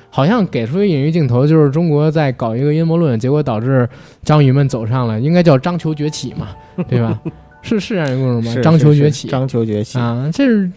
[0.09, 3.87] 好像给出一个隐喻镜头，就是中国在搞一个阴谋论，结果导致
[4.23, 6.49] 章鱼们走上了，应该叫章球崛起嘛，
[6.89, 7.17] 对吧？
[7.67, 8.53] 是是这样一个故事吗？
[8.53, 10.69] 是章球是是崛起章球崛起，啊，这是。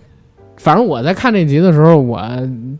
[0.57, 2.21] 反正我在看这集的时候，我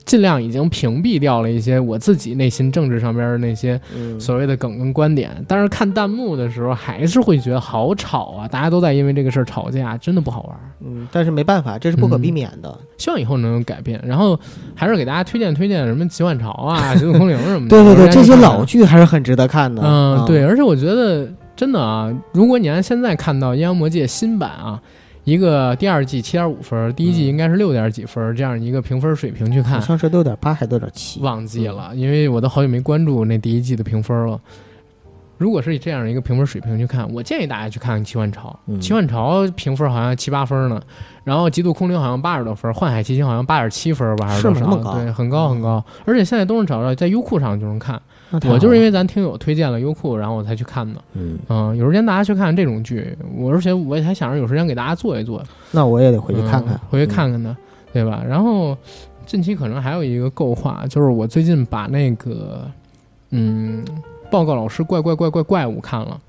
[0.05, 8.47] 尽量已经屏蔽掉了一些我自己内心政治上边的那些嗯，所谓的梗跟观点，但是看弹幕的时候，还是会觉得好吵啊！
[8.47, 10.57] 大家都在因为这个事儿吵架，真的不好玩。
[10.85, 12.79] 嗯，但是没办法，这是不可避免的。
[12.99, 13.99] 希望以后能有改变。
[14.05, 14.39] 然后
[14.75, 17.69] 还是给大家推荐推荐什么《奇幻潮》啊，《极速空灵》什么的。
[17.71, 19.81] 对 对对，这些老剧，还是很值得看的。
[19.83, 21.27] 嗯，啊对，，而且我觉得
[21.61, 24.81] 真的啊，如果你按现在看到《阴阳魔界》新版啊。
[25.25, 31.21] 一个第二季七点五分，第一季嗯应该是六点几分，这样一个评分水平去看好，像是六点八还是六点七？
[31.21, 34.41] 忘记了，因为我都好久没关注那第一季的评分了。
[35.37, 38.49] 如果是以这样一个评分水平去看，我建议大家去看看《奇幻潮》。
[38.73, 40.81] 嗯奇幻潮》评分好像七八分呢，
[41.23, 44.61] 然后《极度空灵》好像八十多分，《幻海奇情》好像八点七分吧，还是多少？
[44.61, 45.85] 吗那么高对，很高很高。
[46.07, 48.01] 而且现在都能找到，在优酷上就能看。
[48.49, 51.01] 我就是因为咱听友推荐了优酷，然后我才去看的。
[51.15, 55.43] 嗯，嗯，有时间大家去看看这种剧，我而且我也还想着有时间给大家做一做，
[55.73, 57.57] 那我也得回去看看嗯，回去看看呢，
[57.93, 58.23] 对吧？
[58.29, 58.77] 然后
[59.27, 62.71] 近期可能还有一个构画，就是我最近把那个
[63.31, 63.85] 嗯，
[64.31, 66.21] 报告老师怪怪怪怪怪物看了，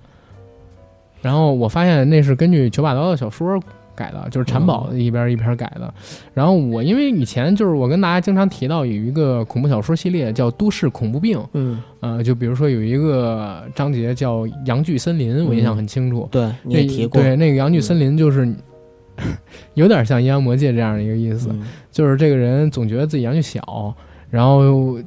[1.22, 3.60] 然后我发现那是根据九把刀的小说
[3.96, 5.94] 改的，就是产宝一边一篇改的。
[6.34, 16.28] 然后我因为以前就是我跟大家经常提到有一个恐怖小说系列叫《都市恐怖病》，嗯，呃，就比如说有一个章节叫《阳具森林》，我印象很清楚。
[16.32, 17.22] 对，你也提过。
[17.22, 18.52] 对，那个阳具森林就是
[19.76, 21.50] 有点像阴阳魔界这样的一个意思，
[21.92, 23.94] 就是这个人总觉得自己阳具小，
[24.30, 24.98] 然后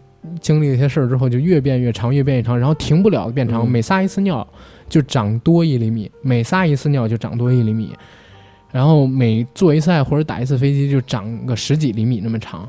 [0.41, 4.47] 经历一些事儿之后就越变越长，越变越长，然后停不了变长，每撒一次尿。
[4.87, 7.97] 就长多一厘米，每撒一次尿就长多一厘米，
[8.75, 12.69] 然后每做一次爱或者打一次飞机就长个十几厘米那么长，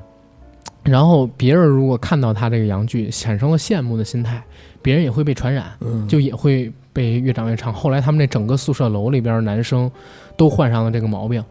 [0.84, 4.40] 然后别人如果看到他这个阳具，产生了羡慕的心态，
[4.84, 5.65] 别人也会被传染，
[6.07, 7.73] 就也会被越长越长。
[7.73, 9.90] 后来他们那整个宿舍楼里边男生
[10.38, 11.44] 都患上了这个毛病，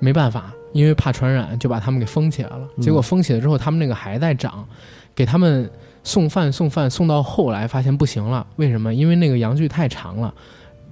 [0.00, 2.68] 没办法，因为怕传染，就把他们给封起来了。
[2.82, 4.68] 结果封起来之后，他们那个还在长，
[5.14, 5.70] 给他们。
[6.06, 8.92] 送饭送饭送到后来发现不行了，为什么？
[8.92, 10.34] 因为那个阳具太长了。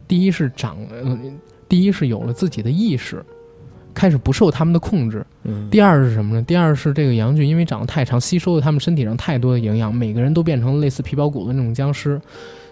[0.09, 0.79] 第一是长，
[1.73, 3.25] 第一是有了自己的意识，
[3.95, 5.25] 开始不受他们的控制。
[5.71, 6.43] 第二是什么呢？
[6.43, 12.21] 第二是这个羊具因为长得太长，吸收了他们身体上太多的营养，每个人都变成类似皮包骨的那种僵尸。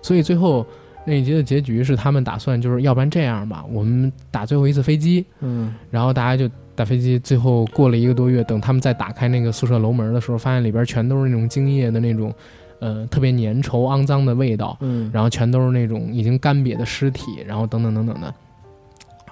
[0.02, 0.66] 所以最后
[1.06, 5.24] 那一集的结局是他们打算就是要不然这样吧，我们打最后一次飞机。
[5.40, 6.52] 嗯，然后大家就。
[6.76, 12.32] 打飞机，最后过了一个多月，等他们再打开那个宿舍楼门的时候，发现里边全都是那种精液的那种，
[12.78, 14.78] 呃，特别粘稠、肮脏的味道。
[14.80, 18.32] 嗯，然后全都是那种已经干瘪的尸体，然后等等等等的。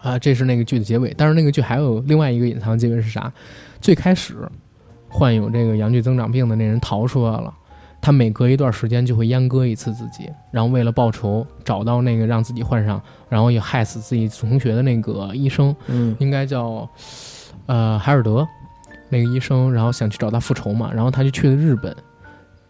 [0.02, 1.14] 啊，这是那个剧的结尾。
[1.16, 3.32] 但是那个剧还有另外一个隐藏结尾是啥？
[3.80, 4.36] 最开始
[5.08, 7.52] 患有这个阳具增长病的那人逃出来了，
[8.00, 15.74] 他每隔一段时间就会阉割一次自己，然后为了报仇，找到那个让自己患上，然后也害死自己同学的那个医生。
[15.86, 16.88] 嗯，应该叫。
[17.66, 18.48] 呃，海尔德，
[19.10, 21.94] 那个医生，然后想去找他复仇嘛，然后他就去了日本，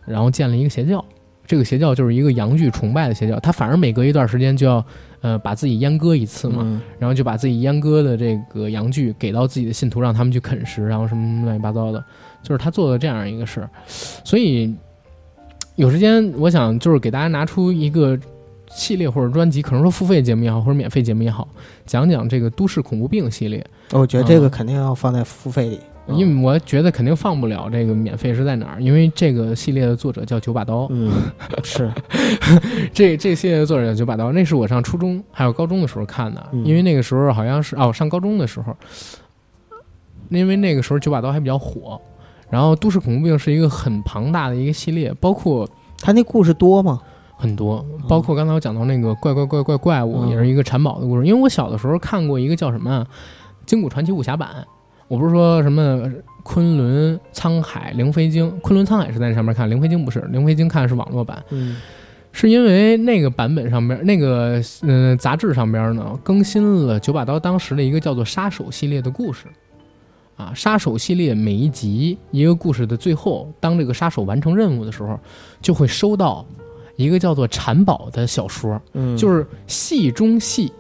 [0.04, 1.04] 然后建了一个邪教，
[1.46, 4.84] 这个邪教就是一个阳具崇拜的邪教，他反而每隔一段时间就要，
[5.20, 12.04] 呃，把自己阉割一次嘛，然后就把自己阉割的这个羊具给到自己的信徒，让他们去啃食，然后什么乱七八糟的，
[12.42, 13.70] 就是他做了这样一个事儿，
[14.24, 14.74] 所以
[15.76, 18.18] 有时间我想就是给大家拿出一个。
[18.70, 21.48] 系列或者专辑，可能说付费节目也好，或者免费节目也好，
[21.86, 23.66] 讲讲这个都市恐怖病系列。
[23.92, 25.80] 我觉得这个肯定要放在付费里，
[26.14, 28.82] 因为我觉得肯定放不了这个免费是在哪儿？
[28.82, 30.86] 因为这个系列的作者叫九把刀。
[30.90, 31.12] 嗯，
[31.62, 31.90] 是，
[32.92, 38.74] 这这系列的作者叫九把刀，那是我上初中还有高中的时候看的，因为那个时候好像是哦，上高中的时候，
[40.30, 42.00] 因为那个时候九把刀还比较火。
[42.50, 45.68] 然后都市恐怖病是一个很庞大的一个系列，包括
[45.98, 46.98] 他那故事多吗？
[47.36, 51.26] 很多，包括刚才我讲到那个怪怪怪怪怪物，也是一个产宝的故事。
[51.26, 53.06] 因为我小的时候看过一个叫什么
[53.66, 54.48] 《金谷传奇武侠版》，
[55.08, 56.10] 我不是说什么
[56.42, 61.42] 昆仑沧海灵飞经，昆仑沧海是在那上面看，灵飞经不是，灵飞经看的是网络版。
[61.50, 61.76] 嗯，
[62.30, 69.46] 是因为那个版本上边那个嗯杂志上边呢更新了九把刀当时的一个叫做杀手系列的故事，
[70.36, 75.18] 啊，杀手系列每一集一个故事的最后，当这个杀手完成任务的时候，
[75.60, 76.46] 就会收到。
[76.96, 80.72] 一个叫做产宝的小说，嗯，就是戏中戏，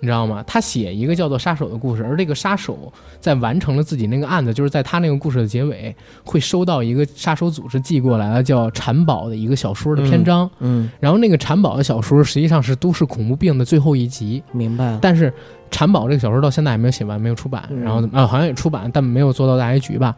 [0.00, 0.44] 你知道吗？
[0.46, 5.94] 他写一个叫做杀手的故事，而这个杀手在完成了自己那个案子，就是在他那个故事的结尾，
[6.24, 14.98] 会收到一个杀手组织寄过来的叫产宝的一个小说的篇章，嗯，然后那个产宝的小说实际上是都市恐怖病的最后一集，明白？
[15.00, 15.32] 但是
[15.70, 20.14] 产宝这个小说到现在还没有写完，没有出版，然后啊好像也出版，但没有做到大结局吧？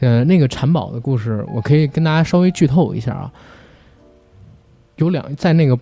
[0.00, 3.32] 呃，那个产宝的故事，我可以跟大家稍微剧透一下啊。
[4.96, 5.78] 有两在那个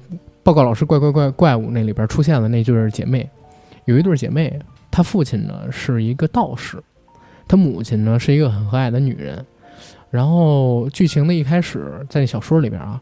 [0.47, 3.29] 报告老师怪怪怪怪物那里边出现了那对姐妹，
[3.85, 4.57] 有一对姐妹，
[4.93, 6.81] 她父亲呢是一个道士，
[7.49, 9.45] 她母亲呢是一个很和蔼的女人。
[10.09, 13.01] 然后剧情的一开始在小说里边啊，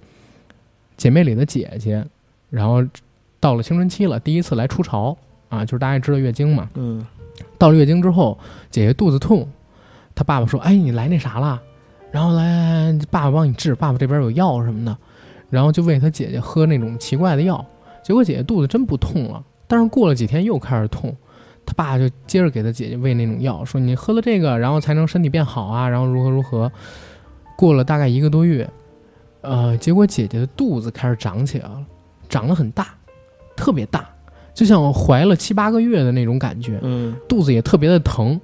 [0.96, 2.02] 姐妹里的姐姐，
[2.48, 2.82] 然后
[3.38, 5.14] 到了青春期了，第一次来初潮
[5.50, 7.06] 啊，就是大家知道月经嘛，嗯，
[7.58, 8.38] 到了月经之后，
[8.70, 9.46] 姐姐肚子痛，
[10.14, 11.60] 她爸爸说：“哎，你来那啥了？
[12.10, 14.96] 然后来爸爸帮你治，爸爸这边有药什么的。”
[15.54, 17.64] 然后就喂他姐姐喝那种奇怪的药，
[18.02, 21.16] 结果姐姐肚子真不痛了，但是过了几天又开始痛，
[21.64, 26.70] 他爸就接着给他姐姐喂那种药，说你喝了这个，然后才能身体变好啊，然后如何如何。
[27.56, 28.68] 过了大概一个多月，
[29.42, 31.84] 呃，结果姐姐的肚子开始长起来了，
[32.28, 32.88] 长得很大，
[33.56, 34.04] 特别大，
[34.52, 38.40] 就像怀了七八个月的那种感觉，嗯，肚子也特别的疼。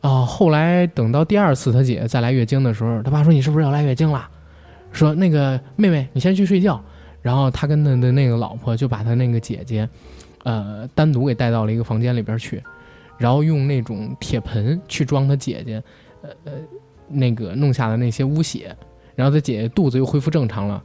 [0.00, 4.26] 啊，后来等到第二次他姐姐再来月经的时候，他爸说你是不是要来月经了？
[4.94, 6.82] 说那个妹妹，你先去睡觉。
[7.20, 9.88] 然后他跟他的那个老婆就把他那个姐姐，
[10.42, 12.62] 呃，单独给带到了一个房间里边去，
[13.16, 15.82] 然后用那种铁盆去装他姐姐，
[16.22, 16.52] 呃呃，
[17.08, 18.76] 那个弄下的那些污血，
[19.14, 20.82] 然后他姐姐肚子又恢复正常了。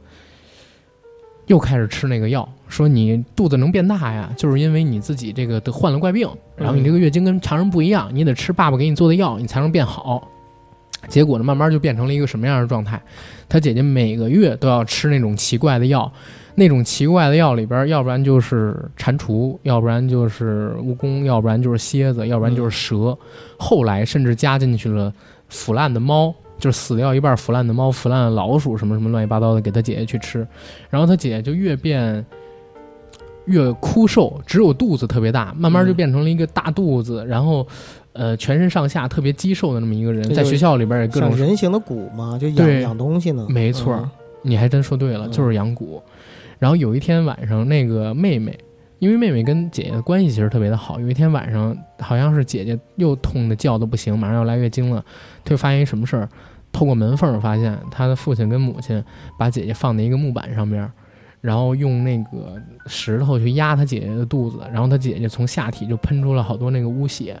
[1.46, 6.26] 又开始吃那个药，说你肚子能变大呀，就是因为你自己这个得患了怪病，
[6.56, 10.26] 然后你这个月经跟常人不一样，你得吃爸爸给你做的药，你才能变好。
[11.08, 13.00] 结果呢，慢慢就变成了一个什么样的状态？
[13.48, 16.12] 他姐姐每个月都要吃那种奇怪的药，
[16.54, 23.16] 那种奇怪的药里边，要不然就是蟾蜍，要不然就是蜈蚣，要不然就是蝎子，要不然就是蛇。
[23.58, 25.12] 后来甚至加进去了
[25.48, 30.46] 腐烂的猫，就是死掉一半腐烂的猫、腐烂的老鼠，什么什么乱七八糟的，给他姐姐去吃。
[30.90, 32.24] 然后他姐姐就越变
[33.46, 37.66] 越枯瘦，只有肚子特别大，慢慢就变成了一个大肚子，然后。
[38.12, 43.46] 呃，全身上下特别肌瘦的那么一个人，在学校里边也各种人形的骨嘛，就养养东西呢。
[43.48, 44.08] 没错，
[44.42, 46.02] 你还真说对了，就是养骨。
[46.58, 48.58] 然后有一天晚上，那个妹妹，
[48.98, 50.98] 因为妹妹跟姐姐的关系其实特别的好。
[51.00, 55.02] 有一天晚上，好像是姐姐又痛的叫的不行，马上要来月经了，
[55.44, 56.28] 她就发现一什么事儿，
[56.72, 59.02] 透过门缝发现她的父亲跟母亲
[59.38, 60.90] 把姐姐放在一个木板上边，
[61.40, 67.40] 然后用那个石头去压她姐姐的肚子，然后她姐姐从下体就喷出了好多那个污血。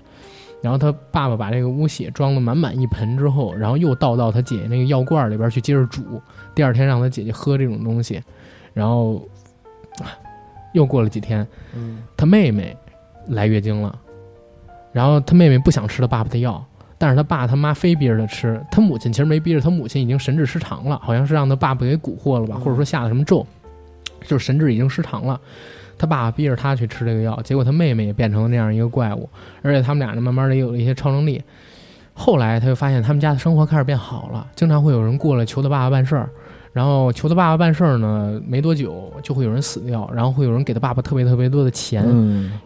[0.62, 6.20] 然后他爸爸把这个污血装了满满一盆之后，然后又倒到他姐姐那个药罐里边去接着煮。
[6.54, 8.22] 第二天让他姐姐喝这种东西，
[8.74, 9.26] 然后
[10.74, 11.46] 又过了几天，
[12.16, 12.76] 他妹妹
[13.28, 13.98] 来月经了，
[14.92, 16.62] 然后他妹妹不想吃他爸爸的药，
[16.98, 18.60] 但是他爸他妈非逼着他吃。
[18.70, 23.46] 他母亲其实没逼着，他母亲已经神志失常了，好像是让他爸爸给蛊惑了吧，或者说下了什么咒，
[24.26, 25.40] 就是神志已经失常了。
[26.00, 29.28] 他爸爸逼着他去吃这个药，结果他妹妹也变成了那样一个怪物，
[29.60, 31.42] 而且他们俩呢，慢慢的也有了一些超能力。
[32.14, 36.30] 后来他就发现他们家的生活开始变好了，经常会有人过来求他爸爸办事儿，
[36.72, 42.02] 然后求他爸爸办事儿呢，没多久就会有人死掉，然后会有人给他爸爸特别特别多的钱。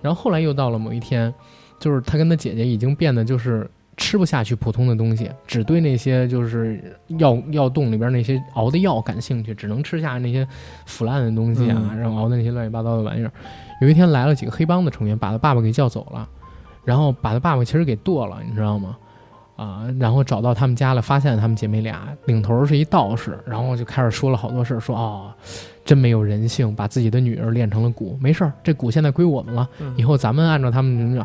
[0.00, 1.34] 然后后来又到了某一天，
[1.80, 3.68] 就是他跟他姐姐已经变得就是。
[3.96, 6.82] 吃不下去普通的东西，只对那些就是
[7.18, 10.46] 药药洞里边那些熬的药感兴趣，只能吃下那些
[10.86, 13.30] 腐烂的东西啊，然后熬的那些乱七八糟的玩意儿。
[13.80, 16.28] 有一天来了几个黑帮的成员，把他爸爸给叫走了，
[16.84, 18.96] 然后把他爸爸其实给剁了，你知道吗？
[19.56, 25.32] 啊，然后找到他们家了，发现他们姐妹俩，领头是一道士，然后就开始说了好多事儿，说哦，
[25.84, 31.24] 真没有人性，把自己的女儿练成了蛊，没事儿，这蛊现在归我们了，以后咱们按照他们怎么讲。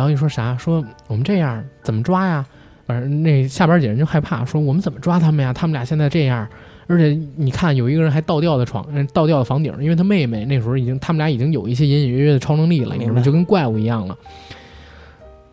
[0.00, 0.56] 然后一说啥？
[0.56, 2.46] 说我们这样怎么抓呀？
[2.86, 5.52] 反正那下边几人就害怕，说我们怎么抓他们呀？
[5.52, 6.48] 他们俩现在这样，
[6.86, 8.82] 而且你看有一个人还倒吊在床，
[9.12, 13.20] 倒吊在房顶，因为他妹妹那时候已经，他们俩已经有一些隐隐约约的超能力了，你知道吗？
[13.20, 14.16] 就跟怪物一样了。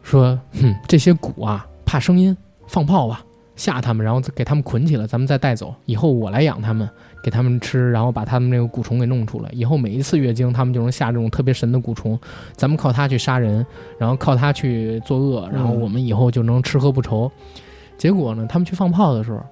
[0.01, 2.35] 说，哼，这些鼓啊，怕声音，
[2.67, 3.21] 放炮吧，
[3.57, 6.89] 吓他们，然后给他们捆起来，咱们再带走，以后我来养他们。
[7.23, 12.17] 给他们吃，然后把他们那个蛊虫给弄出来，以后每一次月经，他们就能下这种特别神的蛊虫。
[12.53, 13.65] 咱们靠它去杀人，
[13.99, 17.29] 然后靠它去作恶，然后我们以后就能吃喝不愁。
[17.97, 19.43] 结果呢，他们去放炮的时候，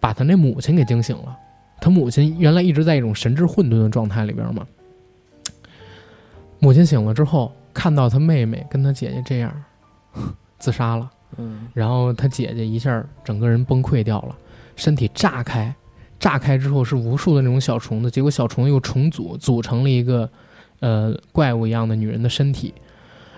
[0.00, 1.36] 把他那母亲给惊醒了。
[1.80, 4.66] 他母亲原来一直在一种神志混沌的状态里边嘛。
[6.58, 9.54] 母亲醒了之后，看到他妹妹跟他姐姐这样，
[10.58, 11.08] 自杀了。
[11.38, 14.36] 嗯，然后他姐姐一下整个人崩溃掉了，
[14.76, 15.74] 身体炸开。
[16.18, 20.30] 炸开之后是无数的那种小虫子，结果小虫又重组，组成了一个，
[20.78, 22.72] 呃，怪物一样的女人的身体。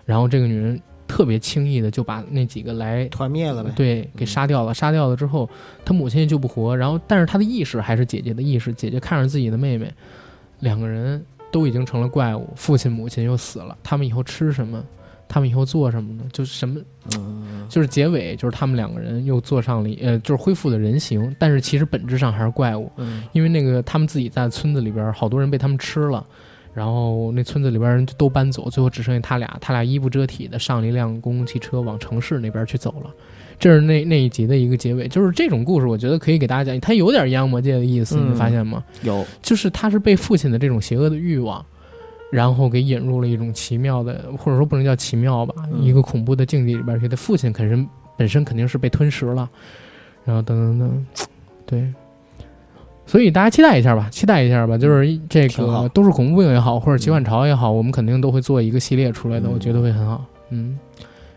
[0.05, 4.75] 然后这个女人特别轻易的就把那几个来团灭了呗，对，给杀掉了。
[4.75, 5.49] 杀掉了之后，
[5.83, 6.77] 她母亲也救不活。
[6.77, 8.71] 然后，但是她的意识还是姐姐的意识。
[8.71, 9.91] 姐姐看着自己的妹妹，
[10.61, 14.85] 两个人都已经成了怪物，父亲母亲又死了，他们以后吃什么？
[15.35, 16.23] 他们以后做什么呢？
[16.33, 16.81] 就是什么，
[17.69, 22.89] 就是结尾，就是他们两个人又坐上了，呃，就是恢复了人形，但是其实本质上还是怪物。
[23.33, 26.25] 因为那个他们自己在村子里边，好多人被他们吃了，
[26.73, 33.11] 然后那村子里边人就都搬走，最后只剩下他俩，他俩衣不遮体的上了一辆公共汽车往城市那边去走了。
[33.59, 38.85] 这是那那一集的一个结尾，就是这种故事，我觉得可以给大家讲，它有点阴阳魔界的意思，你发现吗？
[39.03, 41.67] 有，就是他是被父亲的这种邪恶的欲望。
[42.35, 47.07] 然后给引入了一种奇妙的，或者说不能叫奇妙吧，一个恐怖的境地里边去。
[47.07, 49.49] 他父亲肯定本身肯定是被吞食了，
[50.25, 51.07] 然后等等等，
[51.65, 51.95] 对。
[53.07, 54.77] 所以大家期待一下吧，期待一下吧。
[54.77, 60.25] 就是这个都是恐怖病也好，或者奇幻潮也好，我们肯定都会做一个系列出来的，我觉得会很好。
[60.51, 60.77] 嗯。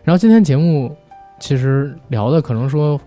[0.02, 0.92] 然后今天节目
[1.38, 3.00] 其实聊的可能说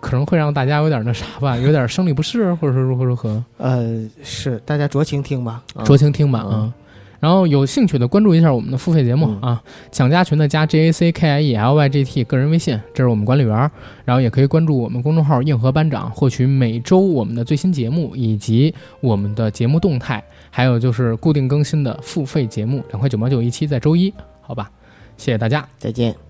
[0.00, 3.40] 可能会让大家有点那啥吧， 有点生理不适，或者说如何如何。
[3.58, 6.74] 呃，是大家酌情听吧，酌情听吧啊。
[7.20, 13.70] 然后有兴趣的关注一下我们的付费节目啊，蒋家群的加 J A C K I E L Y G T 个人微信，这是我们管理员。
[14.04, 24.70] 然后也可以关注我们公众号硬核班长，获取每周我们的最新节目以及我们的节目动态，还有就是固定更新的付费节目，两块九毛九一期，在周一，好吧？
[25.16, 26.27] 谢谢大家，再见。